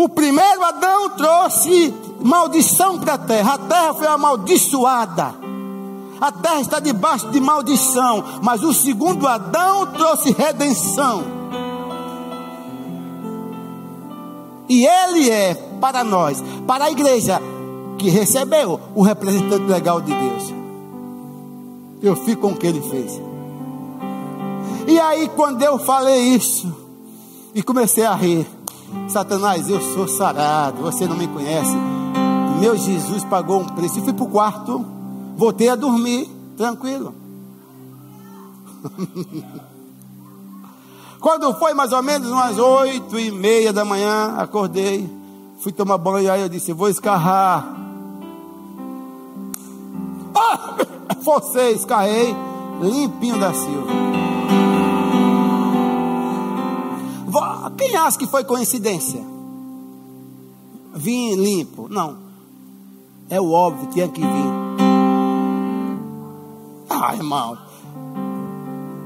O 0.00 0.08
primeiro 0.08 0.64
Adão 0.64 1.10
trouxe 1.10 1.92
maldição 2.20 3.00
para 3.00 3.14
a 3.14 3.18
terra. 3.18 3.54
A 3.54 3.58
terra 3.58 3.94
foi 3.94 4.06
amaldiçoada. 4.06 5.34
A 6.20 6.30
terra 6.30 6.60
está 6.60 6.78
debaixo 6.78 7.28
de 7.30 7.40
maldição. 7.40 8.22
Mas 8.40 8.62
o 8.62 8.72
segundo 8.72 9.26
Adão 9.26 9.86
trouxe 9.86 10.30
redenção. 10.30 11.24
E 14.68 14.86
ele 14.86 15.30
é 15.30 15.54
para 15.80 16.04
nós, 16.04 16.44
para 16.64 16.84
a 16.84 16.90
igreja 16.92 17.42
que 17.98 18.08
recebeu 18.08 18.78
o 18.94 19.02
representante 19.02 19.64
legal 19.64 20.00
de 20.00 20.14
Deus. 20.14 20.54
Eu 22.00 22.14
fico 22.14 22.42
com 22.42 22.52
o 22.52 22.56
que 22.56 22.68
ele 22.68 22.82
fez. 22.82 23.20
E 24.86 25.00
aí, 25.00 25.28
quando 25.34 25.60
eu 25.60 25.76
falei 25.76 26.20
isso, 26.20 26.72
e 27.52 27.62
comecei 27.64 28.04
a 28.04 28.14
rir, 28.14 28.46
Satanás, 29.08 29.68
eu 29.68 29.80
sou 29.80 30.08
sarado, 30.08 30.82
você 30.82 31.06
não 31.06 31.16
me 31.16 31.28
conhece. 31.28 31.76
Meu 32.60 32.76
Jesus 32.76 33.24
pagou 33.24 33.60
um 33.60 33.66
preço. 33.66 33.98
E 33.98 34.02
fui 34.02 34.12
para 34.12 34.24
o 34.24 34.28
quarto, 34.28 34.84
voltei 35.36 35.68
a 35.68 35.76
dormir, 35.76 36.28
tranquilo. 36.56 37.14
Quando 41.20 41.52
foi 41.54 41.74
mais 41.74 41.92
ou 41.92 42.02
menos 42.02 42.30
umas 42.30 42.58
oito 42.58 43.18
e 43.18 43.30
meia 43.30 43.72
da 43.72 43.84
manhã, 43.84 44.36
acordei, 44.38 45.10
fui 45.60 45.72
tomar 45.72 45.98
banho, 45.98 46.30
aí 46.30 46.42
eu 46.42 46.48
disse, 46.48 46.72
vou 46.72 46.88
escarrar. 46.88 47.76
Ah, 50.34 50.76
você, 51.22 51.72
escarrei, 51.72 52.34
limpinho 52.80 53.38
da 53.38 53.52
Silva. 53.52 54.27
Quem 57.76 57.96
acha 57.96 58.18
que 58.18 58.26
foi 58.26 58.44
coincidência? 58.44 59.22
Vim 60.94 61.34
limpo. 61.34 61.88
Não. 61.88 62.16
É 63.30 63.40
o 63.40 63.50
óbvio, 63.50 63.88
tinha 63.90 64.08
que 64.08 64.20
vir. 64.20 64.52
Ah, 66.88 67.14
irmão. 67.14 67.58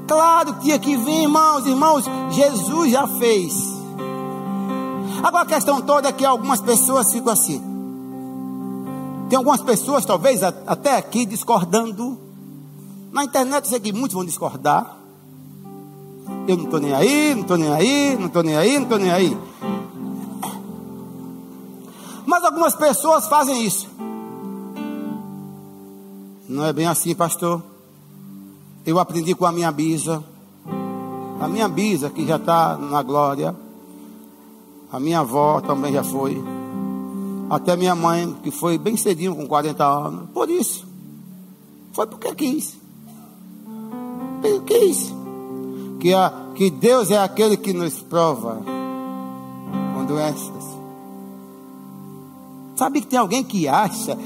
Claro 0.07 0.55
que 0.55 0.61
tinha 0.61 0.79
que 0.79 0.95
vir, 0.97 1.23
irmãos, 1.23 1.65
irmãos. 1.65 2.05
Jesus 2.31 2.91
já 2.91 3.07
fez. 3.07 3.53
Agora 5.21 5.43
a 5.43 5.47
questão 5.47 5.81
toda 5.81 6.09
é 6.09 6.11
que 6.11 6.25
algumas 6.25 6.61
pessoas 6.61 7.11
ficam 7.11 7.31
assim. 7.31 7.61
Tem 9.29 9.37
algumas 9.37 9.61
pessoas, 9.61 10.05
talvez 10.05 10.41
até 10.43 10.97
aqui, 10.97 11.25
discordando. 11.25 12.19
Na 13.11 13.23
internet 13.23 13.65
eu 13.65 13.69
sei 13.69 13.79
que 13.79 13.93
muitos 13.93 14.15
vão 14.15 14.25
discordar. 14.25 15.02
Eu 16.47 16.57
não 16.57 16.65
estou 16.65 16.79
nem 16.79 16.93
aí, 16.93 17.33
não 17.35 17.41
estou 17.41 17.57
nem 17.57 17.73
aí, 17.73 18.17
não 18.17 18.27
estou 18.27 18.43
nem 18.43 18.55
aí, 18.55 18.75
não 18.75 18.83
estou 18.83 18.99
nem 18.99 19.11
aí. 19.11 19.37
Mas 22.25 22.43
algumas 22.43 22.75
pessoas 22.75 23.27
fazem 23.27 23.63
isso. 23.63 23.89
Não 26.47 26.65
é 26.65 26.73
bem 26.73 26.85
assim, 26.85 27.15
pastor. 27.15 27.63
Eu 28.85 28.99
aprendi 28.99 29.33
com 29.33 29.45
a 29.45 29.51
minha 29.51 29.71
bisa. 29.71 30.23
A 31.39 31.47
minha 31.47 31.67
bisa, 31.67 32.09
que 32.09 32.25
já 32.25 32.35
está 32.35 32.77
na 32.77 33.01
glória. 33.01 33.55
A 34.91 34.99
minha 34.99 35.19
avó 35.19 35.61
também 35.61 35.93
já 35.93 36.03
foi. 36.03 36.41
Até 37.49 37.75
minha 37.75 37.95
mãe, 37.95 38.35
que 38.43 38.51
foi 38.51 38.77
bem 38.77 38.97
cedinho, 38.97 39.35
com 39.35 39.47
40 39.47 39.85
anos. 39.85 40.29
Por 40.31 40.49
isso. 40.49 40.85
Foi 41.93 42.05
porque 42.07 42.33
quis. 42.35 42.77
Porque 44.41 44.59
quis 44.61 45.22
que, 46.03 46.13
a, 46.13 46.33
que 46.53 46.69
Deus 46.69 47.09
é 47.11 47.17
aquele 47.17 47.55
que 47.55 47.71
nos 47.71 48.01
prova 48.01 48.61
com 49.95 50.03
doenças. 50.03 50.65
Sabe 52.75 52.99
que 52.99 53.07
tem 53.07 53.17
alguém 53.17 53.41
que 53.41 53.69
acha, 53.69 54.17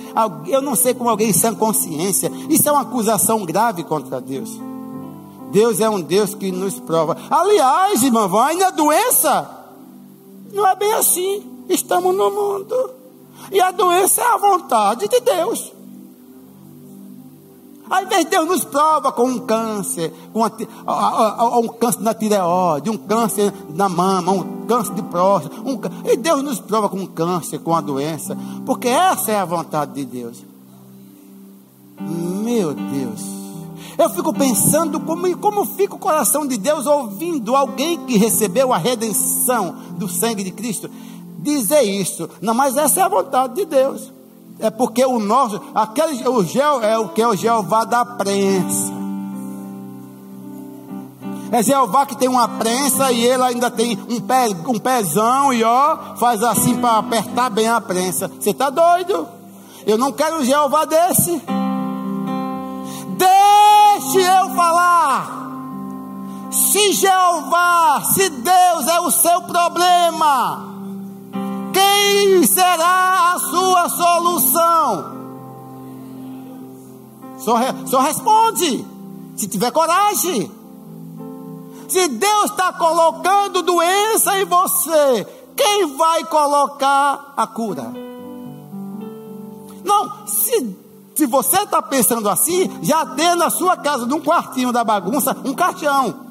eu 0.47 0.59
não 0.59 0.75
sei 0.75 0.95
como 0.95 1.07
alguém 1.07 1.31
sem 1.31 1.53
consciência, 1.53 2.31
isso 2.49 2.67
é 2.67 2.71
uma 2.71 2.81
acusação 2.81 3.45
grave 3.45 3.83
contra 3.83 4.19
Deus. 4.19 4.59
Deus 5.51 5.79
é 5.79 5.87
um 5.87 6.01
Deus 6.01 6.33
que 6.33 6.51
nos 6.51 6.79
prova. 6.79 7.15
Aliás, 7.29 8.01
irmão, 8.01 8.35
ainda 8.39 8.69
a 8.69 8.71
doença 8.71 9.47
não 10.51 10.65
é 10.65 10.75
bem 10.75 10.93
assim. 10.93 11.43
Estamos 11.69 12.15
no 12.15 12.31
mundo. 12.31 12.89
E 13.51 13.61
a 13.61 13.69
doença 13.69 14.21
é 14.21 14.25
a 14.25 14.37
vontade 14.37 15.07
de 15.07 15.19
Deus. 15.19 15.71
Aí 17.89 18.25
Deus 18.25 18.47
nos 18.47 18.63
prova 18.63 19.11
com 19.11 19.25
um 19.25 19.39
câncer, 19.39 20.13
com 20.33 20.39
uma, 20.39 21.59
um 21.59 21.67
câncer 21.67 22.01
na 22.01 22.13
tireoide, 22.13 22.89
um 22.89 22.97
câncer 22.97 23.53
na 23.73 23.87
mama, 23.87 24.31
um 24.31 24.65
câncer 24.65 24.93
de 24.93 25.01
próstata. 25.03 25.55
Um, 25.61 25.79
e 26.05 26.17
Deus 26.17 26.43
nos 26.43 26.59
prova 26.59 26.89
com 26.89 26.97
um 26.97 27.07
câncer, 27.07 27.59
com 27.59 27.75
a 27.75 27.81
doença, 27.81 28.37
porque 28.65 28.87
essa 28.87 29.31
é 29.31 29.39
a 29.39 29.45
vontade 29.45 29.93
de 29.93 30.05
Deus. 30.05 30.43
Meu 31.99 32.73
Deus. 32.73 33.21
Eu 33.97 34.09
fico 34.11 34.31
pensando 34.31 34.99
como, 34.99 35.37
como 35.37 35.65
fica 35.65 35.95
o 35.95 35.99
coração 35.99 36.45
de 36.45 36.57
Deus 36.57 36.85
ouvindo 36.85 37.55
alguém 37.55 38.05
que 38.05 38.17
recebeu 38.17 38.71
a 38.71 38.77
redenção 38.77 39.75
do 39.97 40.07
sangue 40.07 40.43
de 40.43 40.51
Cristo 40.51 40.89
dizer 41.39 41.81
isso. 41.81 42.29
Não, 42.41 42.53
mas 42.53 42.77
essa 42.77 42.99
é 42.99 43.03
a 43.03 43.07
vontade 43.07 43.55
de 43.55 43.65
Deus. 43.65 44.11
É 44.59 44.69
porque 44.69 45.05
o 45.05 45.19
nosso, 45.19 45.61
aquele, 45.75 46.27
o 46.27 46.43
gel 46.43 46.81
é 46.81 46.97
o 46.97 47.09
que 47.09 47.21
é 47.21 47.27
o 47.27 47.35
Jeová 47.35 47.83
da 47.83 48.03
prensa. 48.03 48.91
É 51.51 51.63
Jeová 51.63 52.05
que 52.05 52.17
tem 52.17 52.27
uma 52.27 52.47
prensa 52.47 53.11
e 53.11 53.23
ele 53.23 53.43
ainda 53.43 53.69
tem 53.69 53.97
um, 54.09 54.19
pé, 54.19 54.47
um 54.67 54.79
pezão 54.79 55.53
e 55.53 55.63
ó, 55.63 56.15
faz 56.17 56.43
assim 56.43 56.75
para 56.77 56.97
apertar 56.97 57.49
bem 57.49 57.69
a 57.69 57.79
prensa. 57.79 58.27
Você 58.27 58.49
está 58.49 58.69
doido? 58.69 59.27
Eu 59.85 59.97
não 59.97 60.11
quero 60.11 60.39
um 60.39 60.43
Jeová 60.43 60.85
desse. 60.85 61.41
Deixe 63.17 64.19
eu 64.19 64.55
falar. 64.55 65.37
Se 66.51 66.93
Jeová, 66.93 68.01
se 68.13 68.29
Deus 68.29 68.87
é 68.87 68.99
o 69.01 69.11
seu 69.11 69.41
problema, 69.43 70.65
quem 71.71 72.43
será 72.45 72.96
solução? 73.89 75.17
Só, 77.39 77.55
só 77.85 77.99
responde, 78.01 78.85
se 79.35 79.47
tiver 79.47 79.71
coragem. 79.71 80.51
Se 81.87 82.07
Deus 82.09 82.51
está 82.51 82.73
colocando 82.73 83.61
doença 83.61 84.37
em 84.39 84.45
você, 84.45 85.25
quem 85.55 85.95
vai 85.95 86.25
colocar 86.25 87.33
a 87.37 87.47
cura? 87.47 87.93
Não, 89.83 90.27
se 90.27 90.75
Se 91.15 91.25
você 91.25 91.57
está 91.61 91.81
pensando 91.81 92.29
assim, 92.29 92.69
já 92.83 93.05
tem 93.05 93.35
na 93.35 93.49
sua 93.49 93.75
casa, 93.77 94.05
num 94.05 94.21
quartinho 94.21 94.71
da 94.71 94.83
bagunça, 94.83 95.35
um 95.43 95.53
caixão. 95.53 96.26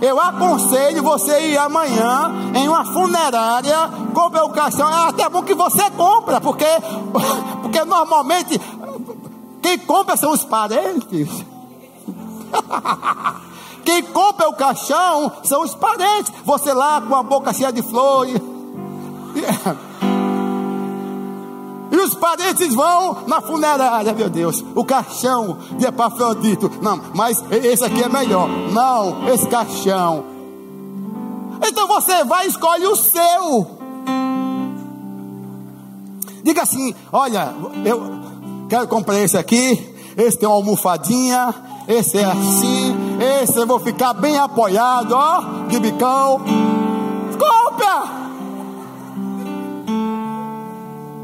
Eu 0.00 0.18
aconselho 0.18 1.02
você 1.02 1.48
ir 1.48 1.58
amanhã 1.58 2.32
em 2.54 2.68
uma 2.68 2.84
funerária, 2.84 3.76
comprar 4.14 4.44
o 4.44 4.50
caixão. 4.50 4.88
É 4.88 5.08
até 5.08 5.28
bom 5.28 5.42
que 5.42 5.54
você 5.54 5.90
compra, 5.90 6.40
porque, 6.40 6.64
porque 7.62 7.84
normalmente 7.84 8.60
quem 9.62 9.78
compra 9.78 10.16
são 10.16 10.32
os 10.32 10.44
parentes. 10.44 11.28
Quem 13.82 14.02
compra 14.02 14.48
o 14.48 14.54
caixão 14.54 15.32
são 15.42 15.62
os 15.62 15.74
parentes. 15.74 16.32
Você 16.44 16.72
lá 16.72 17.00
com 17.00 17.14
a 17.14 17.22
boca 17.22 17.52
cheia 17.52 17.72
de 17.72 17.82
flores. 17.82 18.40
E 21.90 21.96
os 21.96 22.14
parentes 22.14 22.74
vão 22.74 23.24
na 23.26 23.40
funerária, 23.40 24.12
meu 24.12 24.30
Deus. 24.30 24.64
O 24.74 24.84
caixão 24.84 25.58
de 25.72 25.86
Epafrodito. 25.86 26.70
Não, 26.80 27.00
mas 27.14 27.42
esse 27.50 27.84
aqui 27.84 28.02
é 28.02 28.08
melhor. 28.08 28.48
Não, 28.48 29.28
esse 29.28 29.46
caixão. 29.48 30.24
Então 31.66 31.86
você 31.86 32.24
vai 32.24 32.46
e 32.46 32.48
escolhe 32.48 32.86
o 32.86 32.96
seu. 32.96 33.80
Diga 36.42 36.62
assim: 36.62 36.94
olha, 37.12 37.54
eu 37.84 38.02
quero 38.68 38.86
comprar 38.86 39.18
esse 39.18 39.36
aqui. 39.36 39.88
Esse 40.16 40.38
tem 40.38 40.48
uma 40.48 40.56
almofadinha. 40.56 41.54
Esse 41.88 42.18
é 42.18 42.24
assim. 42.24 42.94
Esse 43.42 43.58
eu 43.58 43.66
vou 43.66 43.80
ficar 43.80 44.14
bem 44.14 44.38
apoiado, 44.38 45.12
ó, 45.12 45.40
de 45.68 45.80
bicão. 45.80 46.40
Compra! 47.38 48.29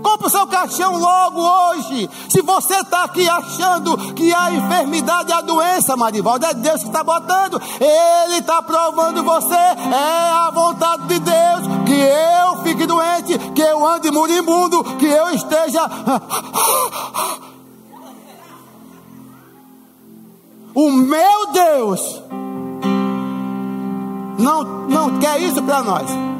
Compre 0.06 0.28
o 0.28 0.30
seu 0.30 0.46
caixão 0.46 0.96
logo 0.96 1.40
hoje. 1.40 2.08
Se 2.28 2.40
você 2.40 2.74
está 2.76 3.02
aqui 3.02 3.28
achando 3.28 4.14
que 4.14 4.32
a 4.32 4.52
enfermidade 4.52 5.32
é 5.32 5.34
a 5.34 5.40
doença, 5.40 5.96
Marivaldo, 5.96 6.46
é 6.46 6.54
Deus 6.54 6.82
que 6.82 6.86
está 6.86 7.02
botando. 7.02 7.60
Ele 7.80 8.38
está 8.38 8.62
provando 8.62 9.24
você. 9.24 9.52
É 9.52 10.30
a 10.46 10.50
vontade 10.54 11.08
de 11.08 11.18
Deus 11.18 11.66
que 11.84 12.00
eu 12.00 12.62
fique 12.62 12.86
doente, 12.86 13.36
que 13.52 13.60
eu 13.60 13.84
ande 13.84 14.12
moribundo, 14.12 14.84
que 14.96 15.06
eu 15.06 15.30
esteja. 15.30 15.82
O 20.72 20.90
meu 20.90 21.46
Deus 21.52 22.22
não, 24.38 24.62
não 24.62 25.18
quer 25.18 25.40
isso 25.40 25.62
para 25.62 25.82
nós. 25.82 26.35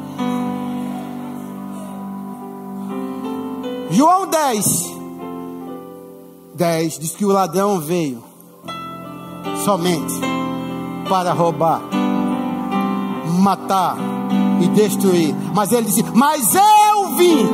João 3.89 4.27
10, 4.27 4.93
10 6.55 6.99
diz 6.99 7.11
que 7.11 7.23
o 7.23 7.29
ladrão 7.29 7.79
veio 7.79 8.21
somente 9.63 10.13
para 11.07 11.31
roubar, 11.31 11.81
matar 13.39 13.95
e 14.61 14.67
destruir. 14.67 15.33
Mas 15.55 15.71
ele 15.71 15.85
disse: 15.85 16.03
Mas 16.13 16.53
eu 16.53 17.15
vim. 17.15 17.47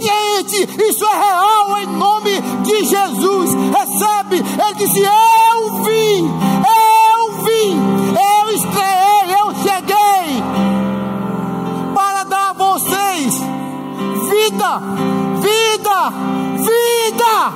Gente, 0.00 0.82
isso 0.88 1.04
é 1.04 1.18
real 1.18 1.78
em 1.78 1.86
nome 1.86 2.40
de 2.62 2.84
Jesus. 2.84 3.54
Recebe. 3.54 4.36
Ele 4.38 4.74
disse: 4.76 4.98
Eu 4.98 5.84
vim, 5.84 6.30
eu 6.66 7.44
vim, 7.44 7.76
eu 8.16 8.54
estreiei, 8.56 9.38
eu 9.38 9.54
cheguei 9.62 10.42
para 11.94 12.24
dar 12.24 12.50
a 12.50 12.54
vocês 12.54 13.40
vida 14.30 15.19
vida. 16.08 17.52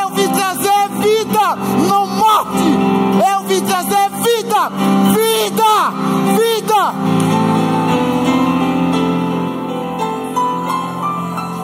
Eu 0.00 0.08
vim 0.10 0.28
trazer 0.28 0.88
vida, 1.00 1.56
não 1.88 2.06
morte. 2.06 2.68
Eu 3.32 3.46
vim 3.46 3.60
trazer 3.60 4.10
vida, 4.10 4.68
vida, 5.14 5.90
vida. 6.36 6.94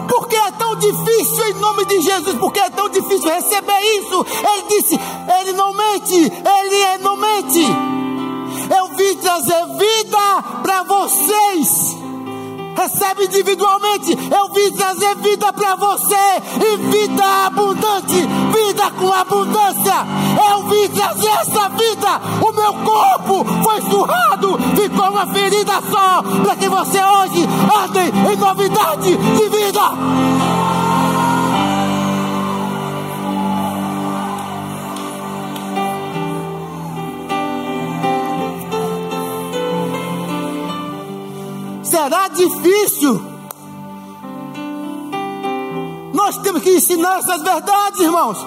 Por 0.08 0.28
que 0.28 0.36
é 0.36 0.50
tão 0.52 0.76
difícil 0.76 1.48
em 1.48 1.54
nome 1.54 1.84
de 1.86 2.00
Jesus? 2.00 2.38
Por 2.38 2.52
que 2.52 2.60
é 2.60 2.70
tão 2.70 2.88
difícil 2.88 3.30
receber 3.30 3.80
isso? 3.98 4.26
Ele 4.52 4.62
disse: 4.68 5.00
Ele 5.40 5.52
não 5.52 5.72
mente, 5.72 6.14
Ele 6.14 6.76
é 6.76 6.98
não 6.98 7.16
mente. 7.16 7.66
Eu 8.76 8.88
vim 8.96 9.16
trazer 9.16 9.66
vida 9.76 10.42
para 10.62 10.82
vocês 10.84 11.99
recebe 12.80 13.24
individualmente. 13.24 14.12
Eu 14.12 14.48
vim 14.48 14.72
trazer 14.72 15.14
vida 15.16 15.52
para 15.52 15.76
você 15.76 16.16
e 16.56 16.76
vida 16.76 17.46
abundante, 17.46 18.14
vida 18.16 18.90
com 18.98 19.12
abundância. 19.12 19.94
Eu 20.50 20.62
vim 20.68 20.88
trazer 20.88 21.28
essa 21.28 21.68
vida. 21.68 22.20
O 22.40 22.52
meu 22.52 22.72
corpo 22.84 23.44
foi 23.62 23.80
surrado, 23.82 24.58
ficou 24.74 25.10
uma 25.10 25.26
ferida 25.26 25.74
só, 25.90 26.22
para 26.42 26.56
que 26.56 26.68
você 26.68 27.02
hoje 27.02 27.48
ande 27.84 28.32
em 28.32 28.36
novidade 28.36 29.16
de 29.16 29.48
vida. 29.48 30.79
Será 42.00 42.28
difícil. 42.28 43.20
Nós 46.14 46.38
temos 46.38 46.62
que 46.62 46.74
ensinar 46.76 47.18
essas 47.18 47.42
verdades, 47.42 48.00
irmãos. 48.00 48.38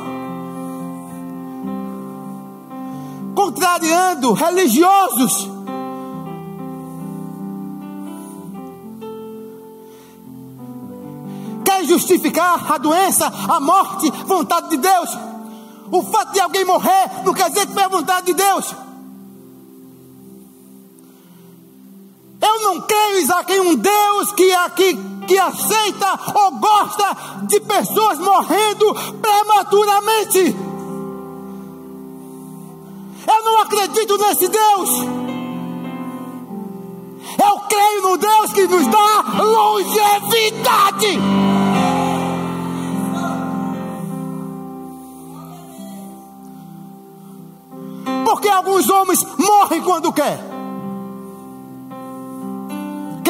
Contrariando 3.35 4.33
religiosos. 4.33 5.51
Quer 11.63 11.85
justificar 11.85 12.71
a 12.71 12.77
doença, 12.79 13.31
a 13.49 13.59
morte, 13.59 14.11
vontade 14.25 14.69
de 14.69 14.77
Deus. 14.77 15.17
O 15.91 16.01
fato 16.01 16.33
de 16.33 16.39
alguém 16.39 16.65
morrer 16.65 17.23
não 17.23 17.33
quer 17.33 17.49
dizer 17.49 17.67
que 17.67 17.73
foi 17.73 17.83
a 17.83 17.87
vontade 17.87 18.25
de 18.27 18.33
Deus. 18.33 18.75
Eu 22.45 22.61
não 22.61 22.81
creio, 22.81 23.19
Isaac, 23.19 23.53
em 23.53 23.61
um 23.61 23.75
Deus 23.75 24.31
que 24.33 24.51
aqui 24.51 25.13
que 25.25 25.39
aceita 25.39 26.19
ou 26.35 26.51
gosta 26.59 27.15
de 27.43 27.59
pessoas 27.61 28.19
morrendo 28.19 28.93
prematuramente. 29.21 30.55
Eu 33.25 33.43
não 33.45 33.61
acredito 33.61 34.17
nesse 34.17 34.49
Deus. 34.49 34.89
Eu 37.41 37.59
creio 37.69 38.01
no 38.01 38.17
Deus 38.17 38.51
que 38.53 38.67
nos 38.67 38.87
dá 38.87 39.43
longevidade. 39.43 41.19
Porque 48.25 48.49
alguns 48.49 48.89
homens 48.89 49.25
morrem 49.37 49.81
quando 49.81 50.11
quer. 50.11 50.52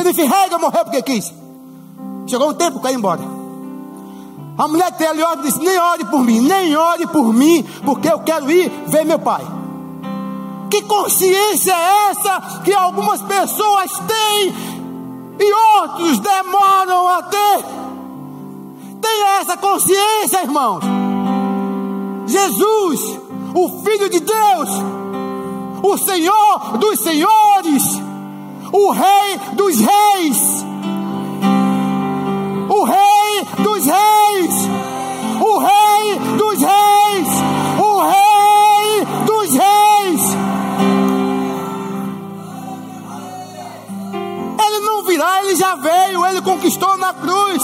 Kenneth 0.03 0.29
Reagan 0.29 0.57
morreu 0.59 0.83
porque 0.83 1.01
quis. 1.01 1.33
Chegou 2.27 2.49
o 2.49 2.53
tempo, 2.53 2.81
caiu 2.81 2.97
embora. 2.99 3.21
A 4.57 4.67
mulher 4.67 4.91
dele 4.91 5.23
olha 5.23 5.39
e 5.39 5.43
disse: 5.43 5.59
Nem 5.59 5.79
ore 5.79 6.05
por 6.05 6.19
mim, 6.19 6.41
nem 6.41 6.75
ore 6.75 7.07
por 7.07 7.33
mim, 7.33 7.65
porque 7.85 8.09
eu 8.09 8.19
quero 8.19 8.51
ir 8.51 8.69
ver 8.87 9.05
meu 9.05 9.19
pai. 9.19 9.45
Que 10.69 10.81
consciência 10.81 11.71
é 11.71 12.11
essa 12.11 12.61
que 12.63 12.73
algumas 12.73 13.21
pessoas 13.21 13.91
têm 13.99 14.53
e 15.39 15.53
outros 15.81 16.19
demoram 16.19 17.07
a 17.07 17.23
ter? 17.23 17.65
Tenha 19.01 19.39
essa 19.39 19.55
consciência, 19.57 20.43
irmãos. 20.43 20.83
Jesus, 22.27 23.19
o 23.53 23.83
Filho 23.83 24.09
de 24.09 24.19
Deus, 24.19 24.69
o 25.83 25.97
Senhor 25.97 26.77
dos 26.77 26.99
Senhores, 26.99 27.83
o 28.73 28.91
Rei 28.91 29.37
dos 29.53 29.79
Reis, 29.79 30.65
o 32.69 32.83
Rei 32.83 33.45
dos 33.59 33.85
Reis, 33.85 34.55
o 35.39 35.59
Rei 35.59 36.19
dos 36.37 36.59
Reis, 36.59 37.27
o 37.79 38.01
Rei 38.01 39.05
dos 39.25 39.53
Reis. 39.53 40.21
Ele 44.65 44.79
não 44.79 45.03
virá, 45.03 45.43
ele 45.43 45.55
já 45.55 45.75
veio, 45.75 46.25
ele 46.25 46.41
conquistou 46.41 46.97
na 46.97 47.13
cruz 47.13 47.63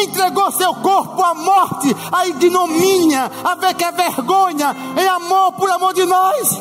entregou 0.00 0.52
seu 0.52 0.74
corpo 0.74 1.22
à 1.22 1.34
morte, 1.34 1.96
à 2.12 2.26
ignomínia, 2.26 3.30
a 3.42 3.54
ver 3.54 3.74
que 3.74 3.82
é 3.82 3.90
vergonha, 3.90 4.76
em 4.96 5.08
amor, 5.08 5.52
por 5.52 5.68
amor 5.70 5.94
de 5.94 6.04
nós. 6.04 6.60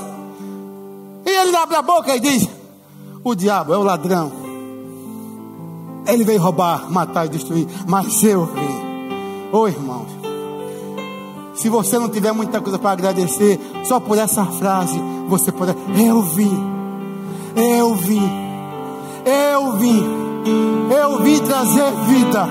E 1.26 1.30
ele 1.30 1.56
abre 1.56 1.76
a 1.76 1.82
boca 1.82 2.16
e 2.16 2.20
diz: 2.20 2.57
o 3.30 3.36
diabo 3.36 3.74
é 3.74 3.78
o 3.78 3.84
ladrão. 3.84 4.32
Ele 6.08 6.24
veio 6.24 6.42
roubar, 6.42 6.90
matar 6.90 7.26
e 7.26 7.30
destruir. 7.30 7.68
Mas 7.86 8.24
eu 8.24 8.46
vim 8.46 8.88
Ô 9.52 9.64
oh, 9.64 10.18
se 11.56 11.70
você 11.70 11.98
não 11.98 12.10
tiver 12.10 12.34
muita 12.34 12.62
coisa 12.62 12.78
para 12.78 12.92
agradecer, 12.92 13.60
só 13.86 14.00
por 14.00 14.18
essa 14.18 14.46
frase, 14.46 15.00
você 15.28 15.52
pode. 15.52 15.72
Eu 15.98 16.22
vim, 16.22 16.52
eu 17.56 17.96
vim, 17.96 18.30
eu 19.26 19.72
vim. 19.74 20.28
Eu 20.90 21.20
vim 21.20 21.40
trazer 21.40 21.92
vida. 22.08 22.48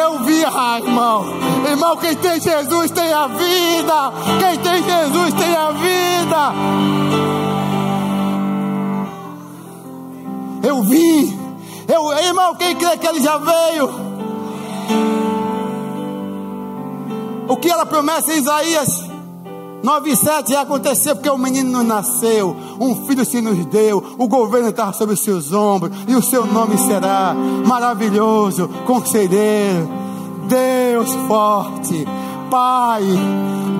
Eu 0.00 0.24
vim, 0.24 0.44
ah, 0.44 0.78
irmão. 0.78 1.24
Irmão, 1.68 1.96
quem 1.96 2.14
tem 2.14 2.40
Jesus 2.40 2.90
tem 2.92 3.12
a 3.12 3.26
vida. 3.26 4.12
Quem 4.38 4.58
tem 4.58 4.84
Jesus 4.84 5.34
tem 5.34 5.56
a 5.56 5.70
vida. 5.72 7.49
Eu 10.62 10.82
vim. 10.82 11.38
Eu, 11.88 12.12
irmão, 12.18 12.54
quem 12.54 12.74
crê 12.76 12.96
que 12.96 13.06
ele 13.06 13.20
já 13.20 13.36
veio? 13.38 13.90
O 17.48 17.56
que 17.56 17.68
ela 17.68 17.84
promete 17.84 18.30
em 18.30 18.38
Isaías 18.38 19.10
9,7 19.82 20.50
já 20.50 20.60
aconteceu 20.60 21.16
porque 21.16 21.30
o 21.30 21.38
menino 21.38 21.82
nasceu, 21.82 22.54
um 22.78 23.06
filho 23.06 23.24
se 23.24 23.40
nos 23.40 23.64
deu, 23.66 24.14
o 24.18 24.28
governo 24.28 24.68
está 24.68 24.92
sobre 24.92 25.14
os 25.14 25.20
seus 25.20 25.52
ombros, 25.52 25.96
e 26.06 26.14
o 26.14 26.22
seu 26.22 26.46
nome 26.46 26.76
será 26.78 27.34
maravilhoso, 27.66 28.68
conselheiro, 28.86 29.88
Deus 30.46 31.12
forte, 31.26 32.06
Pai 32.50 33.04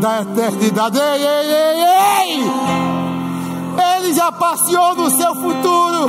da 0.01 0.23
eternidade. 0.23 0.99
Ei, 0.99 1.27
ei, 1.27 1.53
ei, 1.53 1.85
ei! 2.21 3.97
Ele 3.97 4.15
já 4.15 4.31
passeou 4.33 4.95
no 4.95 5.11
seu 5.11 5.35
futuro. 5.35 6.09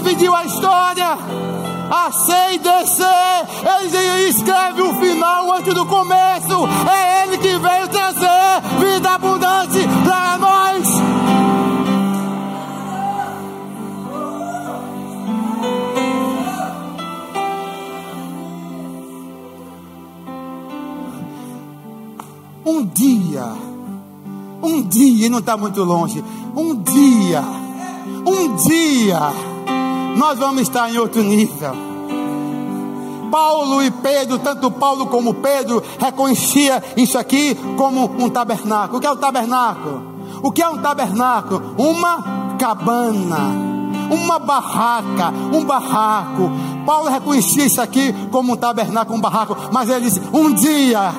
Dividiu 0.00 0.34
a 0.34 0.44
história 0.44 1.18
a 1.90 2.12
C 2.12 2.32
e 2.52 2.58
descer. 2.58 3.46
Ele 3.80 4.28
escreve 4.28 4.82
o 4.82 4.94
final 4.94 5.52
antes 5.54 5.74
do 5.74 5.86
começo. 5.86 6.68
É 6.90 7.24
Ele 7.24 7.38
que 7.38 7.58
veio 7.58 7.88
trazer 7.88 8.60
vida 8.78 9.10
abundante 9.10 9.80
para 10.04 10.38
nós. 10.38 10.88
Um 22.66 22.84
dia, 22.84 23.44
um 24.62 24.82
dia, 24.82 25.30
não 25.30 25.38
está 25.38 25.56
muito 25.56 25.82
longe, 25.84 26.22
um 26.54 26.74
dia, 26.74 27.42
um 28.26 28.56
dia 28.56 29.45
nós 30.16 30.38
vamos 30.38 30.62
estar 30.62 30.90
em 30.90 30.98
outro 30.98 31.22
nível. 31.22 31.96
Paulo 33.30 33.82
e 33.82 33.90
Pedro, 33.90 34.38
tanto 34.38 34.70
Paulo 34.70 35.06
como 35.06 35.34
Pedro, 35.34 35.82
reconhecia 35.98 36.82
isso 36.96 37.18
aqui 37.18 37.54
como 37.76 38.04
um 38.04 38.30
tabernáculo. 38.30 38.98
O 38.98 39.00
que 39.00 39.06
é 39.06 39.10
um 39.10 39.16
tabernáculo? 39.16 40.02
O 40.42 40.50
que 40.50 40.62
é 40.62 40.68
um 40.68 40.78
tabernáculo? 40.78 41.74
Uma 41.76 42.56
cabana, 42.58 43.50
uma 44.10 44.38
barraca, 44.38 45.32
um 45.52 45.64
barraco. 45.64 46.50
Paulo 46.86 47.10
reconhecia 47.10 47.66
isso 47.66 47.80
aqui 47.82 48.12
como 48.30 48.54
um 48.54 48.56
tabernáculo, 48.56 49.18
um 49.18 49.20
barraco, 49.20 49.56
mas 49.70 49.90
ele 49.90 50.02
disse: 50.02 50.22
um 50.32 50.52
dia 50.52 51.12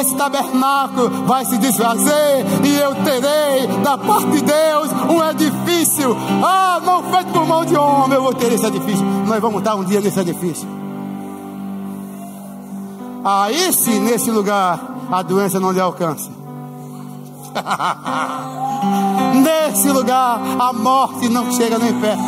esse 0.00 0.14
tabernáculo 0.16 1.26
vai 1.26 1.44
se 1.44 1.58
desfazer 1.58 2.46
e 2.64 2.76
eu 2.78 2.94
terei 2.96 3.66
da 3.82 3.98
parte 3.98 4.30
de 4.30 4.42
Deus 4.42 4.90
um 5.08 5.22
edifício. 5.30 6.16
Ah, 6.44 6.80
não 6.84 7.02
feito 7.04 7.32
por 7.32 7.46
mão 7.46 7.64
de 7.64 7.76
homem, 7.76 8.16
eu 8.16 8.22
vou 8.22 8.34
ter 8.34 8.52
esse 8.52 8.66
edifício. 8.66 9.04
Nós 9.26 9.40
vamos 9.40 9.58
estar 9.58 9.74
um 9.74 9.84
dia 9.84 10.00
nesse 10.00 10.18
edifício. 10.20 10.68
Aí 13.24 13.72
sim, 13.72 14.00
nesse 14.00 14.30
lugar, 14.30 14.80
a 15.10 15.22
doença 15.22 15.60
não 15.60 15.72
lhe 15.72 15.80
alcança. 15.80 16.30
nesse 19.42 19.90
lugar, 19.90 20.40
a 20.58 20.72
morte 20.72 21.28
não 21.28 21.52
chega 21.52 21.78
nem 21.78 21.92
perto. 22.00 22.22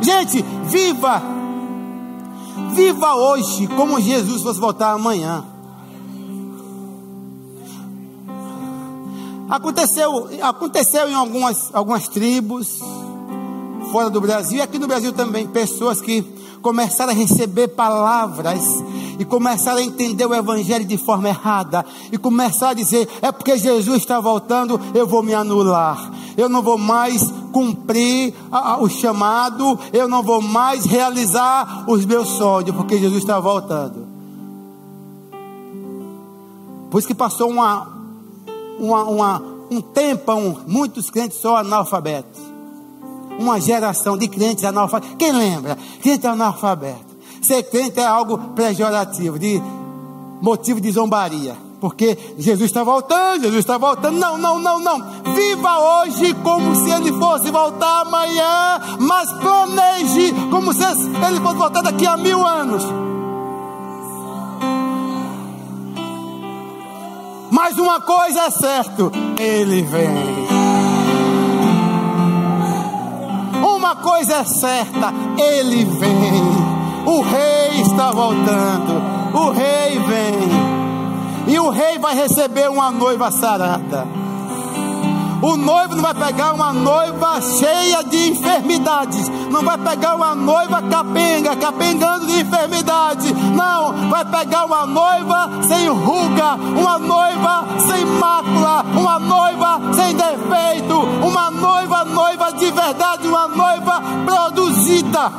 Gente, 0.00 0.42
viva 0.64 1.37
Viva 2.72 3.14
hoje 3.14 3.66
como 3.68 4.00
Jesus 4.00 4.42
fosse 4.42 4.60
voltar 4.60 4.92
amanhã. 4.92 5.44
Aconteceu, 9.48 10.28
aconteceu 10.42 11.08
em 11.08 11.14
algumas, 11.14 11.74
algumas 11.74 12.06
tribos 12.06 12.80
fora 13.90 14.10
do 14.10 14.20
Brasil 14.20 14.58
e 14.58 14.60
aqui 14.60 14.78
no 14.78 14.86
Brasil 14.86 15.12
também 15.12 15.46
pessoas 15.46 16.00
que 16.00 16.22
começaram 16.62 17.12
a 17.12 17.14
receber 17.14 17.68
palavras 17.68 18.62
e 19.18 19.24
começaram 19.24 19.78
a 19.78 19.82
entender 19.82 20.24
o 20.26 20.34
Evangelho 20.34 20.84
de 20.84 20.96
forma 20.96 21.28
errada 21.28 21.84
e 22.12 22.18
começaram 22.18 22.72
a 22.72 22.74
dizer: 22.74 23.08
é 23.20 23.32
porque 23.32 23.58
Jesus 23.58 23.98
está 23.98 24.20
voltando, 24.20 24.80
eu 24.94 25.06
vou 25.06 25.22
me 25.22 25.34
anular, 25.34 26.12
eu 26.36 26.48
não 26.48 26.62
vou 26.62 26.78
mais 26.78 27.32
cumprir 27.52 28.34
a, 28.50 28.74
a, 28.74 28.78
o 28.78 28.88
chamado, 28.88 29.78
eu 29.92 30.08
não 30.08 30.22
vou 30.22 30.40
mais 30.40 30.84
realizar 30.84 31.84
os 31.88 32.04
meus 32.04 32.28
sonhos, 32.28 32.74
porque 32.74 32.98
Jesus 32.98 33.22
está 33.22 33.40
voltando. 33.40 34.06
Por 36.90 36.98
isso 36.98 37.08
que 37.08 37.14
passou 37.14 37.50
uma, 37.50 37.86
uma, 38.78 39.04
uma 39.04 39.42
um 39.70 39.80
tempão, 39.80 40.58
muitos 40.66 41.10
crentes 41.10 41.38
só 41.38 41.56
analfabetos. 41.56 42.47
Uma 43.38 43.60
geração 43.60 44.16
de 44.16 44.28
crentes 44.28 44.64
analfabetos. 44.64 45.16
Quem 45.18 45.32
lembra? 45.32 45.78
Crente 46.02 46.26
analfabeto. 46.26 47.16
Ser 47.40 47.62
crente 47.64 48.00
é 48.00 48.06
algo 48.06 48.36
pejorativo, 48.54 49.38
de 49.38 49.62
motivo 50.42 50.80
de 50.80 50.90
zombaria. 50.90 51.56
Porque 51.80 52.18
Jesus 52.36 52.66
está 52.66 52.82
voltando, 52.82 53.42
Jesus 53.42 53.60
está 53.60 53.78
voltando. 53.78 54.18
Não, 54.18 54.36
não, 54.36 54.58
não, 54.58 54.80
não. 54.80 55.00
Viva 55.34 55.78
hoje 55.78 56.34
como 56.42 56.74
se 56.74 56.90
ele 56.90 57.12
fosse 57.12 57.50
voltar 57.50 58.00
amanhã, 58.00 58.80
mas 58.98 59.32
planeje 59.34 60.32
como 60.50 60.72
se 60.72 60.82
ele 60.82 61.40
fosse 61.40 61.56
voltar 61.56 61.82
daqui 61.82 62.06
a 62.06 62.16
mil 62.16 62.44
anos. 62.44 62.84
Mas 67.50 67.78
uma 67.78 68.00
coisa 68.00 68.40
é 68.42 68.50
certo, 68.50 69.12
ele 69.38 69.82
vem. 69.82 70.47
Uma 73.88 73.96
coisa 73.96 74.34
é 74.34 74.44
certa, 74.44 75.14
ele 75.38 75.86
vem. 75.86 76.42
O 77.06 77.22
rei 77.22 77.80
está 77.80 78.10
voltando. 78.10 79.02
O 79.32 79.50
rei 79.50 79.98
vem. 79.98 81.54
E 81.54 81.58
o 81.58 81.70
rei 81.70 81.98
vai 81.98 82.14
receber 82.14 82.68
uma 82.68 82.90
noiva 82.90 83.30
sarada. 83.30 84.06
O 85.40 85.56
noivo 85.56 85.94
não 85.94 86.02
vai 86.02 86.14
pegar 86.14 86.52
uma 86.52 86.72
noiva 86.72 87.40
cheia 87.40 88.02
de 88.02 88.30
enfermidades. 88.30 89.28
Não 89.50 89.62
vai 89.62 89.78
pegar 89.78 90.14
uma 90.16 90.34
noiva 90.34 90.82
capenga, 90.82 91.56
capengando 91.56 92.26
de 92.26 92.40
enfermidade. 92.40 93.32
Não, 93.32 94.08
vai 94.08 94.24
pegar 94.24 94.64
uma 94.64 94.86
noiva 94.86 95.50
sem 95.66 95.88
ruga, 95.88 96.54
uma 96.54 96.98
noiva 96.98 97.64
sem 97.86 98.04
mácula, 98.04 98.84
uma 98.96 99.18
noiva 99.18 99.80
sem 99.94 100.14
defeito, 100.14 100.98
uma 101.26 101.50
noiva, 101.50 102.04
noiva 102.04 102.52
de 102.52 102.70
verdade, 102.70 103.28
uma 103.28 103.48
noiva 103.48 104.02
produzida. 104.24 105.32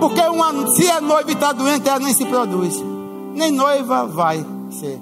Porque 0.00 0.20
uma, 0.22 0.66
se 0.68 0.86
é 0.86 1.00
noiva 1.00 1.30
e 1.30 1.34
está 1.34 1.52
doente, 1.52 1.88
ela 1.88 2.00
nem 2.00 2.12
se 2.12 2.24
produz 2.26 2.94
nem 3.34 3.50
noiva 3.50 4.06
vai 4.06 4.44
ser. 4.70 5.00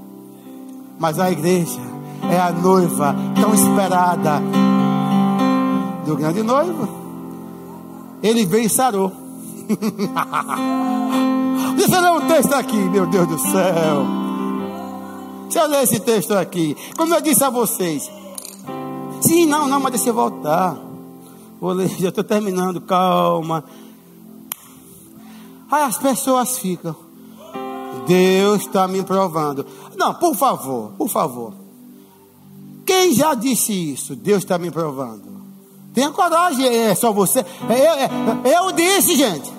Mas 0.98 1.18
a 1.18 1.30
igreja 1.30 1.80
é 2.30 2.38
a 2.38 2.52
noiva 2.52 3.16
tão 3.40 3.54
esperada 3.54 4.42
do 6.04 6.16
grande 6.16 6.42
noivo. 6.42 6.86
Ele 8.22 8.44
veio 8.46 8.66
e 8.66 8.70
sarou. 8.70 9.10
Deixa 11.76 11.96
eu 11.96 12.02
ler 12.02 12.12
um 12.12 12.28
texto 12.28 12.54
aqui, 12.54 12.76
meu 12.76 13.06
Deus 13.06 13.26
do 13.26 13.38
céu. 13.38 14.06
Deixa 15.44 15.60
eu 15.60 15.68
ler 15.68 15.82
esse 15.82 16.00
texto 16.00 16.32
aqui. 16.32 16.76
Como 16.96 17.14
eu 17.14 17.20
disse 17.20 17.44
a 17.44 17.50
vocês. 17.50 18.10
Sim, 19.20 19.46
não, 19.46 19.68
não, 19.68 19.80
mas 19.80 19.92
deixa 19.92 20.10
eu 20.10 20.14
voltar. 20.14 20.76
Vou 21.60 21.72
ler, 21.72 21.88
já 21.88 22.08
estou 22.08 22.24
terminando, 22.24 22.80
calma. 22.80 23.64
Aí 25.70 25.84
as 25.84 25.98
pessoas 25.98 26.58
ficam. 26.58 26.96
Deus 28.06 28.62
está 28.62 28.88
me 28.88 29.02
provando. 29.02 29.64
Não, 29.96 30.14
por 30.14 30.34
favor, 30.34 30.92
por 30.98 31.08
favor. 31.08 31.61
Quem 32.92 33.14
já 33.14 33.32
disse 33.32 33.72
isso? 33.72 34.14
Deus 34.14 34.42
está 34.42 34.58
me 34.58 34.70
provando. 34.70 35.24
Tenha 35.94 36.10
coragem, 36.10 36.66
é 36.66 36.94
só 36.94 37.10
você. 37.10 37.38
É, 37.70 37.72
é, 37.72 38.10
é, 38.44 38.58
eu 38.58 38.70
disse, 38.72 39.16
gente. 39.16 39.50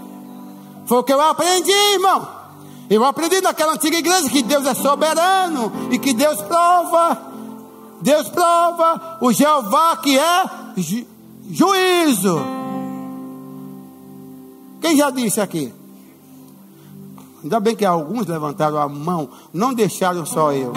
Foi 0.85 0.99
o 0.99 1.03
que 1.03 1.11
eu 1.11 1.19
aprendi, 1.19 1.71
irmão. 1.93 2.27
Eu 2.87 3.03
aprendi 3.03 3.41
naquela 3.41 3.73
antiga 3.73 3.97
igreja 3.97 4.29
que 4.29 4.43
Deus 4.43 4.67
é 4.67 4.75
soberano 4.75 5.71
e 5.89 5.97
que 5.97 6.13
Deus 6.13 6.41
prova. 6.43 7.17
Deus 8.01 8.29
prova 8.29 9.17
o 9.19 9.33
Jeová 9.33 9.97
que 9.97 10.15
é 10.15 10.45
ju, 10.77 11.03
juízo. 11.49 12.39
Quem 14.79 14.95
já 14.95 15.09
disse 15.09 15.41
aqui? 15.41 15.73
Ainda 17.41 17.59
bem 17.59 17.75
que 17.75 17.83
alguns 17.83 18.27
levantaram 18.27 18.77
a 18.77 18.87
mão, 18.87 19.27
não 19.51 19.73
deixaram 19.73 20.23
só 20.23 20.53
eu. 20.53 20.71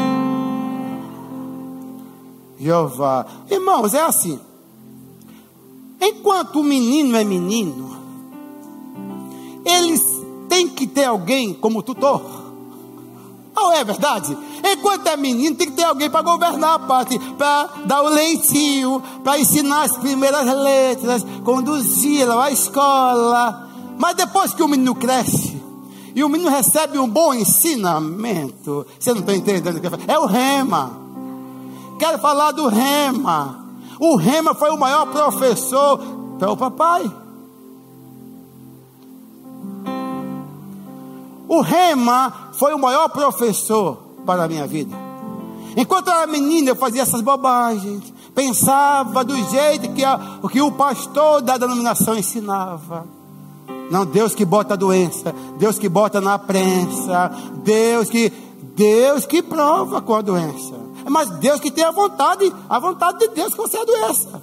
Jeová. 2.59 3.27
Irmãos, 3.51 3.95
é 3.95 4.03
assim. 4.03 4.39
Enquanto 6.01 6.61
o 6.61 6.65
menino 6.65 7.17
é 7.17 7.25
menino, 7.25 7.97
eles 9.65 10.03
têm 10.49 10.69
que 10.69 10.87
ter 10.87 11.05
alguém 11.05 11.55
como 11.55 11.83
tutor. 11.83 12.23
Não 13.55 13.73
é 13.73 13.83
verdade? 13.83 14.37
Enquanto 14.63 15.07
é 15.07 15.17
menino, 15.17 15.57
tem 15.57 15.69
que 15.69 15.77
ter 15.77 15.85
alguém 15.85 16.11
para 16.11 16.21
governar, 16.21 16.79
para 16.87 17.71
dar 17.87 18.03
o 18.03 18.09
leitinho, 18.09 19.03
para 19.25 19.39
ensinar 19.39 19.85
as 19.85 19.97
primeiras 19.97 20.47
letras, 20.47 21.27
conduzi-lo 21.43 22.39
à 22.39 22.51
escola. 22.51 23.71
Mas 23.99 24.15
depois 24.15 24.53
que 24.53 24.63
o 24.63 24.69
menino 24.69 24.95
cresce, 24.95 25.57
e 26.15 26.23
o 26.23 26.29
menino 26.29 26.51
recebe 26.51 26.99
um 26.99 27.09
bom 27.09 27.33
ensinamento. 27.35 28.87
Você 28.99 29.13
não 29.13 29.21
está 29.21 29.35
entendendo 29.35 29.77
o 29.77 29.81
que 29.81 29.87
é? 29.87 30.15
É 30.15 30.19
o 30.19 30.27
rema. 30.27 31.06
Quero 31.99 32.19
falar 32.19 32.53
do 32.53 32.69
rema. 32.69 33.67
O 33.99 34.17
rema 34.17 34.55
foi 34.55 34.71
o 34.71 34.79
maior 34.79 35.07
professor 35.07 35.99
para 36.39 36.51
o 36.51 36.57
papai. 36.57 37.11
O 41.49 41.61
rema 41.61 42.51
foi 42.53 42.75
o 42.75 42.79
maior 42.79 43.09
professor 43.09 43.99
para 44.27 44.45
a 44.45 44.49
minha 44.49 44.67
vida. 44.67 44.95
Enquanto 45.77 46.09
eu 46.09 46.15
era 46.15 46.27
menina, 46.27 46.71
eu 46.71 46.77
fazia 46.77 47.03
essas 47.03 47.21
bobagens. 47.21 48.13
Pensava 48.35 49.25
do 49.25 49.37
jeito 49.37 49.93
que, 49.93 50.05
a, 50.05 50.19
que 50.51 50.61
o 50.61 50.73
pastor 50.73 51.41
da 51.41 51.57
denominação 51.57 52.17
ensinava. 52.17 53.07
Não, 53.91 54.05
Deus 54.05 54.35
que 54.35 54.45
bota 54.45 54.75
a 54.75 54.77
doença, 54.77 55.35
Deus 55.59 55.79
que 55.79 55.89
bota 55.89 56.21
na 56.21 56.39
prensa, 56.39 57.31
Deus 57.63 58.11
que 58.11 58.31
Deus 58.75 59.25
que 59.25 59.43
prova 59.43 60.03
com 60.03 60.15
a 60.15 60.21
doença. 60.21 60.86
Mas 61.09 61.31
Deus 61.39 61.61
que 61.61 61.71
tem 61.71 61.85
a 61.85 61.91
vontade, 61.91 62.53
a 62.69 62.79
vontade 62.79 63.19
de 63.19 63.29
Deus 63.29 63.55
que 63.55 63.61
você 63.61 63.79
adoeça. 63.79 64.43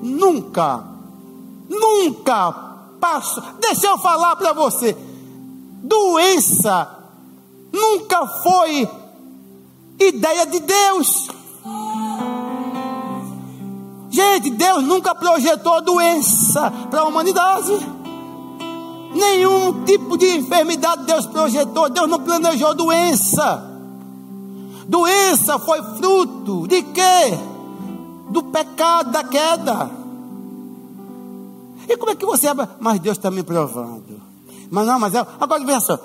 Nunca, 0.00 0.84
nunca 1.68 2.52
passa. 3.00 3.42
Deixa 3.60 3.86
eu 3.88 3.98
falar 3.98 4.36
para 4.36 4.52
você. 4.52 4.96
Doença 5.82 6.96
nunca 7.72 8.26
foi 8.26 8.88
ideia 9.98 10.46
de 10.46 10.60
Deus. 10.60 11.28
Gente, 14.10 14.50
Deus 14.50 14.82
nunca 14.84 15.14
projetou 15.14 15.82
doença 15.82 16.70
para 16.90 17.00
a 17.00 17.04
humanidade. 17.04 17.72
Nenhum 19.12 19.84
tipo 19.84 20.16
de 20.16 20.38
enfermidade 20.38 21.04
Deus 21.04 21.26
projetou. 21.26 21.90
Deus 21.90 22.08
não 22.08 22.20
planejou 22.20 22.74
doença. 22.74 23.75
Doença 24.88 25.58
foi 25.58 25.82
fruto 25.96 26.66
de 26.68 26.82
quê? 26.82 27.38
Do 28.30 28.42
pecado, 28.44 29.10
da 29.10 29.24
queda. 29.24 29.90
E 31.88 31.96
como 31.96 32.12
é 32.12 32.16
que 32.16 32.26
você. 32.26 32.48
Mas 32.80 33.00
Deus 33.00 33.16
está 33.16 33.30
me 33.30 33.42
provando. 33.42 34.20
Mas 34.70 34.86
não, 34.86 34.98
mas 34.98 35.14
é. 35.14 35.26
Agora 35.40 35.64
veja 35.64 35.80
só. 35.80 35.98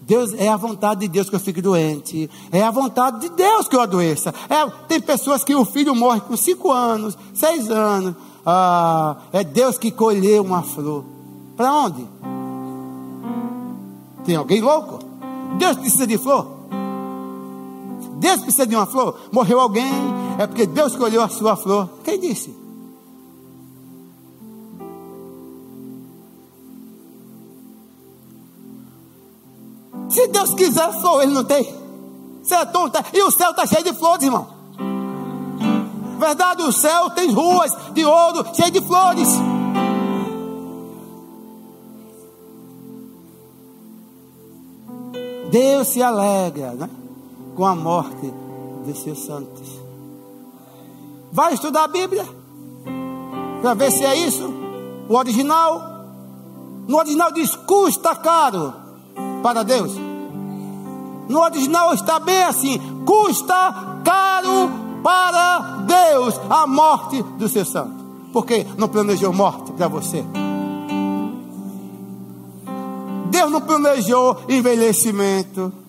Deus 0.00 0.34
é 0.34 0.48
a 0.48 0.56
vontade 0.56 1.02
de 1.02 1.08
Deus 1.08 1.30
que 1.30 1.36
eu 1.36 1.40
fique 1.40 1.62
doente. 1.62 2.28
É 2.50 2.62
a 2.62 2.70
vontade 2.70 3.20
de 3.20 3.28
Deus 3.30 3.68
que 3.68 3.76
eu 3.76 3.80
adoeça. 3.80 4.34
É, 4.48 4.68
tem 4.88 5.00
pessoas 5.00 5.44
que 5.44 5.54
o 5.54 5.64
filho 5.64 5.94
morre 5.94 6.20
com 6.20 6.36
cinco 6.36 6.72
anos, 6.72 7.16
seis 7.32 7.70
anos. 7.70 8.16
Ah, 8.44 9.16
é 9.32 9.44
Deus 9.44 9.78
que 9.78 9.90
colheu 9.90 10.42
uma 10.42 10.62
flor. 10.62 11.04
Para 11.56 11.72
onde? 11.72 12.08
Tem 14.24 14.34
alguém 14.34 14.60
louco? 14.60 14.98
Deus 15.58 15.76
precisa 15.76 16.06
de 16.06 16.18
flor? 16.18 16.59
Deus 18.20 18.42
precisa 18.42 18.66
de 18.66 18.76
uma 18.76 18.84
flor? 18.84 19.18
Morreu 19.32 19.58
alguém? 19.58 19.90
É 20.38 20.46
porque 20.46 20.66
Deus 20.66 20.94
colheu 20.94 21.22
a 21.22 21.28
sua 21.30 21.56
flor. 21.56 21.88
Quem 22.04 22.20
disse? 22.20 22.54
Se 30.10 30.26
Deus 30.28 30.54
quiser 30.54 30.92
flor, 31.00 31.22
Ele 31.22 31.32
não 31.32 31.44
tem. 31.44 31.74
Você 32.42 32.54
é 32.54 32.66
tonto. 32.66 32.98
E 33.14 33.22
o 33.22 33.30
céu 33.30 33.52
está 33.52 33.66
cheio 33.66 33.84
de 33.84 33.94
flores, 33.94 34.24
irmão. 34.24 34.48
Verdade, 36.18 36.62
o 36.62 36.72
céu 36.72 37.08
tem 37.10 37.32
ruas 37.32 37.74
de 37.94 38.04
ouro, 38.04 38.44
cheio 38.54 38.70
de 38.70 38.82
flores. 38.82 39.28
Deus 45.50 45.88
se 45.88 46.02
alegra 46.02 46.72
né, 46.72 46.90
com 47.60 47.66
a 47.66 47.74
morte 47.74 48.32
de 48.86 48.98
seus 48.98 49.18
santos. 49.26 49.68
Vai 51.30 51.52
estudar 51.52 51.84
a 51.84 51.88
Bíblia 51.88 52.26
para 53.60 53.74
ver 53.74 53.92
se 53.92 54.02
é 54.02 54.16
isso. 54.16 54.50
O 55.06 55.14
original. 55.14 56.06
No 56.88 56.96
original 56.96 57.30
diz 57.30 57.54
custa 57.54 58.16
caro 58.16 58.72
para 59.42 59.62
Deus. 59.62 59.92
No 61.28 61.40
original 61.42 61.92
está 61.92 62.18
bem 62.18 62.44
assim: 62.44 62.80
custa 63.04 63.54
caro 64.06 64.70
para 65.02 65.84
Deus 65.86 66.40
a 66.48 66.66
morte 66.66 67.22
do 67.22 67.46
seu 67.46 67.66
santo. 67.66 68.02
Porque 68.32 68.66
não 68.78 68.88
planejou 68.88 69.34
morte 69.34 69.70
para 69.72 69.86
você. 69.86 70.24
Deus 73.30 73.50
não 73.50 73.60
planejou 73.60 74.38
envelhecimento. 74.48 75.79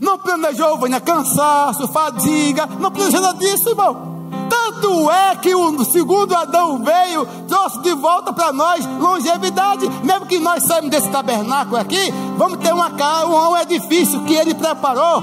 Não 0.00 0.18
planejou 0.18 0.78
venha 0.78 1.00
cansaço, 1.00 1.88
fadiga. 1.88 2.66
Não 2.80 2.90
planejou 2.90 3.20
nada 3.20 3.38
disso, 3.38 3.70
irmão. 3.70 4.14
Tanto 4.48 5.10
é 5.10 5.36
que 5.36 5.54
o 5.54 5.84
segundo 5.84 6.34
Adão 6.34 6.82
veio, 6.82 7.26
trouxe 7.48 7.80
de 7.80 7.92
volta 7.94 8.32
para 8.32 8.52
nós 8.52 8.84
longevidade. 8.98 9.88
Mesmo 10.02 10.26
que 10.26 10.38
nós 10.38 10.64
saímos 10.64 10.90
desse 10.90 11.08
tabernáculo 11.10 11.76
aqui, 11.76 12.12
vamos 12.36 12.58
ter 12.58 12.72
uma 12.72 12.90
casa, 12.90 13.26
um 13.26 13.56
edifício 13.56 14.22
que 14.24 14.34
ele 14.34 14.54
preparou. 14.54 15.22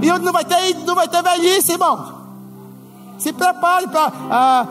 E 0.00 0.10
onde 0.10 0.24
não 0.24 0.32
vai 0.32 0.44
ter, 0.44 0.74
não 0.84 0.94
vai 0.94 1.08
ter 1.08 1.22
velhice, 1.22 1.72
irmão. 1.72 2.18
Se 3.18 3.32
prepare 3.32 3.88
para. 3.88 4.12
Ah, 4.30 4.66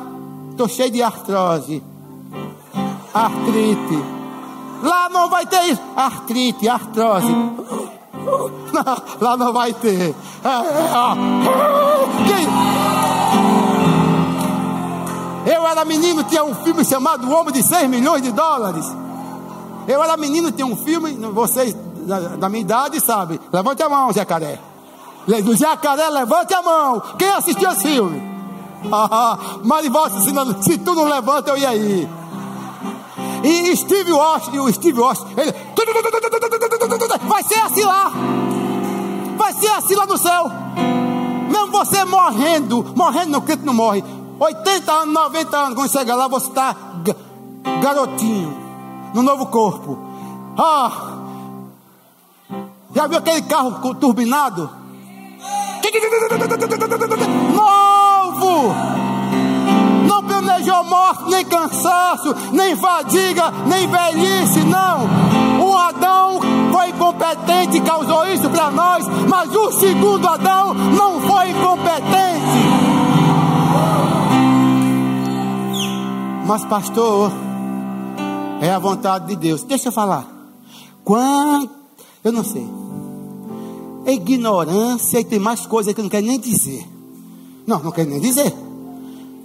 estou 0.51 0.69
cheio 0.69 0.91
de 0.91 1.03
artrose, 1.03 1.83
artrite. 3.13 4.17
Lá 4.81 5.09
não 5.09 5.29
vai 5.29 5.45
ter 5.45 5.63
isso. 5.65 5.81
Artrite, 5.95 6.67
artrose. 6.67 7.27
Não, 8.13 8.97
lá 9.21 9.37
não 9.37 9.53
vai 9.53 9.73
ter. 9.73 10.15
É, 10.43 10.49
é, 10.49 10.55
Quem? 12.27 12.47
Eu 15.53 15.65
era 15.65 15.85
menino, 15.85 16.23
tinha 16.23 16.43
um 16.43 16.55
filme 16.55 16.83
chamado 16.83 17.25
O 17.27 17.31
Homem 17.31 17.53
de 17.53 17.63
6 17.63 17.89
milhões 17.89 18.21
de 18.21 18.31
dólares. 18.31 18.85
Eu 19.87 20.03
era 20.03 20.17
menino, 20.17 20.51
tinha 20.51 20.67
um 20.67 20.75
filme, 20.75 21.13
vocês 21.31 21.73
da, 21.73 22.19
da 22.19 22.49
minha 22.49 22.61
idade 22.61 22.99
sabem. 22.99 23.39
Levante 23.51 23.83
a 23.83 23.89
mão, 23.89 24.11
Jacaré. 24.11 24.59
Do 25.43 25.55
Jacaré, 25.55 26.09
levante 26.09 26.53
a 26.53 26.61
mão. 26.61 27.01
Quem 27.17 27.29
assistiu 27.29 27.69
esse 27.71 27.83
filme? 27.83 28.37
Ah, 28.91 29.37
Marivosa, 29.63 30.19
se, 30.21 30.31
se 30.63 30.77
tu 30.77 30.93
não 30.93 31.05
levanta, 31.05 31.51
eu 31.51 31.57
ia 31.57 31.75
ir. 31.75 32.09
E 33.43 33.75
Steve 33.75 34.11
Washington, 34.11 34.63
o 34.63 34.73
Steve 34.73 34.99
Washington, 34.99 35.29
ele. 35.37 35.53
Vai 37.27 37.43
ser 37.43 37.59
assim 37.59 37.83
lá. 37.83 38.11
Vai 39.37 39.53
ser 39.53 39.67
assim 39.67 39.95
lá 39.95 40.05
no 40.05 40.17
céu. 40.17 40.51
Mesmo 41.49 41.71
você 41.71 42.03
morrendo, 42.05 42.85
morrendo 42.95 43.31
no 43.31 43.41
Cristo 43.41 43.65
não 43.65 43.73
morre. 43.73 44.03
80 44.39 44.91
anos, 44.91 45.13
90 45.13 45.57
anos, 45.57 45.75
quando 45.75 45.91
chegar 45.91 46.15
lá, 46.15 46.27
você 46.27 46.47
está 46.47 46.75
garotinho, 47.81 48.55
no 49.13 49.23
novo 49.23 49.47
corpo. 49.47 49.97
Ah! 50.57 50.91
Já 52.93 53.07
viu 53.07 53.17
aquele 53.17 53.41
carro 53.43 53.95
turbinado? 53.95 54.69
Novo! 57.53 58.73
Não 60.07 60.23
planejou 60.23 60.83
morte, 60.83 61.29
nem 61.29 61.45
cansaço, 61.45 62.35
nem 62.51 62.75
fadiga, 62.75 63.51
nem 63.65 63.87
velhice, 63.87 64.59
não. 64.59 65.65
O 65.65 65.75
Adão 65.77 66.39
foi 66.77 66.89
incompetente 66.89 67.77
e 67.77 67.81
causou 67.81 68.27
isso 68.27 68.47
para 68.51 68.69
nós, 68.69 69.03
mas 69.27 69.49
o 69.55 69.71
segundo 69.71 70.27
Adão 70.27 70.75
não 70.75 71.19
foi 71.21 71.49
incompetente. 71.49 72.07
Mas, 76.45 76.63
pastor, 76.65 77.31
é 78.61 78.69
a 78.69 78.77
vontade 78.77 79.27
de 79.27 79.35
Deus. 79.35 79.63
Deixa 79.63 79.87
eu 79.87 79.91
falar. 79.91 80.27
Quanto, 81.03 81.73
eu 82.23 82.31
não 82.31 82.43
sei. 82.43 82.67
É 84.05 84.13
ignorância 84.13 85.19
e 85.19 85.25
tem 85.25 85.39
mais 85.39 85.65
coisas 85.65 85.93
que 85.95 85.99
eu 85.99 86.03
não 86.03 86.11
quero 86.11 86.27
nem 86.27 86.39
dizer. 86.39 86.87
Não, 87.65 87.79
não 87.79 87.91
quero 87.91 88.09
nem 88.09 88.21
dizer. 88.21 88.53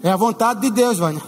É 0.02 0.10
a 0.10 0.16
vontade 0.16 0.60
de 0.60 0.70
Deus, 0.70 0.98
Vânia, 0.98 1.22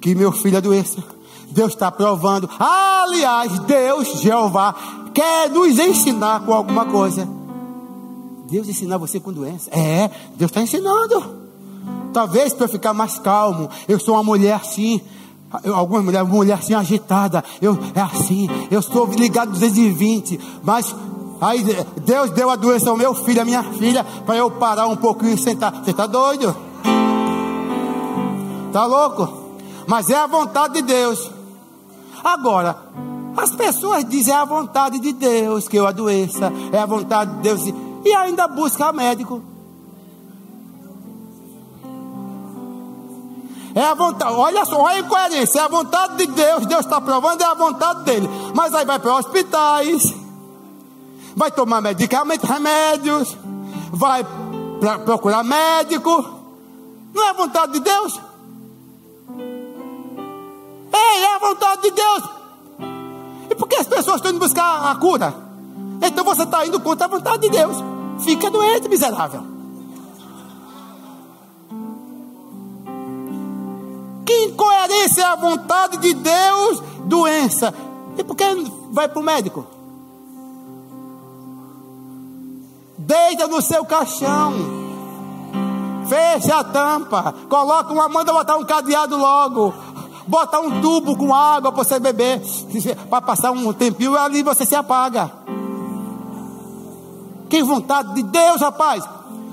que 0.00 0.12
meu 0.12 0.32
filho 0.32 0.58
adoeça. 0.58 1.19
Deus 1.50 1.72
está 1.72 1.90
provando. 1.90 2.48
Aliás, 2.58 3.58
Deus, 3.60 4.20
Jeová, 4.20 4.74
quer 5.12 5.50
nos 5.50 5.78
ensinar 5.78 6.40
com 6.40 6.52
alguma 6.52 6.86
coisa. 6.86 7.28
Deus 8.50 8.68
ensinar 8.68 8.98
você 8.98 9.20
com 9.20 9.32
doença? 9.32 9.70
É, 9.70 10.10
Deus 10.36 10.50
está 10.50 10.60
ensinando. 10.60 11.40
Talvez 12.12 12.52
para 12.52 12.64
eu 12.64 12.68
ficar 12.68 12.92
mais 12.92 13.18
calmo. 13.18 13.70
Eu 13.88 14.00
sou 14.00 14.14
uma 14.14 14.24
mulher 14.24 14.54
assim. 14.54 15.00
Algumas 15.72 16.04
mulheres, 16.04 16.28
mulher 16.28 16.54
assim 16.54 16.74
agitada. 16.74 17.44
Eu 17.62 17.78
é 17.94 18.00
assim. 18.00 18.48
Eu 18.70 18.80
estou 18.80 19.06
ligado 19.06 19.52
220. 19.52 20.40
Mas 20.64 20.94
aí 21.40 21.64
Deus 22.04 22.30
deu 22.30 22.50
a 22.50 22.56
doença 22.56 22.90
ao 22.90 22.96
meu 22.96 23.14
filho, 23.14 23.40
à 23.40 23.44
minha 23.44 23.62
filha, 23.62 24.04
para 24.26 24.36
eu 24.36 24.50
parar 24.50 24.88
um 24.88 24.96
pouquinho 24.96 25.34
e 25.34 25.38
sentar. 25.38 25.84
Você 25.84 25.92
está 25.92 26.06
doido? 26.06 26.56
Tá 28.72 28.84
louco? 28.84 29.28
Mas 29.86 30.08
é 30.10 30.16
a 30.16 30.26
vontade 30.26 30.74
de 30.74 30.82
Deus. 30.82 31.39
Agora, 32.22 32.76
as 33.36 33.50
pessoas 33.52 34.04
dizem 34.04 34.34
é 34.34 34.36
a 34.36 34.44
vontade 34.44 34.98
de 34.98 35.12
Deus 35.12 35.68
que 35.68 35.76
eu 35.76 35.86
adoeça, 35.86 36.52
é 36.72 36.78
a 36.78 36.86
vontade 36.86 37.34
de 37.36 37.42
Deus 37.42 37.62
e 38.04 38.12
ainda 38.14 38.46
busca 38.48 38.92
médico. 38.92 39.42
É 43.74 43.84
a 43.84 43.94
vontade, 43.94 44.34
olha 44.34 44.64
só, 44.64 44.80
olha 44.80 44.96
a 44.96 44.98
incoerência, 44.98 45.60
é 45.60 45.62
a 45.62 45.68
vontade 45.68 46.16
de 46.16 46.26
Deus, 46.26 46.66
Deus 46.66 46.84
está 46.84 47.00
provando, 47.00 47.40
é 47.40 47.44
a 47.44 47.54
vontade 47.54 48.02
dele. 48.02 48.28
Mas 48.54 48.74
aí 48.74 48.84
vai 48.84 48.98
para 48.98 49.14
hospitais, 49.14 50.12
vai 51.36 51.52
tomar 51.52 51.80
medicamentos, 51.80 52.48
remédios, 52.48 53.38
vai 53.92 54.26
procurar 55.04 55.44
médico. 55.44 56.24
Não 57.14 57.24
é 57.24 57.30
a 57.30 57.34
vontade 57.34 57.72
de 57.72 57.80
Deus? 57.80 58.20
Ei, 60.92 61.22
é 61.24 61.34
a 61.34 61.38
vontade 61.38 61.82
de 61.82 61.90
Deus. 61.90 62.22
E 63.50 63.54
por 63.54 63.68
que 63.68 63.76
as 63.76 63.86
pessoas 63.86 64.16
estão 64.16 64.30
indo 64.30 64.40
buscar 64.40 64.90
a 64.90 64.94
cura? 64.96 65.34
Então 66.02 66.24
você 66.24 66.42
está 66.42 66.66
indo 66.66 66.80
contra 66.80 67.06
a 67.06 67.08
vontade 67.08 67.42
de 67.42 67.50
Deus. 67.50 67.76
Fica 68.20 68.50
doente, 68.50 68.88
miserável. 68.88 69.42
Que 74.24 74.44
incoerência 74.44 75.22
é 75.22 75.26
a 75.26 75.34
vontade 75.34 75.96
de 75.98 76.14
Deus, 76.14 76.80
doença. 77.04 77.74
E 78.16 78.24
por 78.24 78.36
que 78.36 78.44
vai 78.90 79.08
para 79.08 79.18
o 79.18 79.22
médico? 79.22 79.66
Deita 82.96 83.46
no 83.46 83.60
seu 83.60 83.84
caixão. 83.84 84.52
Fecha 86.08 86.56
a 86.56 86.64
tampa. 86.64 87.34
Coloca 87.48 87.92
uma, 87.92 88.08
manda 88.08 88.32
botar 88.32 88.56
um 88.56 88.64
cadeado 88.64 89.16
logo 89.16 89.72
botar 90.26 90.60
um 90.60 90.80
tubo 90.80 91.16
com 91.16 91.34
água 91.34 91.72
para 91.72 91.84
você 91.84 91.98
beber, 91.98 92.40
para 93.08 93.20
passar 93.20 93.50
um 93.50 93.72
tempinho, 93.72 94.16
ali 94.16 94.42
você 94.42 94.64
se 94.64 94.74
apaga. 94.74 95.30
Que 97.48 97.62
vontade 97.62 98.14
de 98.14 98.22
Deus, 98.22 98.60
rapaz! 98.60 99.04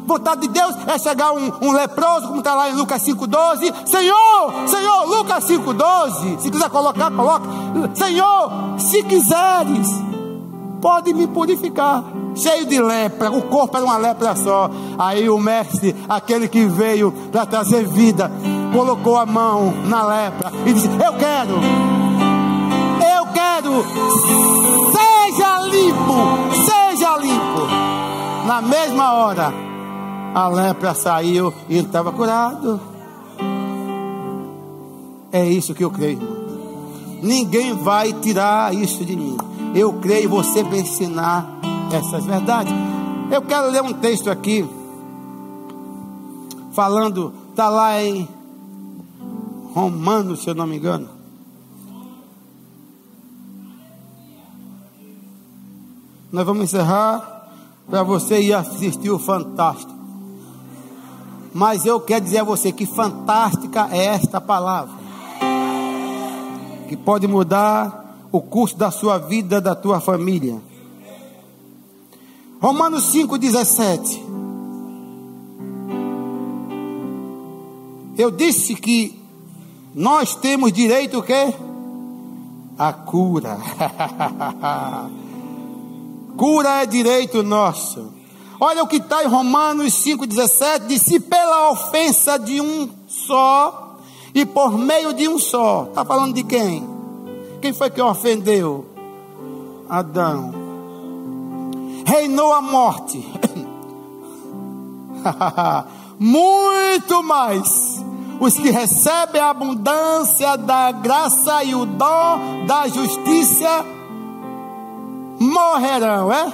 Vontade 0.08 0.42
de 0.42 0.48
Deus 0.48 0.74
é 0.88 0.98
chegar 0.98 1.34
um, 1.34 1.52
um 1.62 1.72
leproso, 1.74 2.28
como 2.28 2.40
está 2.40 2.56
lá 2.56 2.70
em 2.70 2.74
Lucas 2.74 3.02
5,12. 3.04 3.74
Senhor, 3.86 4.68
Senhor, 4.68 5.06
Lucas 5.06 5.44
5,12. 5.44 6.40
Se 6.40 6.50
quiser 6.50 6.70
colocar, 6.70 7.12
coloca. 7.12 7.46
Senhor, 7.94 8.50
se 8.78 9.04
quiseres, 9.04 9.90
pode 10.82 11.14
me 11.14 11.28
purificar. 11.28 12.06
Cheio 12.36 12.66
de 12.68 12.80
lepra, 12.80 13.32
o 13.32 13.42
corpo 13.42 13.76
era 13.76 13.86
uma 13.86 13.98
lepra 13.98 14.34
só. 14.36 14.70
Aí 14.98 15.30
o 15.30 15.38
mestre, 15.38 15.94
aquele 16.08 16.48
que 16.48 16.66
veio 16.68 17.12
para 17.30 17.46
trazer 17.46 17.86
vida, 17.86 18.32
colocou 18.72 19.18
a 19.18 19.26
mão 19.26 19.74
na 19.86 20.06
lepra 20.06 20.52
e 20.66 20.74
disse: 20.74 20.88
Eu 20.88 21.14
quero, 21.14 21.54
eu 23.16 23.26
quero, 23.34 23.84
seja 24.92 25.60
limpo, 25.60 26.66
seja 26.66 27.18
limpo. 27.18 27.68
Na 28.46 28.62
mesma 28.62 29.14
hora, 29.14 29.54
a 30.34 30.48
lepra 30.48 30.94
saiu 30.94 31.54
e 31.68 31.78
ele 31.78 31.88
estava 31.88 32.12
curado. 32.12 32.80
É 35.32 35.46
isso 35.46 35.74
que 35.74 35.84
eu 35.84 35.92
creio, 35.92 36.20
Ninguém 37.22 37.74
vai 37.74 38.14
tirar 38.14 38.74
isso 38.74 39.04
de 39.04 39.16
mim. 39.16 39.38
Eu 39.76 39.94
creio 39.94 40.30
você 40.30 40.64
para 40.64 40.78
ensinar 40.78 41.46
essas 41.92 42.26
verdades. 42.26 42.74
Eu 43.32 43.42
quero 43.42 43.70
ler 43.70 43.82
um 43.82 43.94
texto 43.94 44.30
aqui, 44.30 44.66
falando, 46.72 47.34
está 47.52 47.70
lá 47.70 48.02
em 48.02 48.28
Romanos, 49.78 50.42
se 50.42 50.50
eu 50.50 50.56
não 50.56 50.66
me 50.66 50.78
engano. 50.78 51.08
Nós 56.32 56.44
vamos 56.44 56.64
encerrar 56.64 57.48
para 57.88 58.02
você 58.02 58.42
ir 58.42 58.54
assistir 58.54 59.12
o 59.12 59.20
Fantástico. 59.20 59.94
Mas 61.54 61.86
eu 61.86 62.02
quero 62.02 62.26
dizer 62.26 62.40
a 62.40 62.44
você 62.44 62.72
que 62.72 62.88
fantástica 62.88 63.88
é 63.92 64.06
esta 64.06 64.42
palavra, 64.42 64.96
que 66.90 66.98
pode 66.98 67.28
mudar 67.28 68.28
o 68.32 68.42
curso 68.42 68.76
da 68.76 68.90
sua 68.90 69.20
vida, 69.20 69.62
da 69.62 69.76
tua 69.76 70.00
família. 70.00 70.60
Romanos 72.60 73.14
5,17. 73.14 74.24
Eu 78.18 78.32
disse 78.32 78.74
que 78.74 79.27
nós 79.98 80.36
temos 80.36 80.72
direito 80.72 81.18
o 81.18 81.24
quê? 81.24 81.52
A 82.78 82.94
cura. 82.94 83.58
cura 86.38 86.84
é 86.84 86.86
direito 86.86 87.42
nosso. 87.42 88.14
Olha 88.60 88.84
o 88.84 88.88
que 88.88 88.98
está 88.98 89.24
em 89.24 89.28
Romanos 89.28 89.96
5,17: 90.06 90.86
disse 90.86 91.20
pela 91.20 91.72
ofensa 91.72 92.38
de 92.38 92.62
um 92.62 92.88
só 93.08 93.98
e 94.36 94.46
por 94.46 94.78
meio 94.78 95.14
de 95.14 95.28
um 95.28 95.40
só. 95.40 95.86
Está 95.86 96.06
falando 96.06 96.36
de 96.36 96.44
quem? 96.44 96.88
Quem 97.60 97.74
foi 97.74 97.90
que 97.90 98.00
ofendeu? 98.00 98.86
Adão. 99.90 100.54
Reinou 102.06 102.54
a 102.54 102.62
morte. 102.62 103.28
Muito 106.20 107.24
mais 107.24 107.97
os 108.40 108.54
que 108.56 108.70
recebem 108.70 109.42
a 109.42 109.50
abundância 109.50 110.58
da 110.58 110.92
graça 110.92 111.64
e 111.64 111.74
o 111.74 111.86
dom 111.86 112.66
da 112.66 112.88
justiça 112.88 113.86
morrerão, 115.40 116.32
é? 116.32 116.52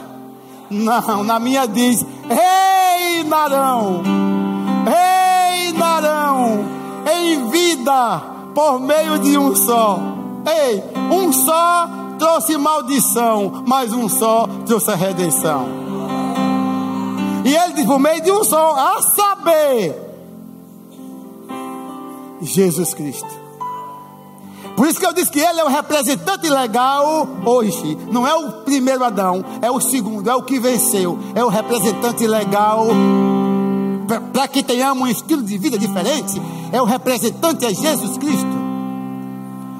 Não, 0.70 1.24
na 1.24 1.40
minha 1.40 1.68
diz: 1.68 2.06
reinarão, 2.28 4.02
reinarão 5.66 6.66
em 7.12 7.50
vida 7.50 8.22
por 8.56 8.80
meio 8.80 9.20
de 9.20 9.38
um 9.38 9.56
só. 9.56 10.00
Ei, 10.46 10.84
um 11.12 11.32
só 11.32 11.90
trouxe 12.18 12.58
maldição, 12.58 13.64
mas 13.66 13.94
um 13.94 14.10
só 14.10 14.48
trouxe 14.66 14.92
a 14.92 14.96
redenção. 14.96 15.68
E 17.46 17.56
ele 17.56 17.74
diz: 17.74 17.86
por 17.86 18.00
meio 18.00 18.22
de 18.22 18.32
um 18.32 18.44
só, 18.44 18.76
a 18.76 19.02
saber 19.02 20.13
Jesus 22.44 22.94
Cristo. 22.94 23.44
Por 24.76 24.88
isso 24.88 25.00
que 25.00 25.06
eu 25.06 25.14
disse 25.14 25.30
que 25.30 25.40
ele 25.40 25.60
é 25.60 25.64
o 25.64 25.70
representante 25.70 26.50
legal 26.50 27.28
hoje. 27.46 27.98
Não 28.12 28.26
é 28.26 28.34
o 28.34 28.64
primeiro 28.64 29.04
Adão, 29.04 29.44
é 29.62 29.70
o 29.70 29.80
segundo, 29.80 30.30
é 30.30 30.36
o 30.36 30.42
que 30.42 30.60
venceu. 30.60 31.18
É 31.36 31.44
o 31.44 31.50
representante 31.50 32.26
legal. 32.26 32.88
Para 34.34 34.48
que 34.48 34.64
tenhamos 34.64 35.04
um 35.04 35.08
estilo 35.08 35.44
de 35.44 35.58
vida 35.58 35.78
diferente, 35.78 36.42
é 36.72 36.82
o 36.82 36.86
representante, 36.86 37.66
é 37.66 37.74
Jesus 37.74 38.18
Cristo. 38.18 38.64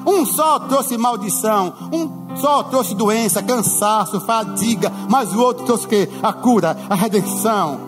Um 0.06 0.24
só 0.26 0.60
trouxe 0.60 0.96
maldição, 0.98 1.72
um 1.92 2.36
só 2.36 2.62
trouxe 2.64 2.94
doença, 2.94 3.42
cansaço, 3.42 4.20
fadiga, 4.20 4.92
mas 5.08 5.32
o 5.32 5.40
outro 5.40 5.64
trouxe 5.64 5.86
o 5.86 5.88
quê? 5.88 6.08
A 6.22 6.32
cura, 6.32 6.76
a 6.90 6.94
redenção, 6.94 7.80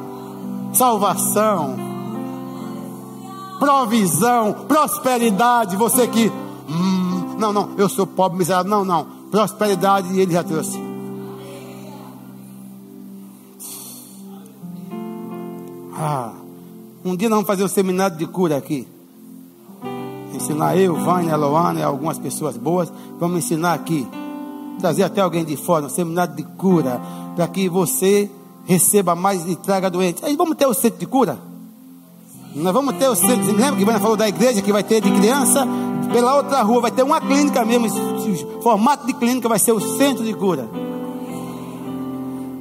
salvação 0.72 1.95
provisão, 3.59 4.52
prosperidade. 4.66 5.76
Você 5.76 6.07
que, 6.07 6.28
hum, 6.68 7.36
não, 7.38 7.52
não, 7.52 7.70
eu 7.76 7.88
sou 7.88 8.07
pobre, 8.07 8.38
miserável. 8.38 8.70
Não, 8.70 8.84
não, 8.84 9.07
prosperidade 9.30 10.18
ele 10.18 10.32
já 10.32 10.42
trouxe. 10.42 10.80
Ah, 15.98 16.32
um 17.04 17.16
dia 17.16 17.28
nós 17.28 17.36
vamos 17.36 17.46
fazer 17.46 17.64
um 17.64 17.68
seminário 17.68 18.16
de 18.16 18.26
cura 18.26 18.57
aqui. 18.57 18.86
Ensinar 20.34 20.76
eu, 20.76 20.94
Vânia, 20.94 21.36
Loana 21.36 21.80
e 21.80 21.82
algumas 21.82 22.18
pessoas 22.18 22.57
boas. 22.57 22.92
Vamos 23.18 23.38
ensinar 23.38 23.72
aqui. 23.72 24.07
Trazer 24.78 25.04
até 25.04 25.22
alguém 25.22 25.44
de 25.44 25.57
fora, 25.57 25.86
um 25.86 25.88
seminário 25.88 26.34
de 26.36 26.42
cura. 26.42 27.00
Para 27.34 27.48
que 27.48 27.68
você 27.68 28.30
receba 28.66 29.14
mais 29.14 29.48
e 29.48 29.57
traga 29.57 29.88
doente. 29.88 30.22
Aí 30.24 30.36
vamos 30.36 30.57
ter 30.57 30.66
o 30.66 30.74
centro 30.74 30.98
de 30.98 31.07
cura? 31.07 31.38
Nós 32.57 32.72
vamos 32.72 32.96
ter 32.96 33.07
o 33.07 33.14
centro. 33.14 33.52
Lembra 33.52 33.76
que 33.76 33.82
Ivana 33.82 34.00
falou 34.00 34.16
da 34.16 34.26
igreja 34.26 34.62
que 34.62 34.72
vai 34.72 34.82
ter 34.82 35.02
de 35.02 35.11
criança? 35.11 35.66
Pela 36.11 36.36
outra 36.36 36.62
rua 36.62 36.80
vai 36.80 36.90
ter 36.90 37.02
uma 37.02 37.20
clínica 37.20 37.62
mesmo. 37.66 37.86
O 38.59 38.62
formato 38.62 39.07
de 39.07 39.12
clínica 39.12 39.46
vai 39.46 39.59
ser 39.59 39.72
o 39.72 39.80
centro 39.80 40.24
de 40.24 40.32
cura. 40.32 40.66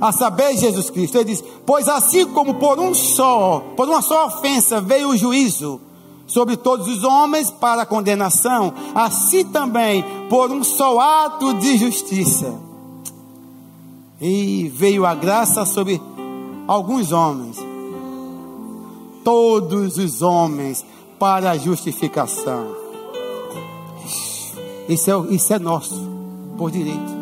A 0.01 0.11
saber, 0.11 0.57
Jesus 0.57 0.89
Cristo. 0.89 1.17
Ele 1.17 1.25
diz: 1.25 1.41
Pois 1.65 1.87
assim 1.87 2.25
como 2.25 2.55
por 2.55 2.77
um 2.77 2.93
só, 2.93 3.63
por 3.77 3.87
uma 3.87 4.01
só 4.01 4.27
ofensa 4.27 4.81
veio 4.81 5.09
o 5.09 5.17
juízo 5.17 5.79
sobre 6.27 6.57
todos 6.57 6.89
os 6.89 7.05
homens 7.05 7.49
para 7.49 7.83
a 7.83 7.85
condenação, 7.85 8.73
assim 8.93 9.45
também 9.45 10.03
por 10.29 10.51
um 10.51 10.61
só 10.61 10.99
ato 10.99 11.53
de 11.53 11.77
justiça. 11.77 12.53
E 14.19 14.69
veio 14.75 15.05
a 15.05 15.15
graça 15.15 15.65
sobre 15.65 16.01
alguns 16.67 17.13
homens 17.13 17.64
todos 19.25 19.97
os 19.97 20.21
homens 20.21 20.85
para 21.17 21.51
a 21.51 21.57
justificação. 21.57 22.75
Isso 24.87 25.09
é, 25.09 25.33
isso 25.33 25.51
é 25.51 25.57
nosso, 25.57 25.99
por 26.55 26.69
direito. 26.69 27.15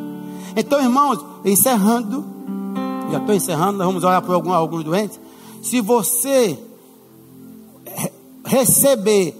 Então, 0.53 0.81
irmãos, 0.81 1.23
encerrando, 1.45 2.25
já 3.09 3.19
estou 3.19 3.33
encerrando, 3.33 3.77
nós 3.77 3.87
vamos 3.87 4.03
orar 4.03 4.21
por 4.21 4.35
algum, 4.35 4.51
alguns 4.51 4.83
doentes. 4.83 5.17
Se 5.61 5.79
você 5.79 6.59
receber 8.45 9.39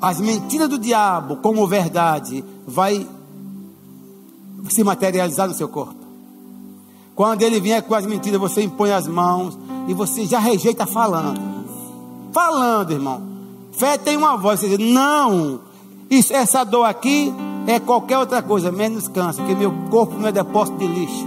as 0.00 0.20
mentiras 0.20 0.68
do 0.68 0.78
diabo 0.78 1.36
como 1.36 1.64
verdade, 1.68 2.44
vai 2.66 3.06
se 4.68 4.82
materializar 4.82 5.46
no 5.46 5.54
seu 5.54 5.68
corpo. 5.68 5.94
Quando 7.14 7.42
ele 7.42 7.60
vier 7.60 7.82
com 7.82 7.94
as 7.94 8.04
mentiras, 8.04 8.40
você 8.40 8.62
impõe 8.62 8.92
as 8.92 9.06
mãos 9.06 9.56
e 9.88 9.94
você 9.94 10.26
já 10.26 10.38
rejeita 10.38 10.86
falando. 10.86 11.40
Falando, 12.30 12.92
irmão. 12.92 13.22
Fé 13.72 13.96
tem 13.96 14.16
uma 14.16 14.36
voz, 14.36 14.60
você 14.60 14.76
diz, 14.76 14.92
não, 14.92 15.60
isso, 16.10 16.32
essa 16.32 16.62
dor 16.62 16.84
aqui 16.84 17.32
é 17.66 17.80
qualquer 17.80 18.18
outra 18.18 18.42
coisa, 18.42 18.70
menos 18.70 19.08
câncer, 19.08 19.40
porque 19.42 19.54
meu 19.54 19.72
corpo 19.90 20.14
não 20.14 20.28
é 20.28 20.32
depósito 20.32 20.78
de 20.78 20.86
lixo. 20.86 21.26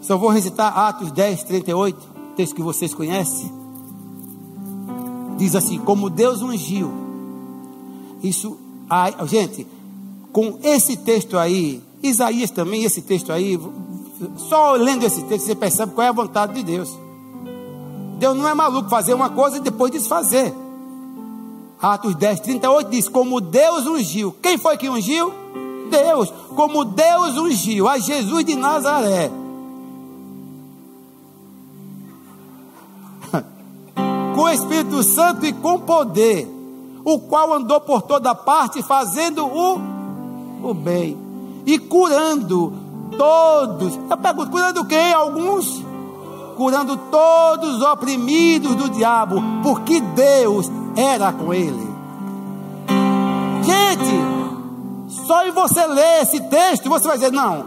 Só 0.00 0.16
vou 0.16 0.30
recitar 0.30 0.78
Atos 0.78 1.10
10, 1.10 1.42
38, 1.42 1.98
texto 2.36 2.54
que 2.54 2.62
vocês 2.62 2.94
conhecem. 2.94 3.50
Diz 5.36 5.56
assim: 5.56 5.80
Como 5.80 6.08
Deus 6.08 6.42
ungiu. 6.42 6.92
Isso, 8.22 8.56
gente, 9.26 9.66
com 10.36 10.58
esse 10.62 10.98
texto 10.98 11.38
aí, 11.38 11.82
Isaías 12.02 12.50
também, 12.50 12.84
esse 12.84 13.00
texto 13.00 13.32
aí, 13.32 13.58
só 14.36 14.72
lendo 14.72 15.02
esse 15.02 15.22
texto 15.22 15.46
você 15.46 15.54
percebe 15.54 15.92
qual 15.94 16.06
é 16.06 16.10
a 16.10 16.12
vontade 16.12 16.52
de 16.52 16.62
Deus. 16.62 16.94
Deus 18.18 18.36
não 18.36 18.46
é 18.46 18.52
maluco 18.52 18.90
fazer 18.90 19.14
uma 19.14 19.30
coisa 19.30 19.56
e 19.56 19.60
depois 19.60 19.90
desfazer. 19.90 20.54
Atos 21.80 22.14
10, 22.16 22.40
38 22.40 22.90
diz: 22.90 23.08
Como 23.08 23.40
Deus 23.40 23.86
ungiu. 23.86 24.30
Quem 24.42 24.58
foi 24.58 24.76
que 24.76 24.90
ungiu? 24.90 25.32
Deus. 25.90 26.30
Como 26.54 26.84
Deus 26.84 27.38
ungiu 27.38 27.88
a 27.88 27.96
Jesus 27.96 28.44
de 28.44 28.56
Nazaré. 28.56 29.30
com 34.34 34.42
o 34.42 34.50
Espírito 34.50 35.02
Santo 35.02 35.46
e 35.46 35.52
com 35.54 35.80
poder, 35.80 36.46
o 37.06 37.20
qual 37.20 37.54
andou 37.54 37.80
por 37.80 38.02
toda 38.02 38.34
parte 38.34 38.82
fazendo 38.82 39.46
o 39.46 39.95
o 40.70 40.74
bem 40.74 41.26
e 41.66 41.78
curando 41.78 42.72
todos. 43.18 43.98
Eu 44.08 44.16
pergunto, 44.16 44.50
curando 44.50 44.84
quem? 44.84 45.12
Alguns? 45.12 45.84
Curando 46.56 46.96
todos 46.96 47.76
os 47.76 47.82
oprimidos 47.82 48.74
do 48.76 48.88
diabo, 48.88 49.42
porque 49.62 50.00
Deus 50.00 50.70
era 50.96 51.32
com 51.32 51.52
ele. 51.52 51.86
Gente, 53.62 55.16
só 55.26 55.46
em 55.46 55.50
você 55.50 55.86
ler 55.86 56.22
esse 56.22 56.40
texto, 56.48 56.88
você 56.88 57.06
vai 57.06 57.18
dizer: 57.18 57.32
não, 57.32 57.66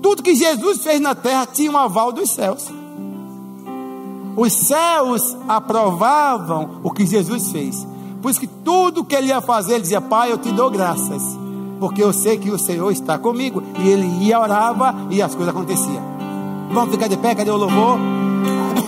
tudo 0.00 0.22
que 0.22 0.34
Jesus 0.34 0.82
fez 0.82 1.00
na 1.00 1.14
terra 1.14 1.46
tinha 1.46 1.70
um 1.70 1.76
aval 1.76 2.12
dos 2.12 2.30
céus. 2.30 2.72
Os 4.36 4.52
céus 4.52 5.36
aprovavam 5.48 6.80
o 6.82 6.90
que 6.90 7.06
Jesus 7.06 7.50
fez. 7.50 7.86
Por 8.22 8.30
isso 8.30 8.40
que 8.40 8.46
tudo 8.46 9.04
que 9.04 9.14
ele 9.14 9.28
ia 9.28 9.40
fazer, 9.40 9.74
ele 9.74 9.82
dizia: 9.82 10.00
Pai, 10.00 10.32
eu 10.32 10.38
te 10.38 10.50
dou 10.52 10.70
graças 10.70 11.45
porque 11.78 12.02
eu 12.02 12.12
sei 12.12 12.38
que 12.38 12.50
o 12.50 12.58
Senhor 12.58 12.90
está 12.90 13.18
comigo. 13.18 13.62
E 13.78 13.88
ele 13.88 14.06
ia, 14.24 14.40
orava 14.40 14.94
e 15.10 15.20
as 15.20 15.34
coisas 15.34 15.54
aconteciam. 15.54 16.02
Vamos 16.72 16.90
ficar 16.94 17.08
de 17.08 17.16
pé, 17.16 17.34
cadê 17.34 17.50
o 17.50 17.56
louvor? 17.56 17.98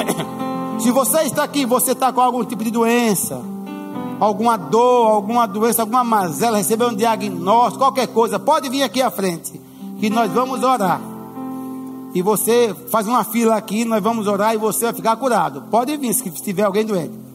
Se 0.79 0.91
você 0.91 1.23
está 1.23 1.45
aqui, 1.45 1.67
você 1.67 1.93
está 1.93 2.13
com 2.13 2.21
algum 2.21 2.45
tipo 2.45 2.63
de 2.63 2.71
doença, 2.71 3.43
alguma 4.21 4.57
dor, 4.57 5.11
alguma 5.11 5.47
doença, 5.47 5.83
alguma 5.83 6.05
mazela, 6.05 6.59
recebeu 6.59 6.89
um 6.89 6.95
diagnóstico, 6.95 7.79
qualquer 7.79 8.07
coisa, 8.09 8.39
pode 8.39 8.69
vir 8.69 8.83
aqui 8.83 9.03
à 9.03 9.11
frente, 9.11 9.61
que 9.99 10.09
nós 10.09 10.31
vamos 10.31 10.63
orar. 10.63 11.01
E 12.15 12.23
você 12.23 12.75
faz 12.91 13.07
uma 13.07 13.25
fila 13.25 13.57
aqui, 13.57 13.85
nós 13.85 14.03
vamos 14.03 14.27
orar 14.27 14.55
e 14.55 14.57
você 14.57 14.87
vai 14.87 14.95
ficar 14.95 15.17
curado. 15.17 15.65
Pode 15.71 15.97
vir 15.97 16.15
se 16.15 16.31
tiver 16.31 16.63
alguém 16.63 16.85
doente. 16.85 17.28